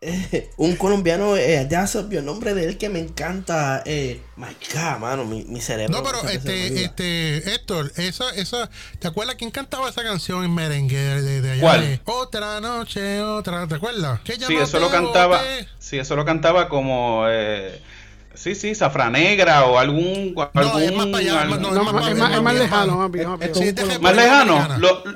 Eh, 0.00 0.50
un 0.58 0.76
colombiano, 0.76 1.36
eh, 1.36 1.66
ya 1.70 1.86
se 1.86 1.98
el 2.00 2.24
nombre 2.24 2.54
de 2.54 2.66
él 2.66 2.78
que 2.78 2.88
me 2.88 2.98
encanta. 3.00 3.82
Eh, 3.86 4.20
my 4.36 4.54
God, 4.72 4.98
mano, 5.00 5.24
mi, 5.24 5.44
mi 5.44 5.60
cerebro. 5.60 5.96
No, 5.96 6.02
pero 6.02 6.28
este, 6.28 6.84
este, 6.84 7.54
Héctor, 7.54 7.90
esa, 7.96 8.30
esa, 8.30 8.68
¿te 8.98 9.08
acuerdas 9.08 9.36
quién 9.36 9.50
cantaba 9.50 9.88
esa 9.88 10.02
canción 10.02 10.44
en 10.44 10.54
merengue 10.54 10.96
de, 10.98 11.40
de- 11.40 11.50
allá? 11.52 11.60
¿Cuál? 11.62 11.80
de 11.80 12.00
otra 12.04 12.60
noche, 12.60 13.20
otra, 13.22 13.66
¿te 13.66 13.76
acuerdas? 13.76 14.20
Sí, 14.46 14.54
eso 14.56 14.78
lo 14.78 14.90
cantaba. 14.90 15.40
Sí, 15.78 15.98
eso 15.98 16.16
lo 16.16 16.24
cantaba 16.24 16.68
como. 16.68 17.24
Eh, 17.28 17.80
sí, 18.36 18.54
sí, 18.54 18.74
Zafranegra 18.74 19.64
o 19.66 19.78
algún. 19.78 20.34
No, 20.34 20.50
algún 20.54 20.82
es 20.82 20.92
más 20.94 21.06
para 21.06 21.18
allá, 21.18 21.42
algún- 21.42 21.62
no, 21.62 21.70
No, 21.72 21.80
es 21.86 21.92
más- 21.92 22.08
es, 22.10 22.16
más, 22.16 22.34
es 22.34 22.42
más 22.42 22.52
bien 22.54 22.62
lejano, 22.64 22.96
más 22.98 23.10
bien, 23.10 23.28
bien. 23.38 24.16
Lejano, 24.16 24.68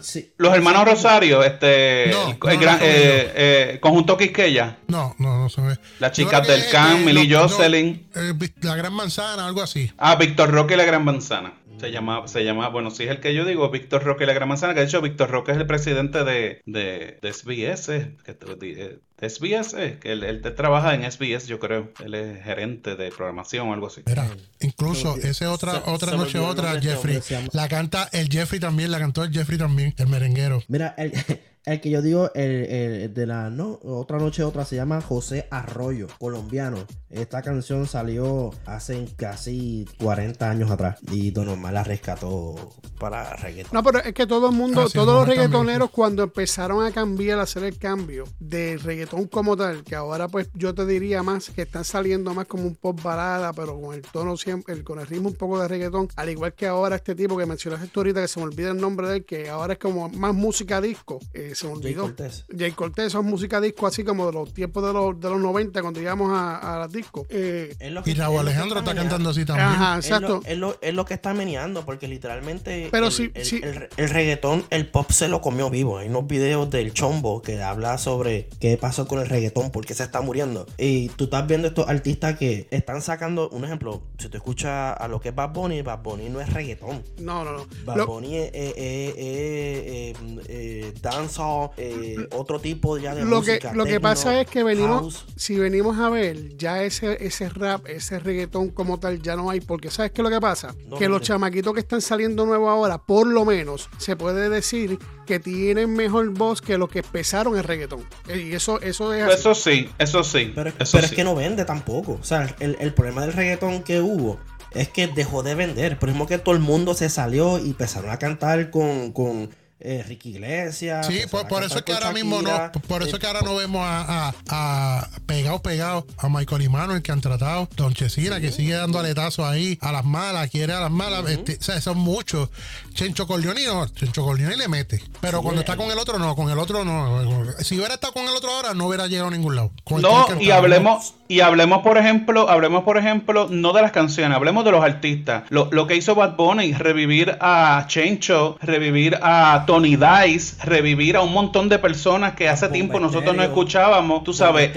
Sí. 0.03 0.33
los 0.37 0.55
hermanos 0.55 0.85
Rosario, 0.85 1.43
este. 1.45 2.09
No, 2.11 2.29
el, 2.31 2.39
no, 2.39 2.51
el 2.51 2.59
gran- 2.59 2.79
no, 2.79 2.85
eh, 2.85 3.33
eh, 3.35 3.79
conjunto 3.81 4.17
Quisqueya. 4.17 4.79
No, 4.89 5.15
no, 5.19 5.39
no 5.39 5.49
se 5.49 5.61
ve. 5.61 5.79
Las 5.99 6.13
chicas 6.13 6.47
del 6.47 6.69
Can, 6.71 7.05
no, 7.05 7.21
Jocelyn. 7.41 8.07
eh, 8.15 8.33
la 8.63 8.77
gran 8.77 8.93
manzana, 8.93 9.47
algo 9.47 9.63
así. 9.63 9.91
Ah, 9.99 10.17
Víctor 10.17 10.51
Roque 10.51 10.75
y 10.75 10.77
la 10.77 10.85
Gran 10.85 11.05
Manzana. 11.05 11.53
Se 11.81 11.90
llama, 11.90 12.29
se 12.29 12.45
llama, 12.45 12.69
bueno, 12.69 12.90
si 12.90 13.05
es 13.05 13.11
el 13.11 13.21
que 13.21 13.35
yo 13.35 13.45
digo, 13.45 13.71
Víctor 13.71 14.03
Roque 14.05 14.25
y 14.25 14.27
la 14.27 14.33
Gran 14.35 14.49
Manzana, 14.49 14.75
que 14.75 14.81
de 14.81 14.87
hecho 14.87 15.01
Víctor 15.01 15.31
Roque 15.31 15.53
es 15.53 15.59
el 15.59 15.66
presidente 15.66 16.25
de, 16.25 16.61
de, 16.66 17.19
de 17.23 17.33
SBS, 17.33 17.87
que, 18.25 18.35
de, 18.35 18.99
de 19.19 19.29
SBS, 19.31 19.75
que 20.01 20.12
él, 20.12 20.23
él 20.25 20.43
trabaja 20.55 20.95
en 20.95 21.11
SBS, 21.11 21.47
yo 21.47 21.59
creo. 21.59 21.90
Él 22.05 22.14
es 22.14 22.43
gerente 22.45 22.97
de 22.97 23.11
programación 23.11 23.69
o 23.69 23.73
algo 23.75 23.87
así. 23.87 24.03
Mira, 24.07 24.29
incluso 24.61 25.16
ese 25.16 25.47
otra, 25.47 25.83
se- 25.83 25.90
otra 25.90 26.11
se 26.11 26.16
noche, 26.16 26.38
otra, 26.38 26.75
este 26.75 26.88
Jeffrey. 26.88 27.21
La 27.53 27.69
canta 27.69 28.09
el 28.12 28.29
Jeffrey 28.29 28.61
también, 28.61 28.90
la 28.90 28.99
cantó 28.99 29.25
el 29.25 29.33
Jeffrey 29.33 29.59
también, 29.59 29.95
el 29.97 30.07
merenguero. 30.09 30.62
Mira, 30.69 30.95
el, 30.99 31.12
el 31.66 31.81
que 31.81 31.90
yo 31.90 32.01
digo, 32.03 32.31
el, 32.35 32.51
el 32.51 33.14
de 33.14 33.27
la 33.27 33.51
no, 33.51 33.79
otra 33.83 34.18
noche 34.18 34.42
otra, 34.42 34.64
se 34.64 34.77
llama 34.77 35.01
José 35.01 35.46
Arroyo, 35.51 36.07
colombiano. 36.18 36.79
Esta 37.11 37.42
canción 37.42 37.87
salió 37.87 38.51
hace 38.66 39.07
casi 39.16 39.85
40 40.01 40.49
años 40.49 40.70
atrás 40.70 40.99
y 41.11 41.33
Don 41.33 41.49
Omar 41.49 41.73
la 41.73 41.83
rescató 41.85 42.55
para 42.99 43.35
reggaetón. 43.37 43.70
No, 43.73 43.83
pero 43.83 43.99
es 43.99 44.12
que 44.14 44.27
todo 44.27 44.49
el 44.51 44.55
mundo, 44.57 44.83
Ah, 44.83 44.87
sí, 44.87 44.92
todos 44.94 45.09
los 45.14 45.25
también. 45.27 45.38
reggaetoneros 45.49 45.90
cuando 45.90 46.23
empezaron 46.23 46.85
a 46.85 46.92
cambiar, 46.92 47.38
a 47.40 47.42
hacer 47.42 47.64
el 47.64 47.77
cambio 47.79 48.25
de 48.38 48.79
reggaetón 48.79 49.27
como 49.27 49.57
tal, 49.57 49.83
que 49.85 49.96
ahora 49.96 50.29
pues 50.29 50.49
yo 50.55 50.75
te 50.75 50.87
diría 50.87 51.23
más 51.23 51.51
que 51.51 51.62
están 51.62 51.85
saliendo 51.85 52.33
más 52.33 52.46
como 52.46 52.64
un 52.64 52.77
pop 52.77 53.01
balada, 53.03 53.53
pero 53.53 53.81
con 53.81 53.94
el 53.94 54.03
tono 54.03 54.37
siempre, 54.37 54.75
el- 54.75 54.85
con 54.85 55.01
el 55.01 55.07
ritmo 55.07 55.29
un 55.31 55.35
poco 55.35 55.61
de 55.61 55.66
reggaetón, 55.68 56.09
al 56.16 56.29
igual 56.31 56.55
que 56.55 56.66
ahora 56.68 56.96
este 56.96 57.14
tipo 57.14 57.37
que 57.37 57.44
mencionaste 57.46 57.88
tú 57.88 58.01
ahorita, 58.01 58.20
que 58.23 58.29
se 58.29 58.38
me 58.38 58.46
olvida 58.46 58.70
el 58.70 58.77
nombre 58.81 59.09
de 59.09 59.16
él, 59.16 59.25
que 59.25 59.49
ahora 59.51 59.73
es 59.75 59.79
como 59.81 60.09
más 60.11 60.33
música 60.35 60.81
disco, 60.81 61.18
eh, 61.35 61.50
se 61.55 61.67
me 61.69 61.81
Jay. 61.83 61.95
Cortés. 61.95 62.45
Jay 62.57 62.71
Cortés, 62.73 63.07
eso 63.07 63.21
es 63.21 63.25
música 63.25 63.61
disco 63.61 63.87
así 63.87 64.05
como 64.05 64.27
de 64.27 64.33
los 64.33 64.53
tiempos 64.55 64.85
de 64.85 64.93
los, 64.93 65.19
de 65.21 65.29
los 65.31 65.41
90 65.41 65.81
cuando 65.83 66.01
íbamos 66.01 66.31
a, 66.33 66.77
a 66.77 66.79
las 66.81 66.93
discos. 66.93 67.27
Eh, 67.31 67.75
Y 68.05 68.15
Raúl 68.15 68.41
Alejandro 68.41 68.79
está 68.81 68.95
cantando 68.95 69.31
así 69.31 69.45
también. 69.45 69.69
ajá, 69.69 69.99
Es 69.99 70.11
lo, 70.11 70.17
exacto. 70.17 70.41
es, 70.47 70.59
lo, 70.59 70.77
es 70.81 70.95
lo 70.95 71.05
que 71.05 71.15
está 71.15 71.35
meneando, 71.35 71.85
porque 71.85 72.09
literalmente 72.09 72.89
Pero 72.91 73.07
el, 73.07 73.13
sí, 73.13 73.31
el- 73.35 73.45
sí. 73.45 73.61
el- 73.63 73.89
el 73.97 74.09
reggaetón, 74.11 74.65
el 74.71 74.89
pop 74.89 75.11
se 75.11 75.29
lo 75.29 75.41
comió 75.41 75.71
vivo. 75.71 75.99
Hay 75.99 76.09
unos 76.09 76.27
videos 76.27 76.71
del 76.71 76.93
Chombo 76.93 77.43
que 77.43 77.63
habla 77.63 77.99
sobre 77.99 78.49
qué 78.61 78.77
pasó 78.77 79.07
con 79.07 79.19
el 79.21 79.29
reggaetón, 79.29 79.71
por 79.71 79.85
qué 79.87 79.95
se 79.95 80.03
está 80.05 80.21
muriendo. 80.21 80.67
Y 80.79 81.09
tú 81.11 81.25
estás 81.25 81.47
viendo 81.47 81.69
estos 81.69 81.89
artistas 81.89 82.37
que 82.39 82.67
están 82.71 83.03
sacando, 83.03 83.49
un 83.51 83.65
ejemplo, 83.65 84.03
si 84.19 84.29
tú 84.29 84.37
escuchas 84.37 84.97
a 84.99 85.09
lo 85.09 85.21
que 85.21 85.31
es 85.31 85.35
Bad 85.35 85.51
Bunny, 85.53 85.83
Bad 85.83 86.03
Bunny 86.03 86.29
no 86.29 86.41
es 86.41 86.53
reggaetón. 86.53 87.03
No, 87.19 87.45
no, 87.45 87.53
no. 87.53 87.67
Bad 87.85 87.97
Lo- 87.97 88.07
Bunny 88.07 88.37
es, 88.37 88.51
es- 88.55 88.75
es- 88.77 89.15
es- 89.17 90.17
es- 90.17 90.17
eh, 90.49 90.93
dancehall, 91.40 91.70
eh, 91.76 92.29
otro 92.33 92.61
tipo 92.61 92.98
ya 92.98 93.14
de 93.14 93.24
lo 93.24 93.42
que, 93.42 93.53
música. 93.53 93.72
lo 93.72 93.85
que 93.85 94.00
pasa 94.00 94.40
es 94.40 94.46
que 94.48 94.62
venimos, 94.62 95.00
house. 95.00 95.24
si 95.37 95.59
venimos 95.59 95.98
a 95.98 96.09
ver, 96.11 96.57
ya 96.57 96.83
ese, 96.83 97.24
ese 97.24 97.48
rap, 97.48 97.87
ese 97.87 98.18
reggaetón 98.18 98.70
como 98.70 98.98
tal 98.98 99.20
ya 99.22 99.37
no 99.37 99.50
hay, 99.50 99.61
porque 99.61 99.90
¿sabes 99.90 100.12
qué 100.12 100.22
es 100.22 100.24
lo 100.24 100.31
que 100.31 100.40
pasa? 100.40 100.74
No, 100.88 100.96
que 100.96 101.07
no 101.07 101.12
los 101.12 101.20
sé. 101.20 101.26
chamaquitos 101.29 101.74
que 101.74 101.81
están 101.81 102.00
saliendo 102.00 102.46
nuevos 102.46 102.70
ahora, 102.70 102.98
por 102.98 103.26
lo 103.26 103.44
menos, 103.44 103.88
se 103.98 104.16
puede 104.16 104.48
decir 104.48 104.98
que 105.26 105.38
tienen 105.38 105.92
mejor 105.94 106.29
voz 106.31 106.61
que 106.61 106.76
los 106.76 106.88
que 106.88 107.00
empezaron 107.00 107.57
el 107.57 107.64
reggaetón. 107.64 108.05
Y 108.29 108.53
eso, 108.53 108.81
eso 108.81 109.12
es 109.14 109.22
así. 109.22 109.35
Eso 109.35 109.55
sí, 109.55 109.90
eso 109.98 110.24
sí. 110.24 110.53
Pero, 110.55 110.70
eso 110.70 110.92
pero 110.92 111.07
sí. 111.07 111.11
es 111.11 111.12
que 111.12 111.24
no 111.24 111.35
vende 111.35 111.64
tampoco. 111.64 112.18
O 112.20 112.24
sea, 112.24 112.55
el, 112.59 112.76
el 112.81 112.92
problema 112.94 113.22
del 113.22 113.33
reggaetón 113.33 113.83
que 113.83 114.00
hubo 114.00 114.38
es 114.72 114.88
que 114.88 115.07
dejó 115.07 115.42
de 115.42 115.55
vender. 115.55 115.98
Por 115.98 116.09
ejemplo, 116.09 116.26
que 116.26 116.38
todo 116.38 116.55
el 116.55 116.61
mundo 116.61 116.94
se 116.94 117.09
salió 117.09 117.59
y 117.59 117.70
empezaron 117.70 118.11
a 118.11 118.18
cantar 118.18 118.70
con, 118.70 119.12
con 119.12 119.50
eh, 119.81 120.05
Ricky 120.07 120.31
Iglesias. 120.31 121.07
Sí, 121.07 121.23
por, 121.31 121.64
eso 121.64 121.79
es 121.79 121.83
que 121.83 121.93
ahora 121.93 122.12
mismo 122.12 122.43
no, 122.43 122.73
por 122.87 123.03
eso 123.03 123.11
Eh, 123.11 123.14
es 123.14 123.19
que 123.19 123.27
ahora 123.27 123.40
no 123.43 123.57
vemos 123.57 123.83
a, 123.85 124.29
a, 124.29 124.99
a 125.01 125.09
pegados, 125.27 125.61
pegados 125.62 126.05
a 126.19 126.29
Michael 126.29 126.62
Imano, 126.62 127.03
que 127.03 127.12
han 127.12 127.21
tratado, 127.21 127.69
Don 127.77 127.95
Chesina, 127.95 128.40
que 128.40 128.53
sigue 128.53 128.75
dando 128.75 128.99
aletazos 128.99 129.47
ahí 129.47 129.79
a 129.81 129.93
las 129.93 130.05
malas, 130.05 130.51
quiere 130.51 130.73
a 130.73 130.81
las 130.81 130.90
malas, 130.90 131.29
este, 131.29 131.57
o 131.59 131.62
sea, 131.62 131.81
son 131.81 131.99
muchos. 131.99 132.51
Chencho 132.95 133.27
Corleone 133.27 133.64
no, 133.66 133.87
Chencho 133.88 134.23
Corleone 134.23 134.57
le 134.57 134.69
mete, 134.69 135.03
pero 135.21 135.43
cuando 135.43 135.61
está 135.61 135.77
con 135.77 135.90
el 135.90 135.99
otro 135.99 136.19
no, 136.19 136.35
con 136.37 136.51
el 136.51 136.59
otro 136.59 136.85
no. 136.85 137.47
Si 137.61 137.77
hubiera 137.77 137.95
estado 137.95 138.12
con 138.12 138.25
el 138.25 138.31
otro 138.31 138.51
ahora, 138.51 138.75
no 138.75 138.87
hubiera 138.87 139.07
llegado 139.07 139.29
a 139.29 139.31
ningún 139.31 139.57
lado. 139.57 139.71
Con 139.85 139.99
el 139.99 140.03
No, 140.03 140.27
y 140.40 140.51
hablemos, 140.51 141.14
y 141.29 141.40
hablemos, 141.40 141.83
por 141.83 141.97
ejemplo, 141.97 142.51
hablemos, 142.51 142.85
por 142.85 142.99
ejemplo, 142.99 143.49
no 143.49 143.73
de 143.73 143.83
las 143.83 143.93
canciones, 143.93 144.37
hablemos 144.37 144.64
de 144.64 144.73
los 144.73 144.85
artistas. 144.85 145.45
Lo, 145.49 145.69
lo 145.71 145.87
que 145.87 145.97
hizo 145.97 146.14
Bad 146.14 146.37
Bunny, 146.37 146.73
revivir 146.73 147.38
a 147.40 147.85
Chencho, 147.88 148.59
revivir 148.61 149.19
a 149.23 149.64
Tony 149.71 149.95
Dice, 149.97 150.57
revivir 150.65 151.17
a 151.17 151.21
un 151.21 151.33
montón 151.33 151.69
de 151.69 151.79
personas 151.79 152.35
que 152.35 152.49
hace 152.49 152.69
tiempo 152.71 152.99
nosotros 152.99 153.37
no 153.37 153.43
escuchábamos, 153.45 154.25
tú 154.25 154.33
sabes. 154.35 154.73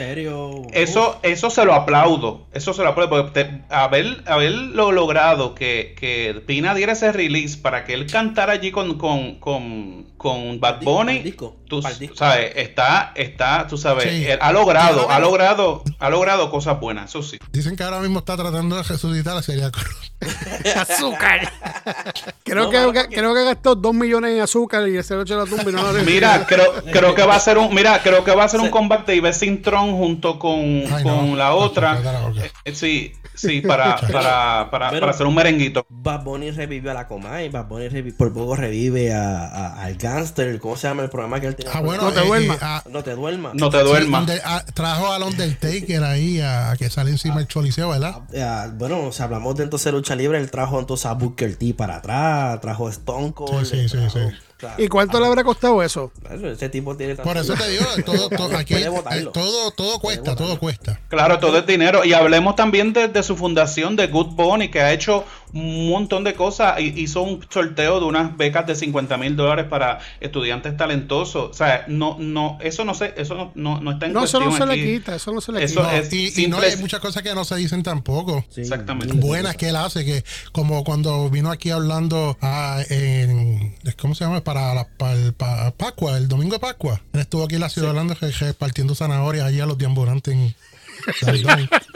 Eso, 0.71 1.19
eso 1.23 1.49
se 1.49 1.65
lo 1.65 1.73
aplaudo. 1.73 2.45
Eso 2.53 2.73
se 2.75 2.83
lo 2.83 2.89
aplaudo. 2.89 3.09
Porque 3.09 3.43
te- 3.43 3.61
haber, 3.73 4.21
haberlo 4.27 4.91
logrado 4.91 5.55
que, 5.55 5.95
que 5.99 6.43
Pina 6.45 6.75
diera 6.75 6.93
ese 6.93 7.11
release 7.11 7.57
para 7.57 7.85
que 7.85 7.95
él 7.95 8.05
cantara 8.05 8.53
allí 8.53 8.69
con, 8.71 8.99
con, 8.99 9.39
con, 9.39 10.05
con 10.17 10.59
Bad 10.59 10.81
Bunny. 10.83 11.19
disco, 11.19 11.55
tú 11.67 11.81
sabes, 11.81 12.51
está, 12.55 13.13
está, 13.15 13.65
tú 13.67 13.77
sabes, 13.79 14.03
Sí. 14.03 14.25
él 14.27 14.37
ha 14.41 14.51
logrado, 14.51 15.09
ha 15.09 15.19
logrado, 15.19 15.83
ha 15.97 16.09
logrado 16.11 16.51
cosas 16.51 16.79
buenas, 16.79 17.09
eso 17.09 17.23
sí. 17.23 17.39
Dicen 17.51 17.75
que 17.75 17.81
ahora 17.83 17.99
mismo 17.99 18.19
está 18.19 18.37
tratando 18.37 18.75
de 18.75 18.83
resucitar 18.83 19.37
a 19.37 19.41
Celia 19.41 19.71
Cruz. 19.71 20.11
azúcar. 20.75 21.51
creo, 22.43 22.65
No, 22.65 22.69
que, 22.93 23.07
creo 23.09 23.33
que 23.33 23.43
gastó 23.43 23.75
dos 23.75 23.93
millones 23.93 24.35
en 24.35 24.41
azúcar 24.41 24.82
y 24.87 25.01
se 25.03 25.15
lo 25.15 25.21
echó 25.23 25.35
a 25.35 25.45
la 25.45 25.49
tumba 25.49 25.69
y 25.69 25.73
no 25.73 25.91
lo 25.91 26.03
Mira, 26.03 26.45
creo, 26.47 26.73
creo 26.91 27.15
que 27.15 27.23
va 27.25 27.35
a 27.35 27.39
ser 27.39 27.57
un, 27.57 27.73
mira, 27.73 28.01
creo 28.03 28.23
que 28.23 28.31
va 28.35 28.43
a 28.43 28.49
ser 28.49 28.59
un 28.59 28.67
Sí. 28.67 28.71
combate 28.71 29.11
de 29.11 29.17
Yves 29.19 29.37
Sintron 29.37 29.95
junto 29.97 30.39
con, 30.39 30.59
Ay, 30.91 31.03
con 31.03 31.31
no. 31.31 31.35
la 31.35 31.53
otra. 31.53 31.99
La. 31.99 32.29
Eh, 32.65 32.73
Sí, 32.73 33.13
sí, 33.35 33.61
para, 33.61 33.95
para, 33.97 34.69
para, 34.71 34.89
Pero- 34.89 34.99
para 35.01 35.11
hacer 35.11 35.25
un 35.27 35.35
merenguito. 35.35 35.85
Bad 35.89 36.23
Bunny 36.23 36.51
revive 36.51 36.89
a 36.91 36.93
la 36.93 37.07
Comay, 37.07 37.49
Bad 37.49 37.67
Bunny 37.67 37.87
revi- 37.87 38.15
por 38.15 38.33
poco 38.33 38.55
revive 38.55 39.13
a, 39.13 39.45
a- 39.47 39.83
al 39.83 39.95
Gangster, 39.95 40.59
¿cómo 40.59 40.75
se 40.75 40.87
llama 40.87 41.03
el 41.03 41.09
programa 41.09 41.39
que 41.39 41.47
él 41.47 41.55
tenía? 41.55 41.71
Ah, 41.75 41.81
bueno, 41.81 42.03
No 42.03 42.11
te 42.11 42.21
eh, 42.21 42.25
duermas. 42.25 42.57
eh, 42.57 42.59
ah, 42.63 42.83
No 42.89 43.03
te 43.03 43.11
duermas. 43.15 43.53
No 43.55 43.69
te 43.69 43.77
sí, 43.79 43.83
duermas. 43.83 44.25
donde, 44.25 44.41
ah, 44.43 44.63
trajo 44.73 45.11
al 45.11 45.23
Undertaker 45.23 46.03
ahí 46.03 46.39
a, 46.41 46.71
a 46.71 46.77
que 46.77 46.89
sale 46.89 47.11
encima 47.11 47.39
el 47.39 47.47
choliseo, 47.47 47.89
¿verdad? 47.89 48.21
Ah, 48.39 48.67
bueno, 48.73 49.11
si 49.11 49.21
hablamos 49.23 49.55
de 49.55 49.63
entonces 49.63 49.91
lucha 49.93 50.15
libre, 50.15 50.37
él 50.39 50.49
trajo 50.51 50.79
entonces 50.79 51.05
a 51.05 51.13
Booker 51.13 51.55
T 51.55 51.73
para 51.73 51.97
atrás, 51.97 52.59
trajo 52.61 52.87
a 52.87 52.91
Stone 52.91 53.33
Cold. 53.33 53.65
Sí, 53.65 53.77
sí, 53.83 53.89
sí, 53.89 53.97
trajo- 53.97 54.09
sí. 54.19 54.19
o 54.19 54.52
¿Y 54.77 54.87
cuánto 54.87 55.19
le 55.19 55.27
habrá 55.27 55.43
costado 55.43 55.81
eso? 55.83 56.11
ese 56.31 56.69
tipo 56.69 56.95
tiene 56.95 57.15
Por 57.15 57.37
eso 57.37 57.53
te 57.53 57.69
digo, 57.69 57.85
todo, 58.05 58.29
todo, 58.29 58.57
aquí, 58.57 58.75
eh, 58.75 58.89
botarlo. 58.89 59.31
todo, 59.31 59.71
todo 59.71 59.99
cuesta, 59.99 60.35
todo 60.35 60.57
cuesta. 60.59 60.99
Claro, 61.09 61.39
todo 61.39 61.57
es 61.59 61.65
dinero. 61.65 62.03
Y 62.05 62.13
hablemos 62.13 62.55
también 62.55 62.93
de, 62.93 63.07
de 63.07 63.23
su 63.23 63.35
fundación 63.35 63.95
de 63.95 64.07
Good 64.07 64.35
Bunny, 64.35 64.69
que 64.69 64.81
ha 64.81 64.91
hecho 64.91 65.23
un 65.53 65.89
montón 65.89 66.23
de 66.23 66.33
cosas. 66.33 66.79
Y 66.79 67.01
hizo 67.01 67.21
un 67.21 67.45
sorteo 67.49 67.99
de 67.99 68.05
unas 68.05 68.35
becas 68.37 68.65
de 68.67 68.75
50 68.75 69.17
mil 69.17 69.35
dólares 69.35 69.65
para 69.69 69.99
estudiantes 70.19 70.75
talentosos. 70.75 71.49
O 71.51 71.53
sea, 71.53 71.85
no, 71.87 72.17
no, 72.19 72.57
eso 72.61 72.83
no 72.85 72.93
sé, 72.93 73.13
eso 73.17 73.35
no, 73.35 73.51
no, 73.55 73.79
no 73.81 73.91
está 73.91 74.07
en 74.07 74.13
No, 74.13 74.23
eso 74.23 74.39
cuestión 74.39 74.67
no 74.67 74.71
se 74.73 74.77
le 74.77 74.83
quita, 74.93 75.15
eso 75.15 75.31
no 75.31 75.41
se 75.41 75.51
le 75.51 75.63
Eso 75.63 75.81
quita. 75.81 75.97
Es 75.97 76.13
y, 76.13 76.43
y 76.43 76.47
no 76.47 76.57
hay 76.59 76.75
muchas 76.77 76.99
cosas 76.99 77.23
que 77.23 77.33
no 77.35 77.45
se 77.45 77.55
dicen 77.55 77.83
tampoco. 77.83 78.43
Sí, 78.49 78.61
Exactamente. 78.61 79.13
Buenas 79.15 79.55
que 79.55 79.69
él 79.69 79.75
hace, 79.75 80.03
que 80.05 80.23
como 80.51 80.83
cuando 80.83 81.29
vino 81.29 81.51
aquí 81.51 81.69
hablando 81.69 82.37
ah, 82.41 82.81
en, 82.89 83.75
es 83.83 83.95
¿cómo 83.95 84.15
se 84.15 84.25
llama? 84.25 84.43
Para, 84.43 84.73
la, 84.73 84.87
para, 84.97 85.13
el, 85.13 85.33
para 85.33 85.71
Pascua, 85.71 86.17
el 86.17 86.27
domingo 86.27 86.53
de 86.53 86.59
Pascua. 86.59 87.01
Él 87.13 87.19
estuvo 87.21 87.43
aquí 87.43 87.55
en 87.55 87.61
la 87.61 87.69
ciudad 87.69 87.87
de 87.87 87.91
Orlando 87.91 88.15
je- 88.15 88.31
je- 88.31 88.53
partiendo 88.53 88.95
zanahorias 88.95 89.45
allí 89.45 89.59
a 89.59 89.65
los 89.65 89.77
diamburantes 89.77 90.33
en 90.33 90.55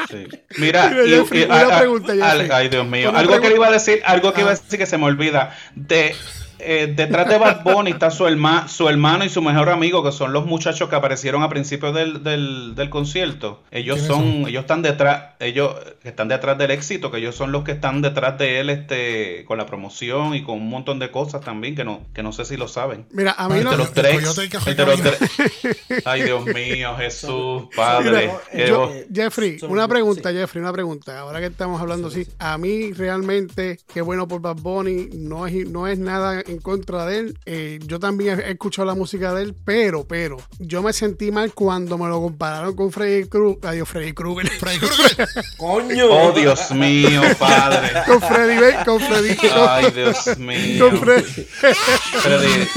Sí. 0.09 0.27
Mira, 0.57 0.91
y- 1.05 1.09
Jeffrey, 1.09 1.41
y- 1.41 1.45
una 1.45 1.55
a- 1.55 1.75
a- 1.75 1.79
pregunta, 1.79 2.11
al- 2.13 2.21
Jeffrey. 2.21 2.49
ay 2.51 2.69
Dios 2.69 2.87
mío, 2.87 3.11
algo 3.15 3.39
que 3.41 3.49
le 3.49 3.55
iba 3.55 3.67
a 3.67 3.71
decir, 3.71 4.01
algo 4.05 4.33
que 4.33 4.41
iba 4.41 4.51
a 4.51 4.53
Ah. 4.53 4.57
decir 4.61 4.79
que 4.79 4.85
se 4.85 4.97
me 4.97 5.05
olvida. 5.05 5.55
De 5.75 6.15
eh, 6.59 6.93
detrás 6.95 7.27
de 7.29 7.37
Bad 7.37 7.63
Bunny 7.63 7.91
está 7.91 8.09
su, 8.11 8.25
herma- 8.25 8.67
su 8.67 8.87
hermano 8.89 9.25
y 9.25 9.29
su 9.29 9.41
mejor 9.41 9.69
amigo, 9.69 10.03
que 10.03 10.11
son 10.11 10.33
los 10.33 10.45
muchachos 10.45 10.89
que 10.89 10.95
aparecieron 10.95 11.43
a 11.43 11.49
principios 11.49 11.93
del, 11.93 12.23
del, 12.23 12.73
del 12.75 12.89
concierto. 12.89 13.63
Ellos 13.71 13.99
¿Quiénes 13.99 14.07
son, 14.07 14.23
son? 14.41 14.49
ellos 14.49 14.61
están 14.61 14.81
detrás, 14.81 15.35
ellos 15.39 15.75
están 16.03 16.27
detrás 16.27 16.57
del 16.57 16.71
éxito, 16.71 17.11
que 17.11 17.17
ellos 17.17 17.35
son 17.35 17.51
los 17.51 17.63
que 17.63 17.73
están 17.73 18.01
detrás 18.01 18.37
de 18.37 18.59
él, 18.59 18.69
este, 18.69 19.45
con 19.45 19.57
la 19.57 19.65
promoción 19.65 20.35
y 20.35 20.43
con 20.43 20.55
un 20.55 20.69
montón 20.69 20.99
de 20.99 21.11
cosas 21.11 21.41
también 21.41 21.75
que 21.75 21.83
no, 21.83 22.01
que 22.13 22.23
no 22.23 22.31
sé 22.31 22.45
si 22.45 22.57
lo 22.57 22.67
saben. 22.67 23.05
Mira, 23.11 23.35
a 23.37 23.47
mí 23.49 23.59
no. 23.63 23.75
los 23.75 23.93
tres. 23.93 24.17
Ay, 26.05 26.23
Dios 26.23 26.45
mío, 26.45 26.95
Jesús, 26.97 27.63
Padre. 27.75 28.31
Mira, 28.53 28.67
yo-. 28.67 28.91
Jeffrey, 29.13 29.57
una 29.67 29.87
pregunta, 29.87 30.29
sí. 30.31 30.35
Jeffrey, 30.37 30.61
una 30.61 30.73
pregunta. 30.73 31.19
Ahora 31.19 31.39
que 31.39 31.47
estamos 31.47 31.79
hablando 31.81 32.07
así, 32.07 32.27
a 32.39 32.57
mí 32.57 32.91
realmente, 32.93 33.79
qué 33.93 34.01
bueno 34.01 34.27
por 34.27 34.41
Bad 34.41 34.57
Bunny, 34.57 35.09
no 35.13 35.47
es, 35.47 35.67
no 35.67 35.87
es 35.87 35.99
nada 35.99 36.43
en 36.47 36.59
contra 36.59 37.05
de 37.05 37.19
él. 37.19 37.37
Eh, 37.45 37.79
yo 37.85 37.99
también 37.99 38.39
he 38.39 38.51
escuchado 38.51 38.85
la 38.85 38.95
música 38.95 39.33
de 39.33 39.43
él, 39.43 39.55
pero, 39.65 40.05
pero, 40.07 40.37
yo 40.59 40.81
me 40.81 40.93
sentí 40.93 41.31
mal 41.31 41.53
cuando 41.53 41.97
me 41.97 42.07
lo 42.07 42.21
compararon 42.21 42.75
con 42.75 42.91
Freddy 42.91 43.25
Cruz. 43.27 43.57
Adiós, 43.63 43.87
Freddy 43.89 44.13
Krueger. 44.13 44.49
Freddy 44.51 44.77
Krueger. 44.87 45.27
¡Coño! 45.57 46.05
Oh, 46.09 46.31
Dios 46.31 46.71
mío, 46.71 47.21
Padre. 47.39 47.89
con 48.05 48.21
Freddy, 48.21 48.83
con 48.85 48.99
Freddy. 48.99 49.37
Ay, 49.67 49.91
Dios 49.91 50.37
mío. 50.37 50.89
con 50.89 50.99
Freddy. 50.99 51.23
Freddy. 51.23 52.67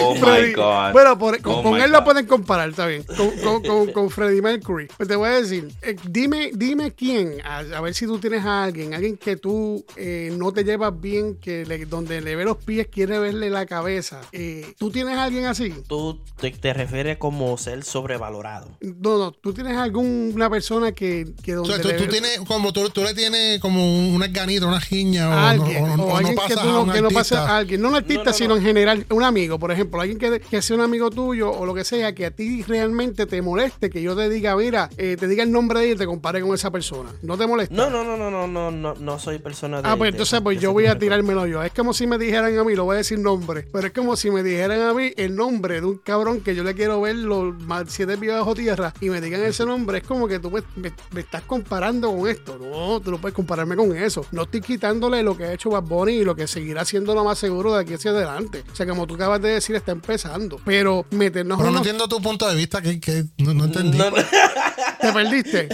Oh 0.00 0.14
my 0.14 0.20
Freddy- 0.20 0.52
God. 0.54 0.92
Bueno, 0.92 1.18
por- 1.18 1.40
con, 1.40 1.54
Oh 1.54 1.62
con 1.62 1.80
él 1.80 1.90
lo 1.90 1.98
God. 1.98 2.04
pueden 2.04 2.26
comparar, 2.26 2.70
está 2.70 2.86
bien. 2.86 3.02
Con, 3.04 3.30
con, 3.38 3.62
con, 3.62 3.92
con 3.92 4.10
Freddie 4.10 4.42
Mercury. 4.42 4.88
Pues 4.96 5.08
te 5.08 5.16
voy 5.16 5.28
a 5.28 5.32
decir, 5.40 5.68
eh, 5.82 5.96
dime, 6.08 6.50
dime 6.54 6.92
quién, 6.92 7.40
a, 7.44 7.58
a 7.58 7.80
ver 7.80 7.94
si 7.94 8.06
tú 8.06 8.18
tienes 8.18 8.44
a 8.44 8.64
alguien, 8.64 8.94
alguien 8.94 9.16
que 9.16 9.36
tú 9.36 9.84
eh, 9.96 10.32
no 10.36 10.52
te 10.52 10.64
llevas 10.64 10.98
bien, 11.00 11.36
que 11.36 11.64
le- 11.66 11.86
donde 11.86 12.09
le 12.20 12.34
ve 12.36 12.44
los 12.44 12.56
pies, 12.56 12.88
quiere 12.90 13.18
verle 13.18 13.50
la 13.50 13.66
cabeza. 13.66 14.20
Eh, 14.32 14.74
¿Tú 14.78 14.90
tienes 14.90 15.16
a 15.16 15.24
alguien 15.24 15.44
así? 15.46 15.72
Tú 15.86 16.18
te, 16.40 16.50
te 16.50 16.72
refieres 16.72 17.18
como 17.18 17.56
ser 17.58 17.84
sobrevalorado. 17.84 18.68
No, 18.80 19.18
no, 19.18 19.32
tú 19.32 19.52
tienes 19.52 19.76
alguna 19.76 20.48
persona 20.50 20.92
que, 20.92 21.32
que 21.42 21.54
O 21.54 21.62
donde 21.62 21.74
sea, 21.74 21.82
tú, 21.82 21.88
le 21.88 21.94
tú 21.94 22.04
ve- 22.04 22.08
tienes, 22.08 22.40
como 22.46 22.72
tú, 22.72 22.88
tú 22.90 23.02
le 23.02 23.14
tienes 23.14 23.60
como 23.60 24.08
unas 24.14 24.32
ganitas, 24.32 24.66
una 24.66 24.80
giña, 24.80 25.28
o, 25.28 25.32
alguien, 25.32 25.84
no, 25.84 25.90
o- 25.94 25.96
o 25.96 26.02
o 26.04 26.06
no 26.10 26.16
alguien 26.16 26.34
que, 26.34 26.40
pasas 26.40 26.62
tú 26.62 26.68
a 26.68 26.72
no, 26.72 26.82
un 26.82 26.90
que 26.90 27.02
no 27.02 27.08
pase 27.10 27.34
artista. 27.34 27.54
a 27.54 27.58
alguien, 27.58 27.80
no 27.82 27.88
un 27.88 27.94
artista, 27.96 28.14
No, 28.18 28.24
no, 28.24 28.30
no. 28.30 28.36
sino 28.36 28.56
en 28.56 28.62
general, 28.62 29.06
un 29.10 29.22
amigo, 29.22 29.58
por 29.58 29.70
ejemplo, 29.70 30.00
alguien 30.00 30.18
que, 30.18 30.40
que 30.40 30.62
sea 30.62 30.76
un 30.76 30.82
amigo 30.82 31.10
tuyo 31.10 31.50
o 31.50 31.66
lo 31.66 31.74
que 31.74 31.84
sea, 31.84 32.14
que 32.14 32.26
a 32.26 32.30
ti 32.30 32.62
realmente 32.62 33.26
te 33.26 33.42
moleste, 33.42 33.90
que 33.90 34.02
yo 34.02 34.16
te 34.16 34.28
diga, 34.28 34.56
mira, 34.56 34.88
eh, 34.96 35.16
te 35.20 35.28
diga 35.28 35.42
el 35.42 35.52
nombre 35.52 35.80
de 35.80 35.86
él 35.90 35.92
y 35.94 35.98
te 35.98 36.06
compare 36.06 36.40
con 36.40 36.54
esa 36.54 36.70
persona. 36.70 37.10
¿No 37.22 37.36
te 37.36 37.46
molesta? 37.46 37.74
No, 37.74 37.90
no, 37.90 38.02
no, 38.04 38.16
no, 38.16 38.30
no, 38.30 38.46
no, 38.46 38.70
no, 38.70 38.94
no 38.94 39.18
soy 39.18 39.38
persona 39.38 39.82
de. 39.82 39.88
Ah, 39.88 39.96
pues 39.96 40.12
de- 40.12 40.16
entonces 40.16 40.40
pues 40.40 40.60
yo 40.60 40.72
voy 40.72 40.86
a 40.86 40.98
tirármelo 40.98 41.46
yo. 41.46 41.62
Es 41.62 41.72
como 41.72 41.92
si 41.92 41.99
me 42.06 42.18
dijeran 42.18 42.56
a 42.58 42.64
mí, 42.64 42.74
lo 42.74 42.84
voy 42.84 42.94
a 42.94 42.98
decir 42.98 43.18
nombre, 43.18 43.66
pero 43.72 43.86
es 43.86 43.92
como 43.92 44.16
si 44.16 44.30
me 44.30 44.42
dijeran 44.42 44.80
a 44.82 44.94
mí 44.94 45.12
el 45.16 45.34
nombre 45.36 45.80
de 45.80 45.86
un 45.86 45.98
cabrón 45.98 46.40
que 46.40 46.54
yo 46.54 46.62
le 46.64 46.74
quiero 46.74 47.00
ver 47.00 47.16
los 47.16 47.58
más 47.62 47.84
siete 47.88 48.16
pies 48.18 48.32
bajo 48.32 48.54
tierra 48.54 48.92
y 49.00 49.10
me 49.10 49.20
digan 49.20 49.42
ese 49.42 49.64
nombre. 49.64 49.98
Es 49.98 50.04
como 50.04 50.26
que 50.28 50.38
tú 50.38 50.50
me, 50.50 50.62
me- 50.76 50.92
me 51.12 51.20
estás 51.20 51.42
comparando 51.42 52.14
con 52.14 52.28
esto. 52.28 52.58
No, 52.58 53.00
tú 53.00 53.10
no 53.10 53.20
puedes 53.20 53.34
compararme 53.34 53.76
con 53.76 53.96
eso. 53.96 54.24
No 54.32 54.42
estoy 54.42 54.60
quitándole 54.60 55.22
lo 55.22 55.36
que 55.36 55.44
ha 55.44 55.52
hecho 55.52 55.70
Bad 55.70 55.82
Bunny 55.84 56.12
y 56.14 56.24
lo 56.24 56.34
que 56.36 56.46
seguirá 56.46 56.84
siendo 56.84 57.14
lo 57.14 57.24
más 57.24 57.38
seguro 57.38 57.74
de 57.74 57.80
aquí 57.82 57.94
hacia 57.94 58.10
adelante. 58.10 58.64
O 58.72 58.74
sea, 58.76 58.86
como 58.86 59.06
tú 59.06 59.14
acabas 59.14 59.40
de 59.42 59.50
decir, 59.50 59.76
está 59.76 59.92
empezando. 59.92 60.60
Pero 60.64 61.06
meternos 61.10 61.58
Pero 61.58 61.70
no 61.70 61.76
unos- 61.78 61.86
entiendo 61.86 62.08
tu 62.08 62.20
punto 62.22 62.48
de 62.48 62.54
vista, 62.56 62.80
que, 62.82 63.00
que 63.00 63.24
no, 63.38 63.54
no 63.54 63.64
entendí. 63.64 63.98
No, 63.98 64.10
no. 64.10 64.16
¿Te 65.00 65.12
perdiste? 65.12 65.68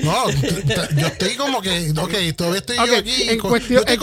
No, 0.00 0.30
yo 0.30 1.06
estoy 1.06 1.34
como 1.36 1.60
que, 1.62 1.90
ok, 1.96 2.36
todavía 2.36 2.58
estoy 2.60 2.76
yo 2.76 2.96
aquí. 2.96 3.28
en 3.28 3.38
con- 3.38 3.50
cuestión, 3.50 3.82
yo 3.86 3.92
estoy 3.92 3.96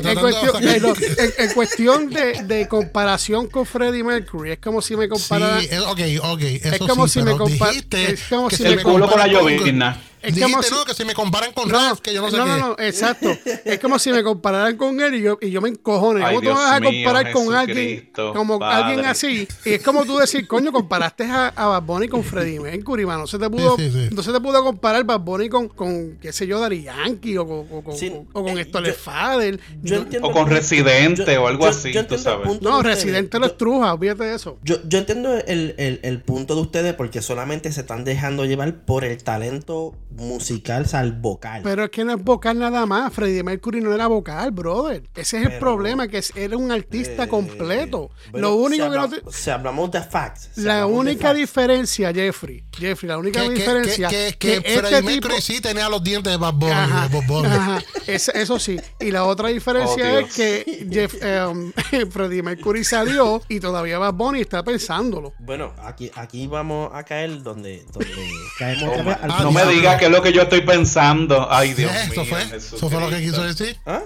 en 0.00 0.06
en 0.08 0.14
de 0.14 0.20
cuestión, 0.20 0.52
sacar- 0.52 0.76
eh, 0.76 0.80
no, 0.80 0.94
en- 1.24 1.32
en 1.48 1.54
cuestión 1.54 2.10
de, 2.10 2.42
de 2.44 2.68
comparación 2.68 3.46
con 3.48 3.66
Freddie 3.66 4.02
Mercury, 4.04 4.52
es 4.52 4.58
como 4.58 4.82
si 4.82 4.96
me 4.96 5.08
comparara. 5.08 5.60
Sí, 5.60 5.68
es- 5.70 5.80
ok, 5.80 6.00
ok, 6.22 6.40
eso 6.42 6.68
es 6.74 6.78
como 6.78 7.06
sí, 7.08 7.12
si 7.14 7.18
me 7.20 7.32
pero 7.32 7.38
compa- 7.46 7.68
dijiste 7.70 8.12
es 8.12 8.22
como 8.28 8.48
que 8.48 8.56
si 8.56 8.62
me 8.64 8.82
culo 8.82 9.08
con 9.08 9.18
la 9.18 9.26
llovizna. 9.28 10.00
Es 10.24 10.34
dijiste, 10.34 10.50
como 10.52 10.62
si- 10.62 10.70
no, 10.74 10.84
que 10.84 10.94
si 10.94 11.04
me 11.04 11.14
comparan 11.14 11.52
con 11.52 11.68
No, 11.68 11.74
Ralph, 11.78 12.00
que 12.00 12.12
yo 12.14 12.22
no 12.22 12.30
sé 12.30 12.36
no, 12.36 12.44
qué. 12.44 12.50
no, 12.50 12.58
no, 12.58 12.76
exacto. 12.78 13.28
Es 13.64 13.78
como 13.78 13.98
si 13.98 14.10
me 14.12 14.22
compararan 14.22 14.76
con 14.76 15.00
él 15.00 15.14
y 15.16 15.22
yo, 15.22 15.38
y 15.40 15.50
yo 15.50 15.60
me 15.60 15.68
encojono. 15.68 16.24
Ay, 16.24 16.34
¿Cómo 16.36 16.40
tú 16.40 16.46
me 16.48 16.54
vas 16.54 16.72
a 16.72 16.80
mío, 16.80 16.90
comparar 17.04 17.32
con 17.32 17.54
alguien 17.54 18.10
como 18.14 18.58
Padre. 18.58 18.84
alguien 18.84 19.06
así? 19.06 19.46
Y 19.64 19.72
es 19.74 19.82
como 19.82 20.04
tú 20.04 20.16
decir, 20.18 20.46
coño, 20.46 20.72
comparaste 20.72 21.24
a, 21.24 21.48
a 21.48 21.66
Bad 21.66 21.82
Bunny 21.82 22.08
con 22.08 22.22
Freddie 22.24 22.60
Mercury, 22.60 23.04
mano. 23.06 23.20
No 23.20 23.26
se 23.26 23.38
te 23.38 23.48
pudo, 23.50 23.76
Sí, 23.76 23.90
sí, 23.90 24.08
sí. 24.08 24.14
no 24.14 24.22
se 24.22 24.32
te 24.32 24.40
pudo 24.40 24.62
comparar 24.64 25.04
Bad 25.04 25.20
Bunny 25.20 25.48
con, 25.48 25.68
con 25.68 26.18
qué 26.20 26.32
sé 26.32 26.46
yo, 26.46 26.60
Daddy 26.60 26.82
Yankee 26.84 27.36
o 27.38 27.46
con, 27.46 27.66
o 27.78 27.82
con, 27.82 27.96
Sí, 27.96 28.12
o 28.32 28.42
con 28.42 28.58
eh, 28.58 28.62
Héctor 28.62 28.84
yo- 28.86 28.94
Fader. 28.94 29.60
Yo 29.82 29.96
No- 29.96 30.02
entiendo 30.02 30.28
O 30.28 30.32
con 30.32 30.48
Residente 30.50 31.36
o 31.38 31.46
algo 31.48 31.66
así, 31.66 31.92
tú 32.08 32.18
sabes. 32.18 32.60
No. 32.60 32.82
Residente 32.82 33.38
lo 33.38 33.46
estruja, 33.46 33.94
olvídate 33.94 34.24
de 34.24 34.34
eso. 34.36 34.58
Yo, 34.62 34.76
yo 34.86 34.98
entiendo 34.98 35.34
el, 35.34 35.74
el- 35.78 36.00
el 36.02 36.20
punto 36.22 36.54
de 36.54 36.60
ustedes 36.60 36.94
porque 36.94 37.22
solamente 37.22 37.72
se 37.72 37.80
están 37.80 38.04
dejando 38.04 38.44
llevar 38.44 38.74
por 38.84 39.04
el 39.04 39.22
talento 39.22 39.94
musical, 40.16 40.86
sal 40.86 41.12
vocal. 41.12 41.62
Pero 41.62 41.84
es 41.84 41.90
que 41.90 42.04
no 42.04 42.14
es 42.14 42.22
vocal 42.22 42.58
nada 42.58 42.86
más. 42.86 43.12
Freddie 43.12 43.42
Mercury 43.42 43.80
no 43.80 43.92
era 43.92 44.06
vocal, 44.06 44.50
brother. 44.52 45.02
Ese 45.14 45.38
es 45.38 45.42
el 45.44 45.48
Pero- 45.48 45.60
problema, 45.60 46.08
que 46.08 46.22
era 46.34 46.56
un 46.56 46.70
artista 46.72 47.24
Eh, 47.24 47.28
completo. 47.28 48.10
Lo 48.32 48.54
único 48.54 48.84
si 48.86 48.90
que 48.90 48.96
no 48.96 49.08
te... 49.08 49.22
Si 49.32 49.50
hablamos 49.50 49.90
de 49.90 50.02
facts. 50.02 50.50
si 50.54 50.60
La 50.62 50.86
única 50.86 51.28
facts, 51.28 51.38
diferencia, 51.38 52.12
Jeffrey, 52.12 52.64
Jeffrey, 52.76 53.08
la 53.08 53.18
única 53.18 53.40
que, 53.42 53.48
que, 53.48 53.54
diferencia 53.54 54.08
que, 54.08 54.36
que, 54.38 54.38
que 54.38 54.56
este 54.56 54.78
Freddie 54.80 54.96
tipo- 54.98 55.10
Mercury 55.28 55.40
sí 55.42 55.60
tenía 55.60 55.88
los 55.88 56.02
dientes 56.02 56.32
de 56.32 56.36
Bad 56.36 56.54
Bunny, 56.54 56.72
Ajá, 56.72 57.08
de 57.08 57.14
Bob 57.14 57.26
Bunny. 57.26 57.46
ajá, 57.48 57.82
es- 58.06 58.28
eso 58.28 58.58
sí. 58.58 58.80
Y 59.00 59.10
la 59.10 59.24
otra 59.24 59.48
diferencia 59.48 60.14
Oh, 60.14 60.18
es 60.18 60.34
que 60.34 60.86
Jeff, 60.90 61.14
um, 61.50 61.72
Freddie 62.10 62.42
Mercury 62.42 62.84
salió 62.84 63.42
y 63.48 63.60
todavía 63.60 63.98
Bad 63.98 64.14
Bunny 64.14 64.40
está 64.40 64.62
pensándolo. 64.62 65.32
Bueno, 65.38 65.72
aquí, 65.82 66.10
aquí 66.14 66.46
vamos 66.46 66.90
a 66.92 67.02
caer 67.04 67.42
donde, 67.42 67.84
donde 67.92 68.08
caemos 68.58 68.84
Oh, 68.94 69.10
al 69.34 69.42
no 69.44 69.52
me 69.52 69.64
digas 69.66 70.00
qué 70.04 70.10
es 70.10 70.16
lo 70.16 70.22
que 70.22 70.32
yo 70.34 70.42
estoy 70.42 70.60
pensando. 70.60 71.46
Ay, 71.50 71.72
Dios 71.72 71.90
eso 71.94 72.22
mío. 72.24 72.24
fue, 72.26 72.56
eso 72.58 72.90
fue 72.90 73.00
lo 73.00 73.08
que 73.08 73.20
quiso 73.22 73.42
decir. 73.42 73.76
¿Ah? 73.86 74.02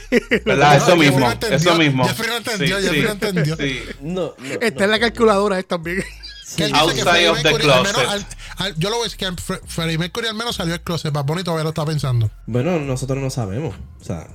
¿Verdad? 0.44 0.76
Eso 0.76 0.94
mismo. 0.96 1.20
no 1.20 1.32
entendió, 1.32 1.56
Eso 1.56 1.74
mismo. 1.78 2.06
Jeffrey 2.06 2.28
no 2.28 2.36
entendió, 2.36 2.76
Sí, 2.78 2.82
Jeffrey 2.82 3.00
sí, 3.00 3.06
no 3.06 3.12
entendió. 3.12 3.56
sí. 3.56 3.82
No, 4.02 4.34
no. 4.38 4.60
Está 4.60 4.84
en 4.84 4.90
la 4.90 5.00
calculadora 5.00 5.58
esta 5.58 5.76
también. 5.76 6.04
Que 6.56 6.64
él 6.64 6.72
dice 6.72 6.94
que 6.94 7.00
Outside 7.02 7.28
of 7.30 7.36
the 7.38 7.42
Mercury, 7.44 7.70
al 7.70 7.82
menos, 7.82 8.02
closet. 8.02 8.26
al- 8.56 8.66
al- 8.66 8.74
yo 8.78 8.90
lo 8.90 8.96
voy 8.96 9.02
a 9.02 9.10
decir 9.10 9.18
que 9.18 9.26
Fre- 9.42 9.60
Freddie 9.66 9.98
Mercury 9.98 10.28
al 10.28 10.34
menos 10.34 10.56
salió 10.56 10.72
del 10.72 10.82
closet. 10.82 11.12
Bad 11.12 11.24
Bunny 11.24 11.42
todavía 11.44 11.64
lo 11.64 11.70
está 11.70 11.84
pensando. 11.86 12.30
Bueno, 12.46 12.78
nosotros 12.80 13.18
no 13.18 13.30
sabemos. 13.30 13.74
O 14.00 14.04
sea, 14.04 14.26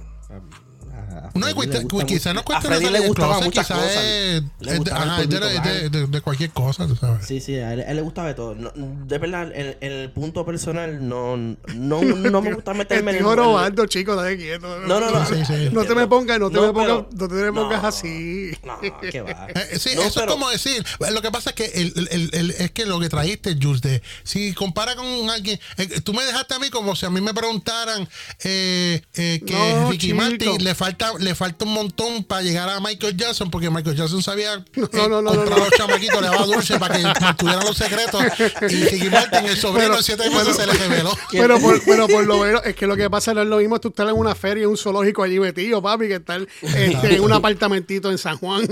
No, 1.34 2.05
quizás 2.05 2.34
no 2.34 2.41
a 2.41 2.43
cuesta 2.43 2.67
Freddy 2.67 2.89
le 2.89 2.99
gustaba 3.07 3.39
closet, 3.39 3.45
muchas 3.45 3.67
cosas. 3.67 3.95
es, 3.95 4.43
Le 4.59 4.71
es 4.75 4.84
de, 4.84 4.91
ajá, 4.91 5.21
es 5.21 6.21
cualquier 6.21 6.51
cosa, 6.51 6.88
tú 6.88 6.95
sabes. 6.95 7.25
Sí, 7.25 7.39
sí, 7.39 7.55
a 7.55 7.73
él, 7.73 7.79
a 7.81 7.84
él 7.89 7.95
le 7.95 8.01
gustaba 8.03 8.27
de 8.27 8.34
todo. 8.36 8.55
No, 8.55 8.71
de 8.75 9.17
verdad, 9.17 9.51
en, 9.53 9.75
en 9.81 9.91
el 9.91 10.11
punto 10.11 10.45
personal, 10.45 11.07
no, 11.07 11.36
no, 11.38 11.55
no 12.03 12.41
me 12.41 12.53
gusta 12.53 12.73
meterme 12.73 13.11
en 13.11 13.17
Estoy 13.17 13.31
el- 13.31 13.38
jorobando, 13.39 13.86
chicos, 13.88 14.15
date 14.15 14.38
quieto. 14.38 14.79
No, 14.81 14.99
no, 14.99 15.09
no. 15.11 15.25
Sí, 15.25 15.43
sí. 15.45 15.69
No 15.71 15.84
te 15.86 15.95
me 15.95 16.07
pongas, 16.07 16.39
no 16.39 16.49
te 16.51 16.59
me 16.61 16.67
pongas, 16.71 16.86
pero- 16.86 17.09
no 17.11 17.27
te 17.27 17.34
me 17.36 17.51
pongas 17.53 17.81
no, 17.81 17.88
así. 17.88 18.51
No, 18.63 18.79
qué 18.79 19.21
va. 19.21 19.47
Eh, 19.55 19.79
sí, 19.79 19.91
No, 19.95 20.01
eso 20.03 20.19
pero- 20.19 20.27
es 20.27 20.34
como 20.34 20.49
decir. 20.49 20.86
Lo 21.11 21.21
que 21.21 21.31
pasa 21.31 21.49
es 21.51 21.55
que 21.55 21.65
el, 21.65 21.93
el- 21.95 22.07
el- 22.11 22.29
el- 22.34 22.51
es 22.51 22.71
que 22.71 22.86
lo 22.86 22.99
que 22.99 23.09
trajiste, 23.09 23.57
Jules, 23.61 23.81
de 23.81 24.01
si 24.23 24.53
compara 24.53 24.95
con 24.95 25.05
alguien, 25.29 25.59
eh, 25.77 26.01
tú 26.01 26.13
me 26.13 26.23
dejaste 26.23 26.53
a 26.55 26.59
mí 26.59 26.69
como 26.69 26.95
si 26.95 27.05
a 27.05 27.09
mí 27.09 27.21
me 27.21 27.34
preguntaran 27.34 28.07
eh, 28.43 29.01
eh, 29.15 29.41
que 29.45 29.53
No, 29.53 29.89
Ricky 29.91 30.07
chico. 30.07 30.17
Martin 30.17 30.63
le 30.63 30.75
falta 30.75 31.11
le 31.24 31.34
falta 31.36 31.65
un 31.65 31.74
montón 31.74 32.24
para 32.24 32.41
llegar 32.41 32.69
a 32.69 32.80
Michael 32.80 33.15
Jackson, 33.17 33.49
porque 33.49 33.69
Michael 33.69 33.95
Jackson 33.95 34.21
sabía 34.21 34.63
No, 34.76 35.07
no, 35.09 35.21
no, 35.21 35.32
comprar 35.32 35.49
no, 35.49 35.55
a 35.55 35.59
los 35.69 35.69
chamaquitos, 35.78 36.21
le 36.21 36.28
daba 36.28 36.45
dulce 36.45 36.78
para 36.80 36.97
que 36.97 37.03
mantuvieran 37.21 37.63
los 37.65 37.78
secretos. 37.78 38.21
Y 38.69 38.84
Ricky 38.86 39.09
Martin, 39.09 39.45
el 39.45 39.57
sobrino 39.57 39.86
Pero- 39.88 39.97
de 39.97 40.03
siete 40.03 40.30
meses, 40.30 40.55
se 40.55 40.67
le 40.67 40.74
reveló. 40.74 41.11
Pero 41.32 41.59
por, 41.59 41.84
pero 41.84 42.07
por 42.07 42.26
lo 42.26 42.38
menos, 42.39 42.61
es 42.65 42.76
que 42.76 42.86
lo 42.88 42.95
que 42.95 43.09
pasa 43.09 43.34
no 43.34 43.41
es 43.41 43.47
lo 43.47 43.57
mismo 43.57 43.80
tú 43.80 43.89
estar 43.89 44.07
en 44.07 44.15
una 44.15 44.36
feria, 44.36 44.63
en 44.63 44.69
un 44.69 44.78
zoológico 44.78 45.24
allí 45.24 45.39
metido, 45.39 45.82
papi, 45.82 46.07
que 46.07 46.15
estar 46.15 46.45
este, 46.61 47.15
en 47.15 47.21
un 47.21 47.34
apartamentito 47.34 48.11
en 48.11 48.17
San 48.17 48.38
Juan. 48.38 48.67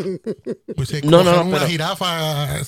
Pues, 0.75 0.91
eh, 0.93 1.01
No, 1.03 1.23
no, 1.23 1.41
una 1.43 1.57
pero- 1.57 1.67
jirafa. 1.69 2.59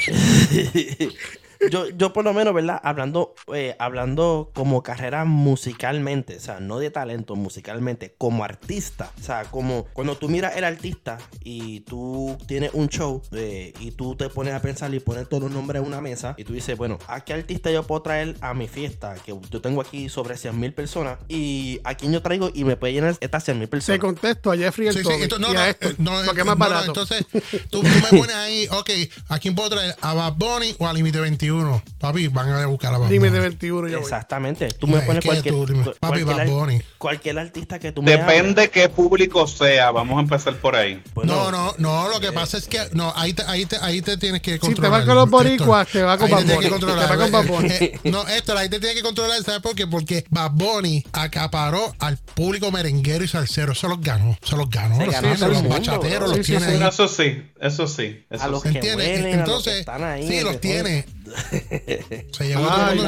yo, 1.70 1.88
yo 1.90 2.12
por 2.12 2.24
lo 2.24 2.32
menos, 2.32 2.54
¿verdad? 2.54 2.80
Hablando, 2.82 3.34
eh, 3.54 3.76
hablando 3.78 4.50
como 4.54 4.82
carrera 4.82 5.24
musicalmente, 5.24 6.36
o 6.36 6.40
sea, 6.40 6.60
no 6.60 6.78
de 6.78 6.90
talento, 6.90 7.36
musicalmente, 7.36 8.14
como 8.16 8.44
artista. 8.44 9.10
O 9.20 9.22
sea, 9.22 9.44
como 9.44 9.84
cuando 9.92 10.16
tú 10.16 10.28
miras 10.28 10.56
el 10.56 10.64
artista 10.64 11.18
y 11.44 11.80
tú 11.80 12.38
tienes 12.46 12.70
un 12.72 12.88
show 12.88 13.20
eh, 13.32 13.72
y 13.80 13.90
tú 13.92 14.14
te 14.16 14.28
pones 14.30 14.54
a 14.54 14.62
pensar 14.62 14.92
y 14.94 15.00
pones 15.00 15.28
todos 15.28 15.42
los 15.44 15.52
nombres 15.52 15.82
en 15.82 15.86
una 15.88 16.00
mesa 16.00 16.34
y 16.38 16.44
tú 16.44 16.52
dices, 16.52 16.76
bueno, 16.78 16.98
¿a 17.08 17.20
qué 17.24 17.34
artista 17.34 17.70
yo 17.70 17.82
puedo 17.86 18.02
traer 18.02 18.36
a 18.40 18.54
mi 18.54 18.68
fiesta? 18.68 19.14
Que 19.24 19.36
yo 19.50 19.60
tengo 19.60 19.80
aquí 19.80 20.08
sobre 20.08 20.36
100 20.36 20.58
mil 20.58 20.72
personas 20.72 21.18
y 21.28 21.80
a 21.84 21.94
quién 21.94 22.12
yo 22.12 22.22
traigo 22.22 22.50
y 22.54 22.64
me 22.64 22.76
puede 22.76 22.94
llenar 22.94 23.16
estas 23.20 23.44
100 23.44 23.58
mil 23.58 23.66
Te 23.68 23.70
personas. 23.70 24.00
contesto 24.00 24.50
a 24.50 24.56
Jeffrey 24.56 24.88
el 24.88 24.94
Sí, 24.94 25.00
sí, 25.04 25.10
esto- 25.20 25.38
no, 25.38 25.50
y 25.50 25.54
no, 25.54 25.60
a 25.60 25.68
esto, 25.70 25.88
eh, 25.88 25.94
no, 25.98 26.22
eh, 26.22 26.26
es 26.26 26.34
más 26.36 26.46
no, 26.46 26.54
no, 26.54 26.56
barato. 26.56 26.86
entonces, 26.86 27.26
tú, 27.70 27.80
tú 27.80 27.82
me 27.82 28.18
pones 28.18 28.34
ahí, 28.36 28.66
ok, 28.70 28.90
¿a 29.28 29.38
quién 29.38 29.54
puedo 29.54 29.70
traer? 29.70 29.94
¿A 30.00 30.14
Bad 30.14 30.34
Bunny 30.34 30.74
o 30.78 30.86
a 30.86 30.92
Límite 30.92 31.20
21? 31.20 31.49
Papi, 31.98 32.28
van 32.28 32.48
a 32.50 32.66
buscar 32.66 32.94
a 32.94 32.98
Bad 32.98 33.08
Dime 33.08 33.30
de 33.30 33.38
Bunny. 33.38 33.48
21 33.48 33.88
yo 33.88 33.96
voy. 33.98 34.02
Exactamente. 34.04 34.68
Tú 34.68 34.86
me 34.86 34.98
Es 34.98 35.04
pones 35.04 35.24
cualquier, 35.24 35.54
tú 35.54 35.66
dime, 35.66 35.84
papi, 35.84 36.22
cualquier, 36.22 36.26
Bad 36.26 36.46
Bunny. 36.46 36.82
cualquier 36.98 37.38
artista 37.38 37.78
que 37.78 37.92
tú 37.92 38.02
me 38.02 38.12
hables. 38.14 38.26
Depende 38.26 38.70
qué 38.70 38.88
público 38.88 39.46
sea. 39.46 39.90
Vamos 39.90 40.18
a 40.18 40.20
empezar 40.20 40.54
por 40.56 40.76
ahí. 40.76 41.02
Bueno, 41.14 41.34
No, 41.34 41.50
no, 41.50 41.74
no, 41.78 42.08
lo 42.08 42.20
que 42.20 42.32
pasa 42.32 42.56
es 42.58 42.66
que 42.68 42.78
no, 42.92 43.12
ahí 43.16 43.32
te, 43.32 43.42
ahí 43.44 43.66
te, 43.66 43.76
ahí 43.80 44.00
te 44.02 44.16
tienes 44.16 44.40
que 44.42 44.52
te 44.52 44.58
controlar. 44.58 44.90
vas 44.92 45.04
con 45.04 45.14
los 45.14 45.30
boricuas, 45.30 45.88
te 45.88 46.02
vas 46.02 46.18
con 46.18 46.30
Bad 46.30 46.44
que 46.46 46.54
Bunny. 46.54 46.68
Te 46.80 46.86
vas 46.86 47.16
con 47.16 47.32
Bad 47.32 47.46
Bunny. 47.46 47.68
Eh, 47.70 47.98
No, 48.04 48.26
Héctor, 48.28 48.56
ahí 48.56 48.68
te 48.68 48.78
tienes 48.80 48.96
que 48.96 49.02
controlar, 49.02 49.42
¿sabes 49.42 49.60
por 49.60 49.74
qué? 49.74 49.86
Porque 49.86 50.24
Bad 50.30 50.52
Bunny 50.52 51.04
acaparó 51.12 51.94
al 51.98 52.16
público 52.18 52.70
merenguero 52.70 53.24
y 53.24 53.28
salsero. 53.28 53.74
Se 53.74 53.88
los 53.88 54.00
ganó, 54.00 54.36
se 54.42 54.56
los 54.56 54.68
ganó. 54.70 54.96
Se 54.96 55.06
los, 55.06 55.14
ganó 55.14 55.34
sí, 55.36 55.40
los 55.44 55.52
mundo. 55.54 55.68
bachateros 55.70 56.30
Sí, 56.30 56.36
los 56.36 56.46
sí, 56.46 56.52
tiene 56.52 56.66
sí. 56.66 56.72
ahí. 56.82 56.88
Eso 56.88 57.08
sí, 57.08 57.42
eso 57.60 57.86
sí. 57.86 58.24
Eso 58.30 58.44
A 58.44 58.48
los 58.48 58.62
sí. 58.62 58.70
que 58.72 58.80
huelen, 58.80 59.00
a 59.00 59.18
los 59.18 59.22
que 59.24 59.32
Entonces, 59.32 59.74
están 59.80 60.04
ahí, 60.04 60.26
sí, 60.28 60.40
los 60.42 60.60
tiene. 60.60 61.06
Se 62.32 62.46
llevó 62.48 62.66
todo 62.66 62.90
el. 62.90 62.98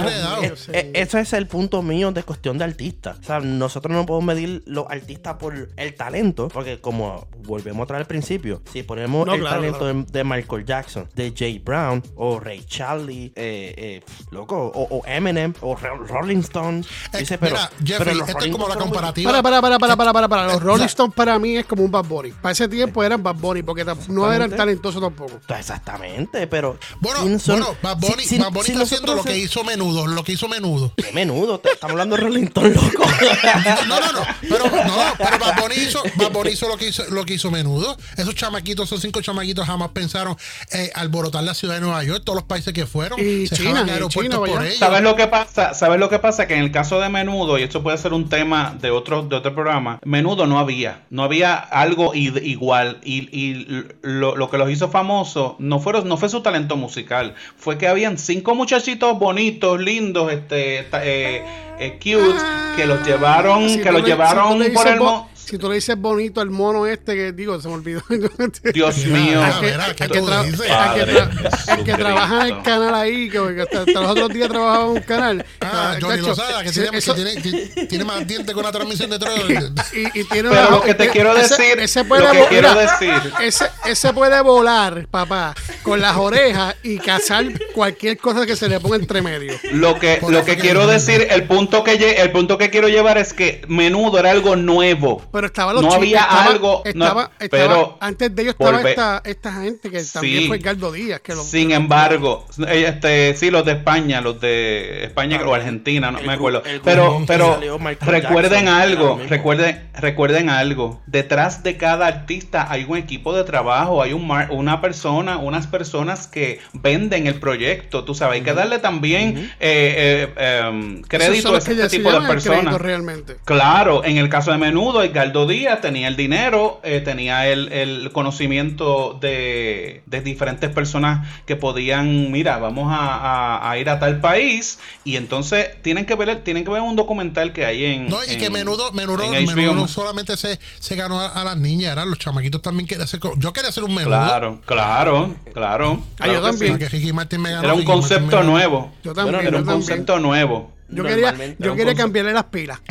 Dios. 0.42 0.68
Eh, 0.72 0.90
Eso 0.94 1.18
es 1.18 1.32
el 1.32 1.46
punto 1.46 1.82
mío 1.82 2.12
de 2.12 2.22
cuestión 2.22 2.58
de 2.58 2.64
artista. 2.64 3.16
O 3.20 3.24
sea, 3.24 3.40
nosotros 3.40 3.92
no 3.94 4.06
podemos 4.06 4.26
medir 4.34 4.62
los 4.66 4.86
artistas 4.88 5.34
por 5.36 5.68
el 5.76 5.94
talento, 5.94 6.48
porque 6.48 6.80
como 6.80 7.26
volvemos 7.44 7.84
a 7.84 7.86
traer 7.86 8.00
al 8.02 8.06
principio, 8.06 8.62
si 8.72 8.82
ponemos 8.82 9.26
No, 9.26 9.34
el 9.34 9.40
claro, 9.40 9.56
talento 9.56 9.78
claro. 9.80 9.94
De, 10.04 10.04
de 10.12 10.24
Michael 10.24 10.64
Jackson, 10.64 11.08
de 11.14 11.32
Jay 11.36 11.58
Brown, 11.58 12.02
o 12.16 12.38
Ray 12.40 12.64
Charlie, 12.64 13.32
eh, 13.34 13.74
eh, 13.76 14.02
loco, 14.30 14.56
o, 14.74 14.98
o 14.98 15.06
Eminem, 15.06 15.52
o 15.60 15.74
Ro- 15.76 16.04
Rolling 16.06 16.38
Stones, 16.40 16.86
Eh, 17.12 17.18
dice, 17.18 17.38
pero, 17.38 17.56
mira, 17.56 17.70
pero 17.78 17.86
Jeffrey, 17.86 18.14
los 18.16 18.28
esto 18.28 18.44
es 18.44 18.52
como 18.52 18.68
la 18.68 18.76
comparativa. 18.76 19.30
Para, 19.30 19.42
para, 19.42 19.60
para, 19.60 19.78
para, 19.78 19.96
para, 19.96 20.12
para, 20.12 20.28
para. 20.28 20.44
Los 20.46 20.56
Eh, 20.56 20.60
Rolling 20.64 20.84
Stones 20.86 21.14
para 21.14 21.38
mí 21.38 21.56
es 21.56 21.66
como 21.66 21.84
un 21.84 21.90
Bad 21.90 22.04
Bunny. 22.04 22.30
Para 22.32 22.52
ese 22.52 22.68
tiempo 22.68 23.02
eran 23.02 23.22
Bad 23.22 23.36
Bunny 23.36 23.62
porque 23.62 23.84
no 24.08 24.32
eran 24.32 24.50
talentosos 24.50 25.00
tampoco. 25.02 25.40
Exactamente, 25.48 26.46
pero. 26.46 26.78
Bueno, 27.00 27.20
¿quién 27.22 27.38
son- 27.40 27.60
bueno, 27.60 27.76
Bad 27.82 27.98
Bunny, 27.98 28.11
si- 28.20 28.28
si- 28.28 28.38
Bad 28.38 28.52
Bunny 28.52 28.66
si 28.66 28.72
está 28.72 28.84
haciendo 28.84 29.14
lo 29.14 29.24
que 29.24 29.38
hizo 29.38 29.64
Menudo, 29.64 30.06
lo 30.06 30.22
que 30.24 30.32
hizo 30.32 30.48
Menudo. 30.48 30.92
Qué 30.96 31.12
menudo, 31.12 31.58
te- 31.60 31.70
estamos 31.70 31.92
hablando 31.92 32.16
de 32.16 32.22
Rolling 32.22 32.44
Stone, 32.44 32.70
loco. 32.70 33.02
No, 33.88 34.00
no, 34.00 34.12
no, 34.12 34.20
pero 34.42 34.64
no, 34.64 34.96
pero 35.18 35.38
Bad 35.38 35.60
Bunny 35.60 35.74
hizo, 35.76 36.02
Bad 36.16 36.30
Bunny 36.32 36.50
hizo 36.50 36.68
lo 36.68 36.76
que 36.76 36.88
hizo, 36.88 37.04
lo 37.10 37.24
que 37.24 37.34
hizo 37.34 37.50
Menudo. 37.50 37.96
Esos 38.16 38.34
chamaquitos, 38.34 38.86
esos 38.88 39.00
cinco 39.00 39.20
chamaquitos 39.20 39.66
jamás 39.66 39.90
pensaron 39.90 40.36
eh, 40.72 40.90
alborotar 40.94 41.44
la 41.44 41.54
ciudad 41.54 41.74
de 41.74 41.80
Nueva 41.80 42.02
York, 42.04 42.22
todos 42.24 42.36
los 42.36 42.44
países 42.44 42.72
que 42.72 42.86
fueron, 42.86 43.18
Y 43.20 43.46
se 43.46 43.56
China, 43.56 43.80
aeropuertos 43.80 44.22
China, 44.22 44.36
por 44.36 44.50
vaya. 44.50 44.66
ellos. 44.66 44.78
¿Sabes 44.78 45.02
lo 45.02 45.16
que 45.16 45.26
pasa? 45.26 45.74
¿Sabes 45.74 45.98
lo 46.00 46.08
que 46.08 46.18
pasa? 46.18 46.46
Que 46.46 46.54
en 46.54 46.60
el 46.60 46.72
caso 46.72 47.00
de 47.00 47.08
Menudo, 47.08 47.58
y 47.58 47.62
esto 47.62 47.82
puede 47.82 47.98
ser 47.98 48.12
un 48.12 48.28
tema 48.28 48.76
de 48.80 48.90
otro, 48.90 49.22
de 49.22 49.36
otro 49.36 49.54
programa, 49.54 49.98
Menudo 50.04 50.46
no 50.46 50.58
había. 50.58 51.02
No 51.10 51.22
había 51.24 51.54
algo 51.54 52.14
i- 52.14 52.32
igual. 52.42 52.98
Y, 53.04 53.28
y 53.36 53.84
lo, 54.02 54.36
lo 54.36 54.50
que 54.50 54.58
los 54.58 54.70
hizo 54.70 54.88
famosos 54.90 55.54
no, 55.58 55.78
fueron, 55.80 56.08
no 56.08 56.16
fue 56.16 56.28
su 56.28 56.40
talento 56.42 56.76
musical. 56.76 57.34
Fue 57.56 57.78
que 57.78 57.88
habían 58.04 58.18
cinco 58.18 58.54
muchachitos 58.56 59.16
bonitos, 59.18 59.80
lindos, 59.80 60.32
este, 60.32 60.80
eh, 60.80 61.44
eh, 61.78 61.92
cute, 61.98 62.36
que 62.76 62.84
los 62.86 63.06
llevaron, 63.06 63.68
Si 63.68 63.80
que 63.80 63.92
los 63.92 64.02
le- 64.02 64.08
llevaron 64.08 64.58
por 64.74 64.88
el 64.88 64.98
bo- 64.98 65.28
Si 65.44 65.58
tú 65.58 65.68
le 65.68 65.74
dices 65.74 65.96
bonito 65.98 66.40
al 66.40 66.48
mono 66.50 66.86
este 66.86 67.14
que 67.14 67.32
digo, 67.32 67.60
se 67.60 67.68
me 67.68 67.74
olvidó. 67.74 68.02
Dios 68.72 68.96
Mira, 68.98 69.18
mío. 69.18 69.42
Al 69.42 69.60
que, 69.60 69.66
mira, 69.66 69.94
¿qué 69.94 70.04
al 70.04 70.10
que 70.10 70.22
tra- 70.22 70.38
al 70.38 70.94
que 70.94 71.12
tra- 71.12 71.84
que 71.84 71.92
trabaja 71.94 72.48
en 72.48 72.56
el 72.56 72.62
canal 72.62 72.94
ahí, 72.94 73.28
que, 73.28 73.38
que 73.54 73.62
hasta, 73.62 73.80
hasta 73.80 73.92
los 74.00 74.10
otros 74.12 74.28
días 74.30 74.48
trabajaba 74.48 74.84
en 74.84 74.90
un 74.90 75.00
canal. 75.00 75.46
Ah, 75.60 75.96
Johnny 76.00 76.16
Cacho, 76.16 76.28
Lozada, 76.28 76.62
que, 76.62 76.70
tiene, 76.72 76.96
eso- 76.98 77.14
que 77.14 77.22
tiene, 77.24 77.40
ti- 77.42 77.86
tiene 77.86 78.04
más 78.04 78.26
dientes 78.26 78.54
con 78.54 78.64
la 78.64 78.72
transmisión 78.72 79.10
de 79.10 79.18
troll. 79.18 79.40
y, 79.92 80.20
y 80.20 80.24
tiene 80.24 80.48
Pero 80.48 80.50
una- 80.68 80.70
lo 80.70 80.80
que 80.82 80.94
te 80.94 81.04
ese- 81.04 81.12
quiero 81.12 81.34
decir, 81.34 81.78
ese 81.80 82.04
puede 82.04 82.24
lo 82.24 82.30
que 82.32 82.40
vo- 82.44 82.48
quiero 82.48 82.68
mira, 82.70 82.80
decir. 82.92 83.32
Ese, 83.42 83.66
ese 83.84 84.12
puede 84.14 84.40
volar, 84.42 85.06
papá, 85.10 85.54
con 85.82 86.00
las 86.00 86.16
orejas 86.16 86.76
y 86.82 86.98
cazar 86.98 87.44
cualquier 87.74 88.16
cosa 88.16 88.46
que 88.46 88.56
se 88.56 88.68
le 88.68 88.80
ponga 88.80 88.96
entre 88.96 89.20
medio. 89.20 89.52
Lo 89.72 89.98
que, 89.98 90.16
Por 90.20 90.32
lo 90.32 90.44
que 90.44 90.56
que- 90.56 90.62
quiero 90.62 90.86
decir, 90.86 91.26
el 91.30 91.44
punto 91.44 91.84
que 91.84 91.92
el 91.92 92.32
punto 92.32 92.56
que 92.58 92.70
quiero 92.70 92.88
llevar 92.88 93.18
es 93.18 93.32
que 93.32 93.62
menudo 93.68 94.18
era 94.18 94.30
algo 94.30 94.56
nuevo. 94.56 95.22
Pero 95.32 95.46
estaba 95.46 95.72
los 95.72 95.82
No 95.82 95.88
chicos, 95.88 96.02
había 96.02 96.20
estaba- 96.20 96.44
algo, 96.44 96.82
no, 96.94 97.04
estaba- 97.04 97.30
estaba- 97.40 97.48
pero 97.50 97.96
antes 98.00 98.34
de 98.34 98.42
ellos 98.42 98.54
estaba 98.58 98.78
volve- 98.82 98.90
esta, 98.90 99.22
esta 99.24 99.52
gente 99.54 99.90
que 99.90 100.02
también 100.04 100.40
Sí. 100.42 100.46
fue 100.48 100.56
Edgardo 100.58 100.92
Díaz. 100.92 101.20
Que 101.20 101.34
lo- 101.34 101.42
Sin 101.42 101.70
embargo, 101.72 102.46
eh, 102.68 102.84
este, 102.88 103.34
sí, 103.36 103.50
los 103.50 103.64
de 103.64 103.72
España, 103.72 104.20
los 104.20 104.40
de 104.40 105.04
España 105.04 105.40
o 105.46 105.54
Argentina, 105.54 106.10
no 106.10 106.18
El 106.18 106.26
me 106.26 106.34
acuerdo. 106.34 106.62
el 106.64 106.80
Pero, 106.82 107.22
pero 107.26 107.58
recuerden 108.00 108.66
Jackson, 108.66 108.68
algo, 108.68 109.20
recuerden, 109.28 109.88
recuerden 109.98 110.50
algo. 110.50 111.00
Detrás 111.06 111.62
de 111.62 111.76
cada 111.76 112.06
artista 112.06 112.66
hay 112.70 112.84
un 112.88 112.98
equipo 112.98 113.34
de 113.34 113.44
trabajo, 113.44 114.02
hay 114.02 114.12
un 114.12 114.26
mar- 114.26 114.48
una 114.50 114.80
persona, 114.80 115.38
unas 115.38 115.66
personas 115.66 116.26
que 116.26 116.60
venden 116.74 117.26
el 117.26 117.36
proyecto. 117.40 118.04
Tú 118.04 118.14
sabes, 118.14 118.34
hay 118.36 118.42
que 118.42 118.52
darle 118.54 118.78
también 118.78 119.50
eh, 119.60 120.28
eh, 120.36 120.62
em, 120.66 121.02
crédito 121.02 121.54
a 121.54 121.58
este 121.58 121.88
tipo 121.88 122.10
de 122.10 122.18
el 122.18 122.26
personas. 122.26 122.80
realmente. 122.80 123.36
Claro, 123.44 124.04
en 124.04 124.18
el 124.18 124.28
caso 124.28 124.50
de 124.52 124.58
Menudo, 124.58 125.02
Edgardo 125.22 125.46
Díaz 125.46 125.80
tenía 125.80 126.08
el 126.08 126.16
dinero, 126.16 126.80
eh, 126.84 127.00
tenía 127.00 127.46
el, 127.48 127.72
el 127.72 128.10
conocimiento 128.12 129.18
de, 129.20 130.02
de 130.06 130.20
diferentes 130.20 130.70
personas 130.70 131.28
que 131.46 131.56
podían, 131.56 132.30
mira, 132.32 132.58
vamos 132.58 132.92
a, 132.92 132.96
a- 133.16 133.70
a 133.70 133.78
ir 133.78 133.88
a 133.88 133.98
tal 133.98 134.20
país 134.20 134.78
y 135.04 135.16
entonces 135.16 135.68
tienen 135.82 136.06
que 136.06 136.14
ver 136.14 136.42
tienen 136.42 136.64
que 136.64 136.70
ver 136.70 136.80
un 136.82 136.96
documental 136.96 137.52
que 137.52 137.64
hay 137.66 137.84
en 137.84 138.08
No, 138.08 138.18
y 138.24 138.36
que 138.36 138.46
en- 138.46 138.52
menudo, 138.52 138.92
menudo, 138.92 139.28
menudo 139.30 139.74
no 139.74 139.88
solamente 139.88 140.36
se, 140.36 140.58
se 140.78 140.96
ganó 140.96 141.20
a, 141.20 141.28
a 141.28 141.44
las 141.44 141.56
niñas, 141.56 141.92
eran 141.92 142.08
los 142.10 142.18
chamaquitos 142.18 142.60
también 142.62 142.86
querían 142.86 143.04
hacer. 143.04 143.20
Yo 143.38 143.52
quería 143.52 143.70
hacer 143.70 143.84
un 143.84 143.94
menudo. 143.94 144.16
Claro, 144.16 144.60
claro, 144.66 145.34
claro. 145.52 146.02
Ah, 146.18 146.26
yo 146.26 146.32
claro 146.34 146.46
también. 146.50 146.78
Que 146.78 146.88
Ricky 146.88 147.12
Martin 147.12 147.40
me 147.40 147.50
ganó. 147.50 147.64
Era 147.64 147.74
un 147.74 147.84
concepto 147.84 148.42
nuevo. 148.42 148.92
Yo 149.04 149.12
también. 149.14 149.34
Bueno, 149.36 149.48
Era 149.48 149.50
yo 149.50 149.58
un 149.62 149.64
también. 149.66 149.86
concepto 149.88 150.18
nuevo. 150.18 150.72
Yo 150.88 151.04
quería, 151.04 151.34
yo 151.58 151.74
quería 151.74 151.94
cambiarle 151.94 152.32
las 152.32 152.44
pilas. 152.44 152.80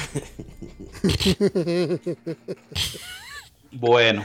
Bueno. 3.72 4.24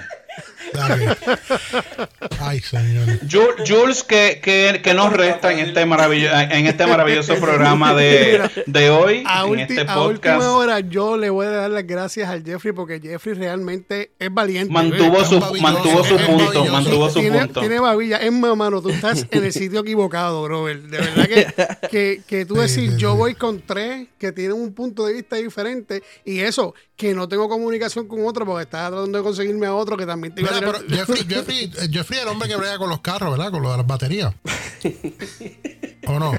Ay, 2.41 2.61
señor. 2.61 3.07
Ju- 3.29 3.55
Jules, 3.67 4.03
que, 4.03 4.41
que, 4.43 4.81
que 4.83 4.95
nos 4.95 5.13
resta 5.13 5.53
en 5.53 5.61
este, 5.61 5.85
maravillo, 5.87 6.31
en 6.33 6.67
este 6.67 6.87
maravilloso 6.87 7.35
programa 7.37 7.95
de, 7.95 8.51
de 8.67 8.91
hoy, 8.91 9.23
A, 9.27 9.47
en 9.47 9.61
este 9.61 9.81
a 9.83 9.95
podcast. 9.95 10.37
última 10.39 10.53
hora 10.57 10.81
yo 10.81 11.17
le 11.17 11.31
voy 11.31 11.47
a 11.47 11.51
dar 11.51 11.71
las 11.71 11.87
gracias 11.87 12.29
al 12.29 12.45
Jeffrey 12.45 12.73
porque 12.73 13.01
Jeffrey 13.01 13.35
realmente 13.35 14.11
es 14.19 14.33
valiente. 14.33 14.73
Mantuvo 14.73 15.25
su, 15.25 15.41
mantuvo 15.61 16.05
su 16.05 16.17
punto, 16.19 16.65
mantuvo 16.67 17.09
su 17.11 17.21
tiene, 17.21 17.39
punto. 17.41 17.61
tiene 17.61 17.81
babilla. 17.81 18.19
Es 18.19 18.33
más, 18.33 18.57
mano, 18.57 18.83
tú 18.83 18.91
estás 18.91 19.27
en 19.31 19.45
el 19.45 19.53
sitio 19.53 19.81
equivocado, 19.81 20.47
Robert. 20.49 20.83
De 20.83 20.99
verdad 20.99 21.27
que, 21.27 21.89
que, 21.89 22.23
que 22.27 22.45
tú 22.47 22.57
sí, 22.67 22.91
yo 22.97 23.15
voy 23.17 23.35
con 23.35 23.61
tres 23.63 24.09
que 24.19 24.33
tienen 24.33 24.55
un 24.61 24.73
punto 24.75 25.07
de 25.07 25.13
vista 25.15 25.37
diferente 25.37 26.03
y 26.25 26.41
eso, 26.41 26.75
que 26.97 27.15
no 27.15 27.29
tengo 27.29 27.49
comunicación 27.49 28.09
con 28.09 28.27
otro 28.27 28.45
porque 28.47 28.63
estaba 28.65 28.89
tratando 28.89 29.19
de 29.19 29.23
conseguirme 29.25 29.67
a 29.67 29.75
otro 29.75 29.97
que 29.97 30.07
también 30.07 30.26
te 30.31 30.41
iba 30.41 30.51
a 30.51 30.55
Mira, 30.55 30.67
tirar- 30.73 30.85
pero 30.89 31.07
Jeffrey, 31.07 31.71
Jeffrey, 31.93 32.21
el 32.21 32.29
hombre 32.29 32.49
que 32.49 32.57
brega 32.57 32.79
con 32.79 32.89
los 32.91 33.01
carros, 33.01 33.31
¿verdad? 33.37 33.51
Con 33.51 33.63
lo 33.63 33.71
de 33.71 33.77
las 33.79 33.87
baterías. 33.87 34.35
¿O 36.07 36.19
no? 36.19 36.33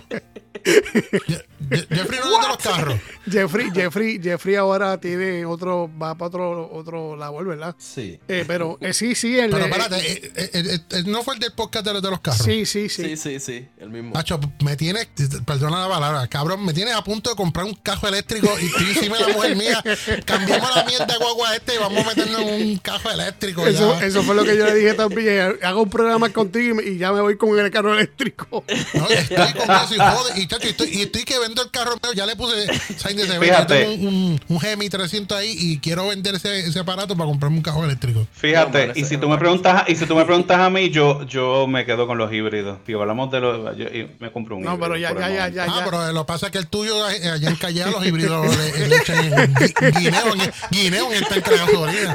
Je- 0.63 1.45
Je- 1.69 1.87
Jeffrey 1.89 2.19
no 2.19 2.41
de 2.41 2.47
los 2.47 2.57
carros. 2.57 2.99
Jeffrey, 3.29 3.69
Jeffrey, 3.73 4.19
Jeffrey 4.21 4.55
ahora 4.55 4.99
tiene 4.99 5.45
otro, 5.45 5.89
va 6.01 6.15
para 6.15 6.27
otro, 6.27 6.69
otro 6.71 7.15
labor, 7.15 7.45
¿verdad? 7.47 7.75
Sí. 7.77 8.19
Eh, 8.27 8.45
pero 8.47 8.77
eh, 8.81 8.93
sí, 8.93 9.15
sí, 9.15 9.37
el 9.37 9.51
Pero 9.51 9.65
espérate, 9.65 9.97
eh, 9.97 10.31
eh, 10.35 10.49
eh, 10.53 10.79
eh, 10.91 11.03
no 11.05 11.23
fue 11.23 11.33
el 11.35 11.39
del 11.39 11.53
podcast 11.53 11.85
de 11.85 11.93
los, 11.93 12.01
de 12.01 12.09
los 12.09 12.19
carros. 12.21 12.41
sí, 12.41 12.65
sí, 12.65 12.87
sí. 12.89 13.03
Sí, 13.03 13.17
sí, 13.17 13.39
sí, 13.39 13.67
el 13.79 13.89
mismo. 13.89 14.11
Macho, 14.13 14.39
me 14.63 14.75
tiene, 14.75 15.07
perdona 15.45 15.81
la 15.81 15.89
palabra, 15.89 16.27
cabrón, 16.27 16.63
me 16.65 16.73
tienes 16.73 16.93
a 16.95 17.03
punto 17.03 17.29
de 17.29 17.35
comprar 17.35 17.65
un 17.65 17.73
cajo 17.75 18.07
eléctrico 18.07 18.49
y 18.59 18.69
tú 18.71 18.83
de 19.01 19.09
la 19.19 19.27
mujer 19.29 19.55
mía, 19.55 19.83
cambiamos 20.25 20.75
la 20.75 20.83
mierda 20.83 21.05
de 21.05 21.17
guagua 21.17 21.55
este 21.55 21.75
y 21.75 21.77
vamos 21.77 22.05
a 22.05 22.09
meternos 22.09 22.41
en 22.41 22.67
un 22.69 22.77
cajo 22.77 23.09
eléctrico. 23.11 23.65
Eso, 23.65 23.99
ya. 23.99 24.05
eso 24.05 24.23
fue 24.23 24.35
lo 24.35 24.43
que 24.43 24.57
yo 24.57 24.65
le 24.65 24.75
dije 24.75 24.93
también. 24.93 25.57
Hago 25.63 25.83
un 25.83 25.89
programa 25.89 26.29
contigo 26.29 26.81
y, 26.81 26.97
ya 26.97 27.11
me 27.11 27.21
voy 27.21 27.37
con 27.37 27.57
el 27.57 27.69
carro 27.71 27.93
eléctrico. 27.93 28.63
No, 28.93 29.07
estoy 29.09 29.53
con 29.53 29.75
eso 29.75 29.95
y 29.95 29.97
jode. 29.97 30.41
Y, 30.41 30.46
y 30.61 30.67
estoy, 30.67 30.89
y 30.89 31.01
estoy 31.03 31.23
que 31.23 31.37
vendo 31.39 31.61
el 31.61 31.71
carro 31.71 31.93
mío, 32.01 32.13
ya 32.13 32.25
le 32.25 32.35
puse 32.35 32.65
sign 32.97 33.17
de 33.17 33.23
ese 33.23 33.39
Fíjate. 33.39 33.81
Yo 33.81 33.89
tengo 33.89 34.07
un, 34.07 34.15
un, 34.15 34.41
un 34.47 34.59
Gemi 34.59 34.89
300 34.89 35.37
ahí 35.37 35.53
y 35.57 35.79
quiero 35.79 36.07
vender 36.07 36.35
ese, 36.35 36.59
ese 36.67 36.79
aparato 36.79 37.15
para 37.17 37.29
comprarme 37.29 37.57
un 37.57 37.63
cajón 37.63 37.85
eléctrico. 37.85 38.27
Fíjate, 38.33 38.87
No, 38.87 38.93
y 38.95 39.03
si 39.05 39.17
tú 39.17 39.27
me 39.29 39.37
preguntas, 39.37 39.83
y 39.87 39.95
si 39.95 40.05
tú 40.05 40.15
me 40.15 40.25
preguntas 40.25 40.57
a 40.59 40.69
mí, 40.69 40.89
yo, 40.89 41.23
yo 41.25 41.67
me 41.67 41.85
quedo 41.85 42.07
con 42.07 42.17
los 42.17 42.31
híbridos. 42.31 42.79
Si 42.85 42.93
hablamos 42.93 43.31
de 43.31 43.39
los, 43.39 43.77
yo, 43.77 43.85
y 43.85 44.09
me 44.19 44.31
compro 44.31 44.55
un 44.55 44.63
No, 44.63 44.73
híbrido. 44.75 44.87
pero 44.87 44.97
ya, 44.99 45.13
ya, 45.13 45.29
ya, 45.29 45.47
ya, 45.49 45.63
Ah, 45.63 45.79
ya. 45.79 45.85
pero 45.85 46.11
lo 46.13 46.21
que 46.25 46.27
pasa 46.27 46.45
es 46.47 46.51
que 46.51 46.57
el 46.59 46.67
tuyo 46.67 47.03
allá 47.03 47.49
en 47.49 47.55
Callao 47.55 47.91
los 47.91 48.05
híbridos 48.05 48.55
le, 48.57 48.87
le 48.87 48.95
echan 48.97 49.53
gui- 49.55 49.91
guineo 49.99 50.33
en 50.33 50.41
el, 50.41 50.53
guineo 50.71 51.11
en 51.13 51.23
gasolina. 51.43 52.13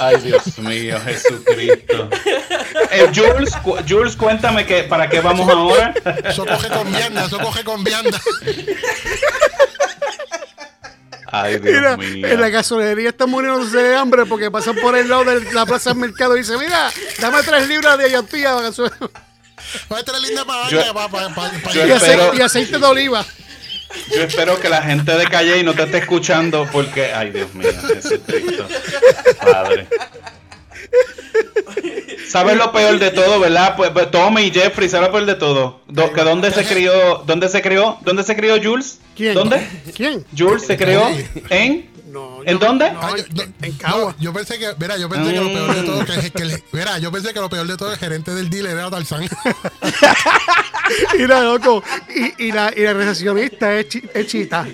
Ay, 0.00 0.16
Dios 0.24 0.58
mío, 0.58 0.98
Jesucristo. 1.04 2.08
Eh, 2.90 3.10
Jules, 3.14 3.54
cu- 3.62 3.76
Jules, 3.88 4.16
cuéntame 4.16 4.66
que, 4.66 4.82
para 4.84 5.08
qué 5.08 5.20
vamos 5.20 5.48
ahora. 5.48 5.94
Eso 6.24 6.44
coge 6.44 6.68
con 6.68 6.90
vianda, 6.92 7.26
eso 7.26 7.38
coge 7.38 7.51
con 7.64 7.84
vianda. 7.84 8.20
Ay, 11.34 11.58
Dios 11.58 11.74
Mira, 11.74 11.96
mío. 11.96 12.26
en 12.28 12.40
la 12.40 12.48
gasolinería 12.50 13.08
están 13.10 13.30
muriéndose 13.30 13.78
de 13.78 13.96
hambre 13.96 14.26
porque 14.26 14.50
pasan 14.50 14.76
por 14.76 14.96
el 14.96 15.08
lado 15.08 15.24
de 15.24 15.52
la 15.52 15.64
plaza 15.64 15.90
del 15.90 15.98
mercado 16.00 16.36
y 16.36 16.40
dicen, 16.40 16.58
mira, 16.58 16.90
dame 17.20 17.42
tres 17.42 17.68
libras 17.68 17.96
de 17.96 18.04
ayatía 18.04 18.54
Va 18.54 19.98
a 19.98 20.02
traer 20.02 20.22
linda 20.22 20.44
para 20.44 20.68
Yo- 20.68 20.92
para 20.92 21.08
para 21.08 21.34
para 21.34 21.72
yo 21.72 21.86
y, 21.86 21.90
espero- 21.92 22.22
aceite, 22.24 22.36
y 22.36 22.40
aceite 22.42 22.78
de 22.78 22.84
oliva. 22.86 23.24
Yo 24.14 24.22
espero 24.22 24.58
que 24.60 24.68
la 24.68 24.82
gente 24.82 25.12
de 25.12 25.24
Calle 25.26 25.62
no 25.62 25.74
te 25.74 25.84
esté 25.84 25.98
escuchando 25.98 26.66
porque, 26.72 27.12
ay, 27.12 27.30
Dios 27.30 27.52
mío, 27.54 27.70
Jesucristo. 27.94 28.66
Padre. 29.40 29.86
¿Sabes 32.28 32.56
lo 32.56 32.72
peor 32.72 32.98
de 32.98 33.10
todo, 33.10 33.40
verdad? 33.40 33.74
Pues, 33.76 33.90
pues, 33.90 34.10
Tommy 34.10 34.42
y 34.42 34.50
Jeffrey, 34.50 34.88
¿sabes 34.88 35.08
lo 35.08 35.12
peor 35.12 35.26
de 35.26 35.34
todo? 35.34 35.80
Do- 35.88 36.12
que 36.12 36.22
¿Dónde 36.22 36.50
se 36.50 36.64
crió? 36.64 37.22
¿Dónde 37.26 37.48
se 37.48 37.60
crió? 37.62 37.98
¿Dónde 38.02 38.22
se 38.22 38.34
crió 38.36 38.56
Jules? 38.62 38.98
¿Quién? 39.16 39.34
¿Dónde? 39.34 39.66
¿Quién? 39.94 40.24
Jules 40.36 40.62
se 40.66 40.76
crió 40.76 41.02
en 41.50 41.90
No, 42.12 42.40
¿En 42.44 42.58
yo- 42.58 42.66
dónde? 42.66 42.90
no, 42.90 43.00
Ah, 43.02 43.10
yo, 43.16 43.24
en, 43.24 43.34
no, 43.58 43.66
en 43.66 43.72
Cagua. 43.74 44.14
no, 44.16 44.22
yo 44.22 44.32
pensé 44.32 44.58
que, 44.58 44.66
mira, 44.78 44.96
yo 44.98 45.08
pensé 45.08 45.32
que 45.32 45.40
lo 45.40 45.52
peor 45.52 45.74
de 45.74 45.82
todo, 45.82 46.04
que, 46.04 46.42
el- 46.42 46.62
mira, 46.72 46.98
yo 46.98 47.10
pensé 47.12 47.32
que 47.34 47.40
lo 47.40 47.48
peor 47.50 47.66
de 47.66 47.76
todo, 47.76 47.90
el 47.92 47.98
gerente 47.98 48.34
del 48.34 48.50
dealer 48.50 48.72
era 48.72 48.90
Tarzán. 48.90 49.26
Mira, 51.18 51.40
loco. 51.40 51.82
Y, 52.14 52.46
y 52.48 52.52
la, 52.52 52.72
y 52.76 52.80
la 52.82 52.92
recepcionista 52.92 53.74
es, 53.78 53.88
chi- 53.88 54.02
es 54.12 54.26
chita. 54.26 54.66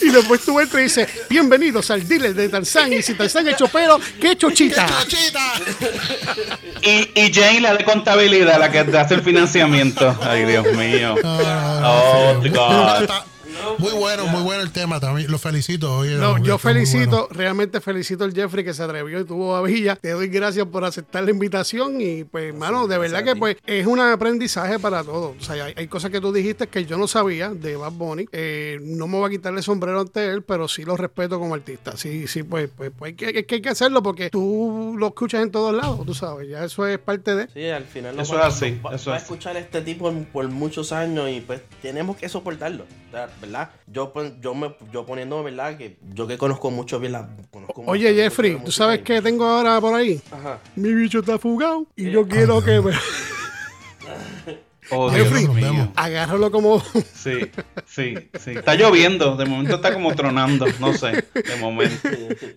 Y 0.00 0.10
después 0.10 0.40
tú 0.42 0.58
entras 0.60 0.80
y 0.80 0.84
dices, 0.84 1.08
bienvenidos 1.28 1.90
al 1.90 2.06
dealer 2.06 2.34
de 2.34 2.48
Tarzán. 2.48 2.92
Y 2.92 3.02
si 3.02 3.14
Tarzán 3.14 3.48
es 3.48 3.56
chopero, 3.56 4.00
¿qué 4.20 4.36
chochita? 4.36 4.86
¡Chochita! 4.86 5.52
Y, 6.82 7.10
y 7.14 7.32
Jane, 7.32 7.60
la 7.60 7.74
de 7.74 7.84
contabilidad, 7.84 8.58
la 8.58 8.70
que 8.70 8.84
te 8.84 8.98
hace 8.98 9.14
el 9.14 9.22
financiamiento. 9.22 10.16
Ay, 10.22 10.44
Dios 10.44 10.66
mío. 10.74 11.14
Oh, 11.22 12.40
God. 12.42 13.08
Muy 13.78 13.92
bueno, 13.92 14.26
muy 14.26 14.42
bueno 14.42 14.62
el 14.62 14.70
tema 14.72 15.00
también. 15.00 15.30
Lo 15.30 15.38
felicito. 15.38 15.98
oye, 15.98 16.16
No, 16.16 16.38
yo 16.42 16.58
felicito, 16.58 17.10
bueno. 17.10 17.26
realmente 17.30 17.80
felicito 17.80 18.24
al 18.24 18.32
Jeffrey 18.34 18.64
que 18.64 18.74
se 18.74 18.82
atrevió 18.82 19.20
y 19.20 19.24
tuvo 19.24 19.56
a 19.56 19.62
Villa. 19.62 19.96
Te 19.96 20.10
doy 20.10 20.28
gracias 20.28 20.66
por 20.66 20.84
aceptar 20.84 21.24
la 21.24 21.30
invitación 21.30 22.00
y 22.00 22.24
pues, 22.24 22.46
hermano, 22.54 22.86
de 22.86 22.98
verdad 22.98 23.24
que 23.24 23.36
pues 23.36 23.56
es 23.66 23.86
un 23.86 24.00
aprendizaje 24.00 24.78
para 24.78 25.02
todos. 25.04 25.36
O 25.38 25.42
sea, 25.44 25.64
hay, 25.64 25.74
hay 25.76 25.86
cosas 25.88 26.10
que 26.10 26.20
tú 26.20 26.32
dijiste 26.32 26.66
que 26.66 26.84
yo 26.84 26.96
no 26.98 27.06
sabía 27.08 27.50
de 27.50 27.76
Bad 27.76 27.92
Bunny. 27.92 28.26
Eh, 28.32 28.78
no 28.82 29.06
me 29.06 29.18
voy 29.18 29.26
a 29.28 29.30
quitarle 29.30 29.58
el 29.58 29.64
sombrero 29.64 30.00
ante 30.00 30.26
él, 30.30 30.42
pero 30.42 30.68
sí 30.68 30.84
lo 30.84 30.96
respeto 30.96 31.38
como 31.38 31.54
artista. 31.54 31.96
Sí, 31.96 32.26
sí, 32.26 32.42
pues, 32.42 32.68
pues, 32.76 32.90
pues 32.98 33.10
hay, 33.10 33.14
que, 33.16 33.38
es 33.40 33.46
que 33.46 33.56
hay 33.56 33.60
que 33.62 33.68
hacerlo 33.68 34.02
porque 34.02 34.30
tú 34.30 34.94
lo 34.98 35.08
escuchas 35.08 35.42
en 35.42 35.50
todos 35.50 35.74
lados, 35.74 36.04
tú 36.06 36.14
sabes. 36.14 36.48
Ya 36.48 36.64
eso 36.64 36.86
es 36.86 36.98
parte 36.98 37.34
de... 37.34 37.48
Sí, 37.52 37.68
al 37.68 37.84
final 37.84 38.16
lo 38.16 38.22
Eso 38.22 38.34
va- 38.34 38.48
es 38.48 38.54
así, 38.54 38.78
va- 38.84 38.94
eso 38.94 39.10
va 39.10 39.16
a 39.16 39.18
es 39.18 39.22
así. 39.24 39.32
escuchar 39.32 39.56
a 39.56 39.60
este 39.60 39.80
tipo 39.82 40.12
por 40.32 40.48
muchos 40.48 40.92
años 40.92 41.28
y 41.30 41.40
pues 41.40 41.60
tenemos 41.82 42.16
que 42.16 42.28
soportarlo, 42.28 42.84
o 43.08 43.10
sea, 43.10 43.28
¿verdad? 43.66 43.74
Yo, 43.86 44.12
yo, 44.40 44.54
me, 44.54 44.74
yo 44.92 45.06
poniéndome, 45.06 45.50
¿verdad? 45.50 45.76
Que 45.76 45.98
yo 46.12 46.26
que 46.26 46.38
conozco 46.38 46.70
mucho 46.70 46.98
bien 46.98 47.12
la... 47.12 47.28
conozco 47.50 47.82
Oye, 47.86 48.10
mucho 48.10 48.22
Jeffrey, 48.22 48.58
¿tú 48.64 48.70
sabes 48.72 49.00
qué 49.00 49.20
tengo 49.22 49.44
ahora 49.44 49.80
por 49.80 49.94
ahí? 49.94 50.20
Ajá. 50.30 50.58
Mi 50.76 50.92
bicho 50.94 51.20
está 51.20 51.38
fugado 51.38 51.86
y 51.96 52.10
yo 52.10 52.26
quiero 52.26 52.62
que 52.62 52.80
me... 52.80 52.92
Oh, 54.90 55.10
Jeffrey, 55.10 55.48
agárralo 55.96 56.50
como... 56.50 56.82
Sí, 57.14 57.50
sí, 57.86 58.14
sí. 58.38 58.50
Está 58.50 58.74
lloviendo. 58.76 59.34
De 59.36 59.46
momento 59.46 59.76
está 59.76 59.94
como 59.94 60.14
tronando. 60.14 60.66
No 60.78 60.92
sé. 60.92 61.24
De 61.34 61.56
momento. 61.58 62.08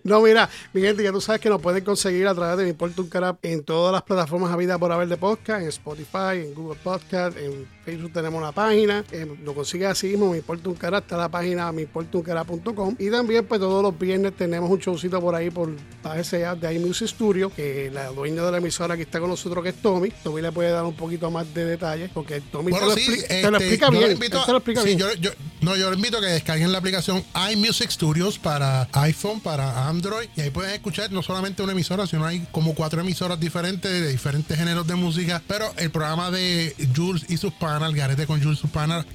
No, 0.04 0.20
mira, 0.20 0.48
mi 0.74 0.82
gente, 0.82 1.02
ya 1.02 1.10
tú 1.10 1.20
sabes 1.22 1.40
que 1.40 1.48
nos 1.48 1.60
pueden 1.60 1.84
conseguir 1.84 2.26
a 2.26 2.34
través 2.34 2.58
de 2.58 2.64
Mi 2.64 2.70
Importa 2.70 3.00
un 3.00 3.08
Carap 3.08 3.38
en 3.44 3.64
todas 3.64 3.92
las 3.92 4.02
plataformas 4.02 4.52
habidas 4.52 4.78
por 4.78 4.92
haber 4.92 5.08
de 5.08 5.16
podcast, 5.16 5.62
en 5.62 5.68
Spotify, 5.68 6.44
en 6.44 6.54
Google 6.54 6.78
Podcast, 6.82 7.36
en 7.38 7.66
Facebook 7.88 8.12
tenemos 8.12 8.38
una 8.38 8.52
página, 8.52 9.02
eh, 9.12 9.26
lo 9.42 9.54
consigues 9.54 9.88
así 9.88 10.08
mismo, 10.08 10.30
Me 10.32 10.38
Importa 10.38 10.68
un 10.68 10.74
Carap, 10.74 11.04
está 11.04 11.16
la 11.16 11.28
página 11.30 11.72
meimportauncarap.com 11.72 12.96
y 12.98 13.10
también 13.10 13.46
pues 13.46 13.60
todos 13.60 13.82
los 13.82 13.98
viernes 13.98 14.34
tenemos 14.36 14.70
un 14.70 14.78
showcito 14.78 15.20
por 15.20 15.34
ahí 15.34 15.50
por 15.50 15.74
PSA 16.02 16.54
de 16.56 16.74
iMusic 16.74 17.08
Studio, 17.08 17.50
que 17.54 17.90
la 17.92 18.08
dueña 18.08 18.42
de 18.44 18.50
la 18.52 18.58
emisora 18.58 18.96
que 18.96 19.02
está 19.04 19.20
con 19.20 19.30
nosotros 19.30 19.62
que 19.62 19.70
es 19.70 19.76
Tommy, 19.80 20.10
Tommy 20.22 20.42
le 20.42 20.52
puede 20.52 20.70
dar 20.70 20.84
un 20.84 20.94
poquito 20.94 21.30
más 21.30 21.52
de 21.54 21.64
detalles 21.64 22.10
porque 22.12 22.40
Tommy 22.52 22.70
Bueno, 22.72 22.88
te, 22.88 22.92
lo, 22.92 22.96
sí, 22.98 23.06
expli- 23.10 23.26
te 23.26 23.36
este, 23.38 23.50
lo 23.50 23.56
explica 23.58 23.90
bien, 23.90 24.12
invito 24.12 24.44
te 24.44 24.50
lo 24.52 24.58
explica 24.58 24.80
sí, 24.82 24.86
bien. 24.88 24.98
yo- 24.98 25.14
yo- 25.14 25.30
no, 25.60 25.74
yo 25.76 25.88
lo 25.90 25.96
invito 25.96 26.18
a 26.18 26.20
que 26.20 26.26
descarguen 26.26 26.70
la 26.70 26.78
aplicación 26.78 27.24
iMusic 27.52 27.90
Studios 27.90 28.38
para 28.38 28.86
iPhone, 28.92 29.40
para 29.40 29.88
Android, 29.88 30.28
y 30.36 30.40
ahí 30.42 30.50
pueden 30.50 30.72
escuchar 30.72 31.10
no 31.10 31.20
solamente 31.22 31.62
una 31.62 31.72
emisora, 31.72 32.06
sino 32.06 32.24
hay 32.26 32.46
como 32.52 32.74
cuatro 32.74 33.00
emisoras 33.00 33.40
diferentes 33.40 33.90
de 33.90 34.08
diferentes 34.08 34.56
géneros 34.56 34.86
de 34.86 34.94
música, 34.94 35.42
pero 35.48 35.66
el 35.78 35.90
programa 35.90 36.30
de 36.30 36.74
Jules 36.94 37.24
y 37.28 37.36
sus 37.38 37.52
el 37.86 37.94
garete 37.94 38.26
con 38.26 38.42
Jules 38.42 38.60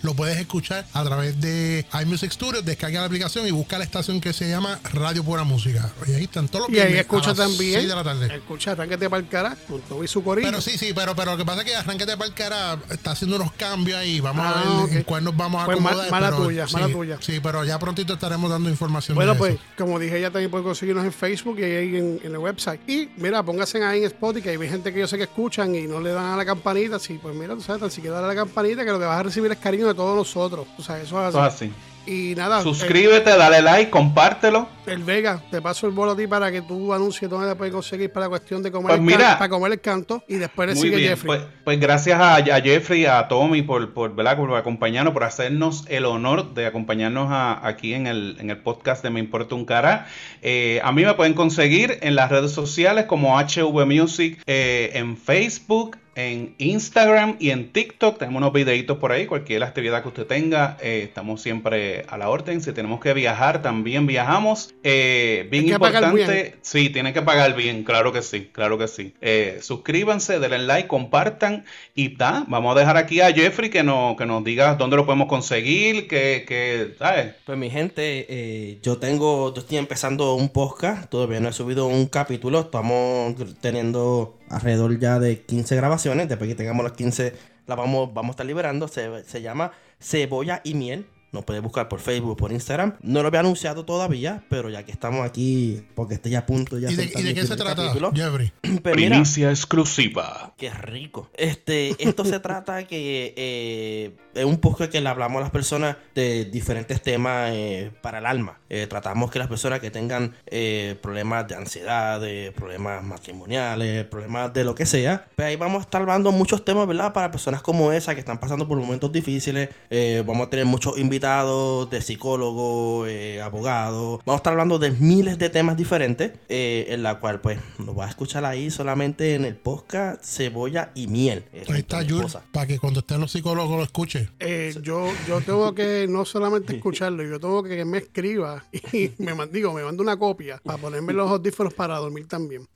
lo 0.01 0.13
puedes 0.13 0.37
escuchar 0.39 0.85
a 0.93 1.03
través 1.03 1.39
de 1.39 1.85
iMusic 2.01 2.31
Studios, 2.31 2.63
descarga 2.65 3.01
la 3.01 3.05
aplicación 3.07 3.47
y 3.47 3.51
busca 3.51 3.77
la 3.77 3.83
estación 3.83 4.19
que 4.21 4.33
se 4.33 4.49
llama 4.49 4.79
Radio 4.93 5.23
Pura 5.23 5.43
Música. 5.43 5.91
Y 6.07 6.13
ahí 6.13 6.23
están 6.23 6.47
todos 6.47 6.69
los 6.69 6.77
y 6.77 6.79
ahí 6.81 6.97
escucha 6.97 7.33
también, 7.33 7.87
de 7.87 7.95
la 7.95 8.03
tarde. 8.03 8.35
escucha 8.35 8.71
Arránquete 8.71 9.09
para 9.09 9.21
el 9.23 9.27
cara 9.29 9.57
con 9.67 9.81
Tommy 9.81 10.05
y 10.05 10.07
su 10.07 10.23
corillo. 10.23 10.47
Pero 10.47 10.61
sí, 10.61 10.77
sí, 10.77 10.91
pero, 10.95 11.15
pero 11.15 11.31
lo 11.31 11.37
que 11.37 11.45
pasa 11.45 11.61
es 11.61 11.65
que 11.67 11.75
Arranquete 11.75 12.17
para 12.17 12.27
el 12.27 12.33
cara 12.33 12.79
está 12.89 13.11
haciendo 13.11 13.35
unos 13.37 13.51
cambios 13.53 13.97
ahí. 13.99 14.19
Vamos 14.19 14.45
Ah, 14.45 14.63
a 14.81 14.85
ver 14.85 14.97
en 14.97 15.03
cuál 15.03 15.23
nos 15.23 15.35
vamos 15.37 15.61
a 15.61 15.65
Pues 15.65 15.77
acomodar. 15.77 16.11
mala 16.11 16.29
pero 16.31 16.43
tuya, 16.43 16.67
sí, 16.67 16.73
mala 16.73 16.87
tuya. 16.89 17.17
Sí, 17.21 17.39
pero 17.41 17.63
ya 17.63 17.79
prontito 17.79 18.13
estaremos 18.13 18.49
dando 18.49 18.69
información 18.69 19.15
Bueno, 19.15 19.33
de 19.33 19.37
pues, 19.37 19.53
eso. 19.55 19.63
como 19.77 19.99
dije, 19.99 20.19
ya 20.21 20.31
también 20.31 20.49
pueden 20.51 20.65
conseguirnos 20.65 21.05
en 21.05 21.13
Facebook 21.13 21.59
y 21.59 21.63
ahí 21.63 21.95
en, 21.95 22.19
en 22.23 22.31
el 22.31 22.37
website. 22.37 22.81
Y 22.89 23.09
mira, 23.17 23.43
pónganse 23.43 23.83
ahí 23.83 23.99
en 23.99 24.05
Spotify, 24.05 24.43
que 24.43 24.49
hay 24.63 24.69
gente 24.69 24.93
que 24.93 24.99
yo 24.99 25.07
sé 25.07 25.17
que 25.17 25.23
escuchan 25.23 25.73
y 25.75 25.83
no 25.83 25.99
le 25.99 26.11
dan 26.11 26.25
a 26.25 26.37
la 26.37 26.45
campanita. 26.45 26.99
Sí, 26.99 27.19
pues 27.21 27.35
mira, 27.35 27.55
tú 27.55 27.61
sabes, 27.61 27.81
tan 27.81 27.91
siquiera 27.91 28.19
a 28.19 28.21
la 28.21 28.35
campanita 28.35 28.52
que 28.53 28.91
lo 28.91 28.99
que 28.99 29.05
vas 29.05 29.19
a 29.19 29.23
recibir 29.23 29.51
es 29.51 29.57
cariño 29.57 29.87
de 29.87 29.93
todos 29.93 30.15
nosotros. 30.15 30.67
O 30.77 30.81
sea, 30.81 30.99
eso 31.01 31.27
es 31.27 31.35
así. 31.35 31.71
Y 32.05 32.33
nada, 32.35 32.61
Suscríbete, 32.61 33.29
dale 33.37 33.61
like, 33.61 33.89
compártelo. 33.89 34.67
el, 34.87 35.05
Vega, 35.05 35.41
te 35.49 35.61
paso 35.61 35.87
el 35.87 35.93
bolo 35.93 36.11
a 36.11 36.17
ti 36.17 36.27
para 36.27 36.51
que 36.51 36.61
tú 36.61 36.93
anuncies 36.93 37.31
dónde 37.31 37.47
te 37.47 37.55
puedes 37.55 37.73
conseguir 37.73 38.11
para 38.11 38.25
la 38.25 38.29
cuestión 38.31 38.61
de 38.61 38.73
comer, 38.73 38.87
Pues 38.89 38.99
el, 38.99 39.05
mira. 39.05 39.37
para 39.37 39.47
comer 39.47 39.71
el 39.71 39.79
canto. 39.79 40.21
Y 40.27 40.35
después 40.35 40.67
le 40.67 40.75
sigue 40.75 40.97
bien, 40.97 41.11
Jeffrey. 41.11 41.27
pues, 41.27 41.41
pues 41.63 41.79
gracias 41.79 42.19
a, 42.19 42.35
a 42.35 42.61
Jeffrey, 42.61 43.05
a 43.05 43.25
Tommy 43.29 43.61
por, 43.61 43.93
por, 43.93 44.13
¿verdad? 44.13 44.35
por 44.35 44.53
acompañarnos, 44.53 45.13
por 45.13 45.23
hacernos 45.23 45.85
el 45.87 46.03
honor 46.03 46.53
de 46.53 46.65
acompañarnos 46.65 47.29
a- 47.31 47.65
aquí 47.65 47.93
en 47.93 48.07
el, 48.07 48.35
en 48.37 48.49
el 48.49 48.57
podcast 48.57 49.01
de 49.01 49.09
Me 49.09 49.21
Importa 49.21 49.55
un 49.55 49.63
Cara. 49.63 50.05
Eh, 50.41 50.81
a 50.83 50.91
mí 50.91 51.05
me 51.05 51.13
pueden 51.13 51.35
conseguir 51.35 51.99
en 52.01 52.15
las 52.17 52.29
redes 52.29 52.51
sociales 52.51 53.05
como 53.05 53.39
HV 53.39 53.85
Music 53.85 54.41
eh, 54.45 54.91
en 54.95 55.15
Facebook, 55.15 55.95
en 56.15 56.55
Instagram 56.57 57.37
y 57.39 57.49
en 57.49 57.71
TikTok. 57.71 58.19
Tenemos 58.19 58.39
unos 58.39 58.53
videitos 58.53 58.97
por 58.97 59.11
ahí, 59.11 59.25
cualquier 59.25 59.63
actividad 59.63 60.01
que 60.01 60.09
usted 60.09 60.25
tenga, 60.25 60.77
eh, 60.81 61.01
estamos 61.03 61.41
siempre 61.41 62.05
a 62.07 62.17
la 62.17 62.29
orden. 62.29 62.61
Si 62.61 62.71
tenemos 62.71 62.99
que 62.99 63.13
viajar, 63.13 63.61
también 63.61 64.07
viajamos. 64.07 64.73
Eh, 64.83 65.47
bien 65.49 65.67
importante, 65.69 66.33
bien. 66.33 66.55
sí, 66.61 66.89
tienen 66.89 67.13
que 67.13 67.21
pagar 67.21 67.55
bien, 67.55 67.83
claro 67.83 68.11
que 68.11 68.21
sí, 68.21 68.49
claro 68.51 68.77
que 68.77 68.87
sí. 68.87 69.13
Eh, 69.21 69.59
suscríbanse, 69.61 70.39
denle 70.39 70.59
like, 70.59 70.87
compartan 70.87 71.65
y 71.95 72.09
ta, 72.09 72.45
vamos 72.47 72.75
a 72.75 72.79
dejar 72.79 72.97
aquí 72.97 73.21
a 73.21 73.31
Jeffrey 73.31 73.69
que, 73.69 73.83
nos 73.83 74.17
que 74.17 74.25
nos 74.25 74.43
diga 74.43 74.75
dónde 74.75 74.95
lo 74.95 75.05
podemos 75.05 75.27
conseguir, 75.27 76.07
que, 76.07 76.45
que 76.47 76.95
¿sabes? 76.97 77.33
Pues 77.45 77.57
mi 77.57 77.69
gente, 77.69 78.25
eh, 78.29 78.79
yo 78.81 78.97
tengo, 78.97 79.53
yo 79.53 79.61
estoy 79.61 79.77
empezando 79.77 80.35
un 80.35 80.49
podcast, 80.49 81.09
todavía 81.09 81.39
no 81.39 81.49
he 81.49 81.53
subido 81.53 81.87
un 81.87 82.07
capítulo, 82.07 82.61
estamos 82.61 83.35
teniendo 83.61 84.37
alrededor 84.49 84.97
ya 84.99 85.19
de 85.19 85.41
15 85.41 85.75
grabaciones, 85.75 86.29
después 86.29 86.49
que 86.49 86.55
tengamos 86.55 86.83
las 86.83 86.93
15 86.93 87.33
la 87.65 87.75
vamos, 87.75 88.13
vamos 88.13 88.29
a 88.29 88.33
estar 88.33 88.45
liberando, 88.45 88.87
se, 88.87 89.23
se 89.23 89.41
llama 89.41 89.71
Cebolla 89.99 90.61
y 90.63 90.73
Miel, 90.73 91.05
Nos 91.33 91.43
puede 91.45 91.59
buscar 91.59 91.89
por 91.89 91.99
Facebook, 91.99 92.37
por 92.37 92.51
Instagram. 92.51 92.93
No 93.01 93.21
lo 93.23 93.27
había 93.27 93.39
anunciado 93.39 93.85
todavía, 93.85 94.43
pero 94.49 94.69
ya 94.69 94.83
que 94.83 94.91
estamos 94.91 95.25
aquí, 95.25 95.83
porque 95.95 96.13
estoy 96.13 96.35
a 96.35 96.45
punto 96.45 96.77
ya 96.77 96.91
¿Y 96.91 96.95
de, 96.95 97.11
y 97.15 97.23
de 97.23 97.33
qué 97.33 97.45
se 97.45 97.55
trata, 97.55 97.87
capítulo. 97.87 98.11
Jeffrey? 98.13 98.53
Mira, 98.63 98.91
Primicia 98.93 99.49
exclusiva. 99.49 100.53
Qué 100.57 100.69
rico. 100.69 101.31
Este, 101.33 101.95
esto 101.97 102.23
se 102.23 102.39
trata 102.39 102.85
que 102.85 103.33
eh, 103.35 104.15
es 104.35 104.45
un 104.45 104.57
poco 104.57 104.87
que 104.87 105.01
le 105.01 105.09
hablamos 105.09 105.39
a 105.39 105.41
las 105.41 105.49
personas 105.51 105.97
de 106.13 106.45
diferentes 106.45 107.01
temas 107.01 107.49
eh, 107.51 107.91
para 108.01 108.19
el 108.19 108.27
alma. 108.27 108.59
Eh, 108.69 108.85
tratamos 108.87 109.31
que 109.31 109.39
las 109.39 109.47
personas 109.47 109.79
que 109.79 109.89
tengan 109.89 110.35
eh, 110.45 110.97
problemas 111.01 111.47
de 111.47 111.55
ansiedad, 111.55 112.21
de 112.21 112.51
problemas 112.55 113.03
matrimoniales, 113.03 114.05
problemas 114.05 114.53
de 114.53 114.63
lo 114.63 114.75
que 114.75 114.85
sea, 114.85 115.25
pues 115.35 115.47
ahí 115.47 115.55
vamos 115.55 115.79
a 115.79 115.81
estar 115.81 116.01
hablando 116.01 116.31
muchos 116.31 116.63
temas, 116.63 116.87
¿verdad? 116.87 117.11
Para 117.11 117.31
personas 117.31 117.63
como 117.63 117.91
esa 117.91 118.13
que 118.13 118.19
están 118.19 118.39
pasando 118.39 118.67
por 118.67 118.77
momentos 118.77 119.11
difíciles. 119.11 119.69
Eh, 119.89 120.23
vamos 120.25 120.47
a 120.47 120.49
tener 120.51 120.65
muchos 120.65 120.97
invitados 120.97 121.22
de 121.27 122.01
psicólogos, 122.01 123.07
eh, 123.07 123.41
abogados. 123.41 124.19
Vamos 124.25 124.33
a 124.33 124.41
estar 124.41 124.51
hablando 124.51 124.77
de 124.77 124.91
miles 124.91 125.37
de 125.39 125.49
temas 125.49 125.77
diferentes, 125.77 126.33
eh, 126.49 126.87
en 126.89 127.01
la 127.01 127.19
cual 127.21 127.39
pues 127.39 127.59
nos 127.79 127.97
va 127.97 128.07
a 128.07 128.09
escuchar 128.09 128.43
ahí 128.43 128.69
solamente 128.69 129.33
en 129.35 129.45
el 129.45 129.55
podcast 129.55 130.21
Cebolla 130.21 130.91
y 130.95 131.07
Miel. 131.07 131.45
Eh, 131.53 131.63
Ahí 131.69 131.79
está 131.79 132.01
esposa. 132.01 132.43
para 132.51 132.67
que 132.67 132.77
cuando 132.77 132.99
estén 132.99 133.21
los 133.21 133.31
psicólogos 133.31 133.77
lo 133.77 133.83
escuchen. 133.83 134.29
Eh, 134.41 134.75
yo, 134.81 135.07
yo 135.25 135.39
tengo 135.39 135.73
que 135.73 136.07
no 136.09 136.25
solamente 136.25 136.75
escucharlo, 136.75 137.23
yo 137.23 137.39
tengo 137.39 137.63
que 137.63 137.73
que 137.77 137.85
me 137.85 137.99
escriba 137.99 138.61
y 138.91 139.11
me 139.17 139.33
mand- 139.33 139.49
digo, 139.49 139.71
me 139.71 139.81
manda 139.83 140.03
una 140.03 140.17
copia 140.17 140.59
para 140.61 140.77
ponerme 140.77 141.13
los 141.13 141.31
audífonos 141.31 141.73
para 141.73 141.97
dormir 141.99 142.27
también. 142.27 142.67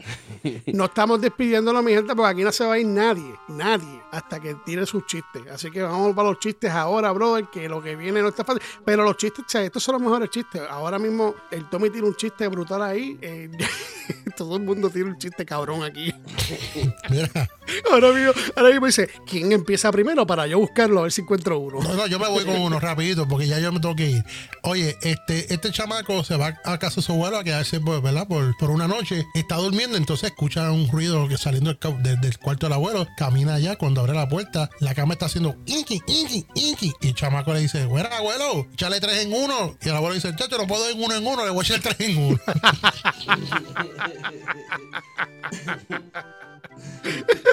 No 0.67 0.85
estamos 0.85 1.19
despidiéndolo, 1.19 1.83
mi 1.83 1.91
gente, 1.91 2.15
porque 2.15 2.31
aquí 2.31 2.43
no 2.43 2.51
se 2.53 2.63
va 2.65 2.75
a 2.75 2.79
ir 2.79 2.87
nadie, 2.87 3.33
nadie, 3.49 3.99
hasta 4.11 4.39
que 4.39 4.55
tire 4.65 4.85
sus 4.85 5.05
chistes. 5.05 5.43
Así 5.51 5.69
que 5.69 5.81
vamos 5.81 6.15
para 6.15 6.29
los 6.29 6.39
chistes 6.39 6.71
ahora, 6.71 7.11
brother, 7.11 7.45
que 7.51 7.67
lo 7.67 7.81
que 7.83 7.95
viene 7.97 8.21
no 8.21 8.29
está 8.37 8.53
fácil. 8.53 8.61
Pero 8.85 9.03
los 9.03 9.17
chistes, 9.17 9.45
o 9.45 9.49
sea, 9.49 9.61
estos 9.63 9.83
son 9.83 9.93
los 9.93 10.01
mejores 10.01 10.29
chistes. 10.29 10.61
Ahora 10.69 10.99
mismo 10.99 11.35
el 11.51 11.69
Tommy 11.69 11.89
tiene 11.89 12.07
un 12.07 12.15
chiste 12.15 12.47
brutal 12.47 12.81
ahí. 12.83 13.17
eh, 13.21 13.49
todo 14.37 14.57
el 14.57 14.63
mundo 14.63 14.89
tiene 14.89 15.09
un 15.09 15.17
chiste 15.17 15.45
cabrón 15.45 15.83
aquí. 15.83 16.13
Mira, 17.09 17.49
Ahora 17.91 18.13
mismo, 18.13 18.31
ahora 18.55 18.69
mismo 18.69 18.85
dice, 18.85 19.09
¿quién 19.25 19.51
empieza 19.51 19.91
primero 19.91 20.25
para 20.25 20.47
yo 20.47 20.59
buscarlo 20.59 20.99
a 20.99 21.03
ver 21.03 21.11
si 21.11 21.21
encuentro 21.21 21.59
uno? 21.59 21.81
no, 21.81 21.93
no, 21.95 22.07
yo 22.07 22.17
me 22.19 22.27
voy 22.29 22.45
con 22.45 22.55
uno 22.61 22.79
rapidito 22.79 23.27
porque 23.27 23.47
ya 23.47 23.59
yo 23.59 23.71
me 23.71 23.79
tengo 23.79 23.95
que 23.95 24.09
ir. 24.09 24.23
Oye, 24.63 24.97
este, 25.01 25.53
este 25.53 25.71
chamaco 25.71 26.23
se 26.23 26.37
va 26.37 26.57
a 26.63 26.77
casa 26.77 26.97
de 26.97 27.01
su 27.01 27.11
abuelo 27.11 27.37
a 27.37 27.43
quedarse, 27.43 27.79
pues, 27.81 28.01
¿verdad? 28.01 28.27
Por, 28.27 28.55
por 28.57 28.69
una 28.69 28.87
noche. 28.87 29.25
Está 29.33 29.55
durmiendo, 29.57 29.97
entonces 29.97 30.29
escucha 30.29 30.71
un 30.71 30.89
ruido 30.89 31.27
que 31.27 31.37
saliendo 31.37 31.73
del, 31.73 32.21
del 32.21 32.37
cuarto 32.37 32.67
del 32.67 32.73
abuelo. 32.73 33.05
Camina 33.17 33.55
allá, 33.55 33.75
cuando 33.75 34.01
abre 34.01 34.13
la 34.13 34.29
puerta, 34.29 34.69
la 34.79 34.95
cama 34.95 35.13
está 35.13 35.25
haciendo 35.25 35.55
inki, 35.65 36.01
inki, 36.07 36.45
inki. 36.55 36.93
Y 37.01 37.07
el 37.09 37.15
chamaco 37.15 37.53
le 37.53 37.59
dice, 37.59 37.85
bueno, 37.85 38.07
abuelo, 38.17 38.67
échale 38.73 38.99
tres 38.99 39.23
en 39.25 39.33
uno. 39.33 39.75
Y 39.81 39.89
el 39.89 39.95
abuelo 39.95 40.15
dice, 40.15 40.35
chacho, 40.35 40.57
no 40.57 40.67
puedo 40.67 40.89
en 40.89 41.01
uno 41.01 41.15
en 41.15 41.25
uno, 41.25 41.43
le 41.45 41.51
voy 41.51 41.59
a 41.63 41.67
echar 41.67 41.79
tres 41.81 41.99
en 42.09 42.17
uno. 42.17 42.37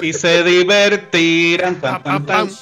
Y 0.01 0.13
se 0.13 0.43
divertirán. 0.43 1.79
Tan, 1.81 2.03
tan, 2.03 2.25
tan. 2.25 2.49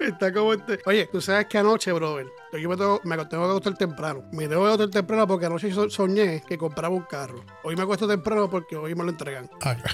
Está 0.00 0.32
como 0.32 0.54
este. 0.54 0.78
Oye, 0.86 1.08
tú 1.10 1.20
sabes 1.20 1.46
que 1.46 1.58
anoche, 1.58 1.92
brother, 1.92 2.26
yo 2.52 2.68
me 2.68 2.76
tengo, 2.76 3.00
me 3.04 3.16
tengo 3.26 3.44
que 3.44 3.50
acostar 3.50 3.76
temprano. 3.76 4.24
Me 4.32 4.46
tengo 4.48 4.62
que 4.62 4.68
acostar 4.68 4.90
temprano 4.90 5.26
porque 5.26 5.46
anoche 5.46 5.72
so- 5.72 5.90
soñé 5.90 6.42
que 6.46 6.56
compraba 6.56 6.94
un 6.94 7.02
carro. 7.02 7.44
Hoy 7.64 7.76
me 7.76 7.82
acuesto 7.82 8.06
temprano 8.08 8.48
porque 8.48 8.76
hoy 8.76 8.94
me 8.94 9.04
lo 9.04 9.10
entregan. 9.10 9.50
Ah. 9.62 9.76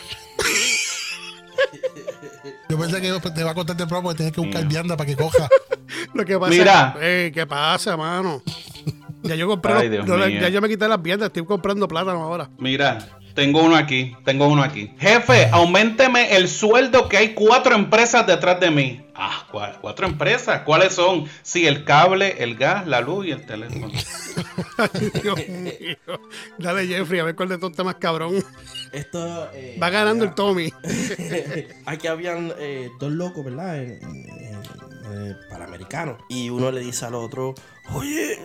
Yo 2.69 2.79
pensé 2.79 3.01
que 3.01 3.31
te 3.31 3.45
va 3.45 3.51
a 3.51 3.55
contar 3.55 3.77
temprano 3.77 4.03
porque 4.03 4.17
tienes 4.19 4.35
que 4.35 4.41
buscar 4.41 4.67
vianda 4.67 4.97
para 4.97 5.07
que 5.07 5.17
coja. 5.17 5.49
Lo 6.15 6.25
que 6.25 6.39
pasa 6.39 6.51
Mira. 6.51 6.95
Ey, 7.01 7.31
¿qué 7.33 7.47
pasa, 7.47 7.97
mano? 7.97 8.43
Ya 9.23 9.35
yo 9.35 9.47
compré, 9.47 9.73
Ay, 9.75 9.89
los- 9.89 10.07
Dios 10.07 10.07
yo- 10.19 10.27
mío. 10.27 10.41
ya 10.41 10.49
yo 10.49 10.61
me 10.63 10.69
quité 10.69 10.89
las 10.89 11.03
viandas, 11.03 11.27
estoy 11.27 11.45
comprando 11.45 11.87
plátano 11.87 12.23
ahora. 12.23 12.49
Mira, 12.59 12.99
tengo 13.35 13.63
uno 13.63 13.77
aquí, 13.77 14.15
tengo 14.25 14.47
uno 14.49 14.63
aquí. 14.63 14.91
Jefe, 14.99 15.49
aumenteme 15.53 16.37
el 16.37 16.49
sueldo 16.49 17.09
que 17.09 17.17
hay 17.17 17.35
cuatro 17.35 17.75
empresas 17.75 18.27
detrás 18.27 18.59
de 18.61 18.71
mí. 18.71 19.01
Ah, 19.15 19.47
¿cuál? 19.51 19.79
¿Cuatro 19.81 20.07
empresas? 20.07 20.63
¿Cuáles 20.63 20.95
son? 20.95 21.27
Sí, 21.43 21.67
el 21.67 21.85
cable, 21.85 22.37
el 22.43 22.57
gas, 22.57 22.87
la 22.87 23.01
luz 23.01 23.27
y 23.27 23.31
el 23.33 23.45
teléfono. 23.45 23.89
Ay, 24.79 25.11
Dios 25.23 25.39
mío. 25.49 26.21
Dale, 26.59 26.87
Jeffrey, 26.87 27.21
a 27.21 27.25
ver 27.25 27.37
cuál 27.37 27.49
de 27.51 27.57
estos 27.57 27.71
está 27.71 27.85
más 27.85 27.97
cabrón. 27.97 28.43
Esto, 28.93 29.51
eh, 29.53 29.77
Va 29.81 29.91
ganando 29.91 30.25
el 30.25 30.35
Tommy. 30.35 30.73
Aquí 31.87 32.07
habían 32.07 32.53
eh, 32.59 32.89
dos 32.99 33.13
locos, 33.13 33.45
¿verdad? 33.45 33.83
En- 33.83 33.91
en- 34.03 34.29
en- 34.29 34.90
eh, 35.11 35.37
Panamericanos. 35.51 36.17
Y 36.29 36.51
uno 36.51 36.71
le 36.71 36.81
dice 36.81 37.07
al 37.07 37.15
otro, 37.15 37.55
oye, 37.95 38.39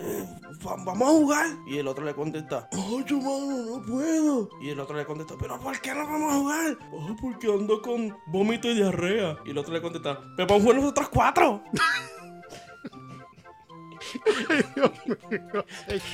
va- 0.66 0.76
vamos 0.84 1.08
a 1.08 1.10
jugar. 1.12 1.46
Y 1.66 1.78
el 1.78 1.86
otro 1.88 2.04
le 2.04 2.14
contesta, 2.14 2.68
yo 3.06 3.16
mano, 3.18 3.78
no 3.78 3.82
puedo. 3.86 4.48
Y 4.60 4.70
el 4.70 4.80
otro 4.80 4.96
le 4.96 5.04
contesta, 5.04 5.34
pero 5.38 5.58
¿por 5.60 5.80
qué 5.80 5.94
no 5.94 6.06
vamos 6.06 6.32
a 6.32 6.36
jugar? 6.38 6.78
"Ay, 6.92 7.16
porque 7.20 7.46
ando 7.52 7.80
con 7.82 8.16
vómito 8.26 8.68
y 8.68 8.74
diarrea. 8.74 9.36
Y 9.44 9.50
el 9.50 9.58
otro 9.58 9.72
le 9.72 9.82
contesta, 9.82 10.20
pero 10.36 10.46
vamos 10.48 10.62
a 10.62 10.64
jugar 10.64 10.80
nosotros 10.80 11.08
cuatro. 11.10 11.62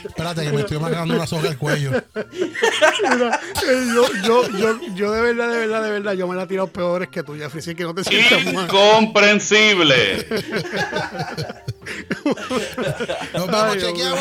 Espérate, 0.04 0.42
que 0.44 0.52
me 0.52 0.60
estoy 0.60 0.78
marcando 0.78 1.14
una 1.14 1.26
soga 1.26 1.48
al 1.50 1.58
cuello. 1.58 1.90
Mira, 3.02 3.40
eh, 3.68 3.86
yo, 3.94 4.06
yo, 4.22 4.48
yo, 4.58 4.80
yo 4.94 5.12
de 5.12 5.20
verdad, 5.22 5.50
de 5.50 5.58
verdad, 5.58 5.82
de 5.82 5.90
verdad, 5.90 6.12
yo 6.14 6.26
me 6.28 6.36
la 6.36 6.42
he 6.44 6.46
tirado 6.46 6.68
peores 6.68 7.08
que 7.08 7.22
tú, 7.22 7.34
Jeffrey, 7.34 7.60
así 7.60 7.74
que 7.74 7.84
no 7.84 7.94
te 7.94 8.04
sientas 8.04 8.52
mal. 8.52 8.64
Incomprensible. 8.64 10.26
Nos 13.34 13.46
vamos, 13.46 13.76
chequeamos. 13.78 14.20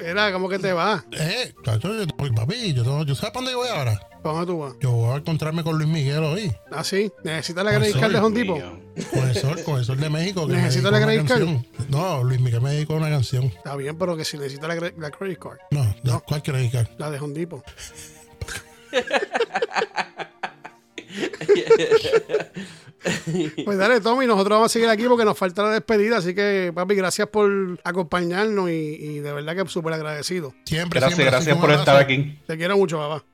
Era, 0.00 0.32
¿cómo 0.32 0.48
que 0.48 0.58
te 0.58 0.72
va? 0.72 1.04
Eh, 1.12 1.52
yo- 1.64 2.06
papi, 2.34 2.72
yo, 2.74 2.82
tengo- 2.82 3.04
yo 3.04 3.14
sé 3.14 3.22
para 3.22 3.32
dónde 3.34 3.54
voy 3.54 3.68
ahora. 3.68 3.98
¿Para 4.24 4.36
dónde 4.38 4.52
tú 4.54 4.58
vas? 4.58 4.72
Yo 4.80 4.90
voy 4.90 5.12
a 5.14 5.16
encontrarme 5.18 5.62
con 5.62 5.76
Luis 5.76 5.86
Miguel 5.86 6.24
hoy. 6.24 6.50
Ah, 6.70 6.82
sí. 6.82 7.12
¿Necesitas 7.24 7.62
la 7.62 7.76
credit 7.76 8.00
card 8.00 8.10
de 8.10 8.20
Depot? 8.40 8.56
Mío. 8.56 8.80
Con 9.12 9.28
el 9.28 9.36
sol, 9.36 9.62
con 9.64 9.78
el 9.78 9.84
sol 9.84 10.00
de 10.00 10.08
México. 10.08 10.46
que 10.46 10.54
me 10.54 10.62
¿Necesito 10.62 10.90
dedicó 10.90 11.06
la 11.10 11.12
credit 11.12 11.28
card? 11.28 11.88
No, 11.90 12.24
Luis 12.24 12.40
Miguel 12.40 12.62
me 12.62 12.70
dedicó 12.70 12.94
una 12.94 13.10
canción. 13.10 13.44
Está 13.44 13.76
bien, 13.76 13.98
pero 13.98 14.16
que 14.16 14.24
si 14.24 14.38
necesitas 14.38 14.66
la, 14.66 14.76
cre- 14.76 14.94
la 14.96 15.10
credit 15.10 15.38
card, 15.38 15.58
No, 15.72 15.94
no, 16.04 16.20
¿cuál 16.26 16.42
credit 16.42 16.72
card? 16.72 16.86
la 16.96 17.10
de 17.10 17.18
Home 17.20 17.34
Depot. 17.34 17.62
Pues 23.64 23.76
dale, 23.78 24.00
Tommy, 24.00 24.26
nosotros 24.26 24.56
vamos 24.56 24.70
a 24.70 24.72
seguir 24.72 24.88
aquí 24.88 25.04
porque 25.06 25.24
nos 25.24 25.36
falta 25.36 25.62
la 25.62 25.70
despedida. 25.70 26.16
Así 26.18 26.34
que, 26.34 26.72
papi, 26.74 26.94
gracias 26.94 27.28
por 27.28 27.78
acompañarnos 27.84 28.70
y, 28.70 28.72
y 28.72 29.18
de 29.18 29.32
verdad 29.32 29.54
que 29.54 29.68
súper 29.68 29.92
agradecido. 29.92 30.54
Siempre, 30.64 31.00
Gracias, 31.00 31.16
siempre. 31.18 31.30
gracias 31.36 31.56
por 31.58 31.68
un 31.70 31.76
estar 31.76 31.96
aquí. 31.96 32.38
Te 32.46 32.56
quiero 32.56 32.76
mucho, 32.76 32.98
papá. 32.98 33.24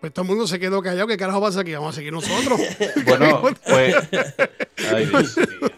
Pues 0.00 0.12
todo 0.12 0.22
el 0.22 0.28
mundo 0.28 0.46
se 0.46 0.60
quedó 0.60 0.80
callado. 0.80 1.08
¿Qué 1.08 1.16
carajo 1.16 1.40
pasa 1.40 1.60
aquí? 1.60 1.72
Vamos 1.72 1.94
a 1.94 1.96
seguir 1.96 2.12
nosotros. 2.12 2.60
Bueno, 3.04 3.42
pues. 3.66 3.94
Ay, 4.92 5.06
Dios 5.06 5.36
mío. 5.36 5.70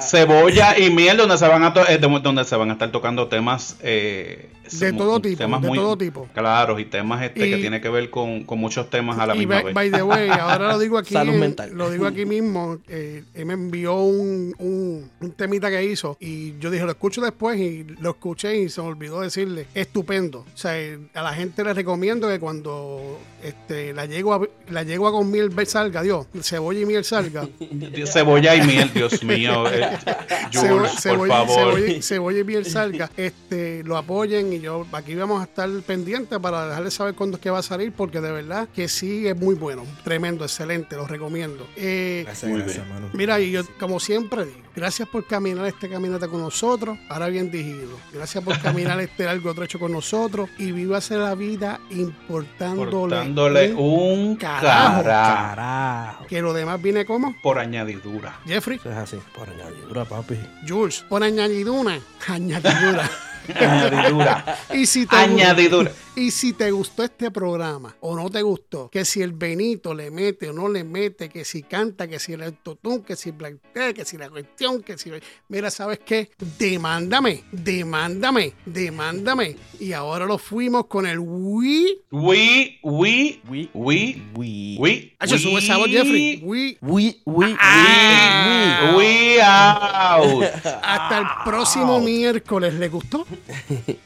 cebolla 0.00 0.78
y 0.78 0.90
miel, 0.90 1.16
donde 1.16 1.36
se 1.38 1.46
van 1.48 1.62
a 1.64 1.72
eh, 1.88 1.98
de- 1.98 2.20
donde 2.22 2.44
se 2.44 2.56
van 2.56 2.70
a 2.70 2.72
estar 2.74 2.90
tocando 2.90 3.28
temas 3.28 3.76
eh, 3.82 4.48
De 4.72 4.92
todo 4.92 5.20
tipo, 5.20 5.36
temas 5.38 5.62
de 5.62 5.68
todo 5.70 5.96
tipo. 5.98 6.28
Claros 6.34 6.80
y 6.80 6.84
temas 6.84 7.22
este 7.22 7.50
que 7.50 7.56
tiene 7.56 7.80
que 7.80 7.88
ver 7.88 8.10
con, 8.10 8.44
con 8.44 8.58
muchos 8.58 8.88
temas 8.90 9.18
a 9.18 9.26
la 9.26 9.34
y 9.34 9.38
misma 9.40 9.54
by, 9.56 9.64
vez. 9.64 9.74
by 9.74 9.90
the 9.90 10.02
way, 10.02 10.28
ahora 10.40 10.72
lo 10.72 10.78
digo 10.78 10.98
aquí, 10.98 11.14
Salud 11.14 11.34
en- 11.34 11.40
mental. 11.40 11.70
lo 11.74 11.90
digo 11.90 12.06
aquí 12.06 12.24
mismo. 12.26 12.78
eh, 12.88 13.24
él 13.34 13.46
me 13.46 13.54
envió 13.54 13.96
un, 13.96 14.54
un, 14.58 15.10
un 15.20 15.32
temita 15.32 15.70
que 15.70 15.84
hizo 15.84 16.16
y 16.20 16.58
yo 16.58 16.70
dije 16.70 16.84
lo 16.84 16.90
escucho 16.92 17.20
después 17.20 17.58
y 17.58 17.84
lo 18.00 18.10
escuché 18.10 18.56
y 18.58 18.68
se 18.68 18.80
me 18.82 18.88
olvidó 18.88 19.20
decirle 19.20 19.66
estupendo. 19.74 20.40
O 20.54 20.56
sea, 20.56 20.78
eh, 20.78 20.98
a 21.14 21.22
la 21.22 21.32
gente 21.34 21.64
le 21.64 21.74
recomiendo 21.74 22.28
que 22.28 22.38
cuando 22.38 23.18
este, 23.42 23.92
la 23.92 24.06
yegua 24.06 24.40
la 24.68 24.82
yegua 24.82 25.10
con 25.10 25.30
miel 25.30 25.50
salga, 25.66 26.02
Dios, 26.02 26.26
cebolla 26.42 26.80
y 26.80 26.86
miel 26.86 27.04
salga. 27.04 27.46
Cebolla 28.06 28.54
y 28.56 28.62
miel, 28.66 28.90
Dios 28.94 29.22
mío. 29.24 29.64
Cebo- 30.52 30.68
Jules, 30.78 30.92
por 30.92 31.00
cebolla, 31.00 31.34
favor. 31.46 31.74
cebolla- 31.74 32.02
cebolla 32.02 32.38
y 32.40 32.44
miel 32.44 32.66
salga, 32.66 33.10
este, 33.16 33.82
lo 33.84 33.96
apoyen 33.96 34.52
y 34.52 34.60
yo 34.60 34.86
aquí 34.92 35.14
vamos 35.14 35.40
a 35.40 35.44
estar 35.44 35.68
pendientes 35.86 36.38
para 36.38 36.66
dejarles 36.68 36.94
saber 36.94 37.14
cuándo 37.14 37.36
es 37.36 37.42
que 37.42 37.50
va 37.50 37.58
a 37.58 37.62
salir, 37.62 37.92
porque 37.92 38.20
de 38.20 38.32
verdad 38.32 38.68
que 38.74 38.88
sí 38.88 39.26
es 39.26 39.36
muy 39.36 39.54
bueno, 39.54 39.84
tremendo, 40.04 40.44
excelente, 40.44 40.96
lo 40.96 41.06
recomiendo. 41.06 41.66
Eh, 41.76 42.22
Gracias, 42.24 42.50
Muy 42.50 42.60
gracias. 42.62 42.84
Mira, 43.12 43.40
y 43.40 43.50
yo 43.52 43.62
como 43.78 44.00
siempre 44.00 44.44
digo, 44.46 44.58
gracias 44.74 45.08
por 45.08 45.26
caminar 45.26 45.66
este 45.66 45.88
caminata 45.88 46.28
con 46.28 46.40
nosotros, 46.40 46.98
ahora 47.08 47.28
bien 47.28 47.50
digido. 47.50 47.98
Gracias 48.12 48.42
por 48.42 48.58
caminar 48.60 48.98
este 49.00 49.24
largo 49.24 49.54
trecho 49.54 49.78
con 49.78 49.92
nosotros 49.92 50.48
y 50.58 50.72
vívase 50.72 51.16
la 51.16 51.34
vida 51.34 51.80
importándole, 51.90 53.72
un 53.74 54.20
un 54.30 54.36
carajo. 54.36 55.02
carajo 55.02 55.04
Carajo. 55.04 56.26
que 56.26 56.40
lo 56.42 56.52
demás 56.52 56.80
viene 56.80 57.04
como 57.04 57.34
por 57.42 57.58
añadidura. 57.58 58.38
Jeffrey, 58.46 58.78
Eso 58.78 58.90
es 58.90 58.96
así. 58.96 59.16
Por 59.34 59.48
añadidura, 59.48 59.79
papi. 60.08 60.38
Jules, 60.66 61.04
por 61.08 61.22
añadidura, 61.22 61.98
añadidura. 62.28 63.10
Añadidura. 63.58 64.58
y 64.74 64.86
si 64.86 65.06
te 65.06 65.16
Añadidura. 65.16 65.92
Y 66.16 66.30
si 66.32 66.52
te 66.52 66.70
gustó 66.70 67.02
este 67.04 67.30
programa 67.30 67.96
o 68.00 68.14
no 68.16 68.28
te 68.28 68.42
gustó, 68.42 68.90
que 68.90 69.04
si 69.04 69.22
el 69.22 69.32
Benito 69.32 69.94
le 69.94 70.10
mete 70.10 70.50
o 70.50 70.52
no 70.52 70.68
le 70.68 70.84
mete, 70.84 71.28
que 71.28 71.44
si 71.44 71.62
canta, 71.62 72.08
que 72.08 72.18
si 72.18 72.32
el 72.34 72.42
autotune, 72.42 73.02
que 73.02 73.16
si 73.16 73.30
Black 73.30 73.54
Tea, 73.72 73.94
que 73.94 74.04
si 74.04 74.18
la 74.18 74.28
cuestión, 74.28 74.82
que 74.82 74.98
si. 74.98 75.10
Mira, 75.48 75.70
¿sabes 75.70 76.00
qué? 76.04 76.30
Demándame, 76.58 77.44
demándame, 77.52 78.52
demándame. 78.66 79.56
Y 79.78 79.92
ahora 79.92 80.26
lo 80.26 80.36
fuimos 80.36 80.86
con 80.86 81.06
el 81.06 81.18
Wii. 81.20 82.02
We, 82.10 82.78
we, 82.82 83.40
We- 83.48 83.70
we, 83.72 84.22
We. 84.34 84.76
we. 84.78 85.16
Hacho, 85.18 85.38
sube 85.38 85.60
esa 85.60 85.76
voz, 85.78 85.88
Jeffrey. 85.88 86.40
Wii. 86.42 86.78
We, 86.82 87.16
we, 87.24 87.56
Ah. 87.58 88.94
We 88.96 89.40
out. 89.42 90.44
Hasta 90.82 91.18
el 91.18 91.26
próximo 91.44 92.00
miércoles. 92.00 92.74
¿Le 92.74 92.88
gustó? 92.88 93.26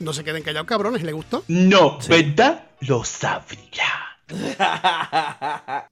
No 0.01 0.13
se 0.13 0.25
queden 0.25 0.43
callados, 0.43 0.67
cabrones. 0.67 1.03
¿Le 1.03 1.13
gustó? 1.13 1.45
No, 1.49 1.99
¿verdad? 2.09 2.65
Lo 2.81 3.05
sabía. 3.05 4.19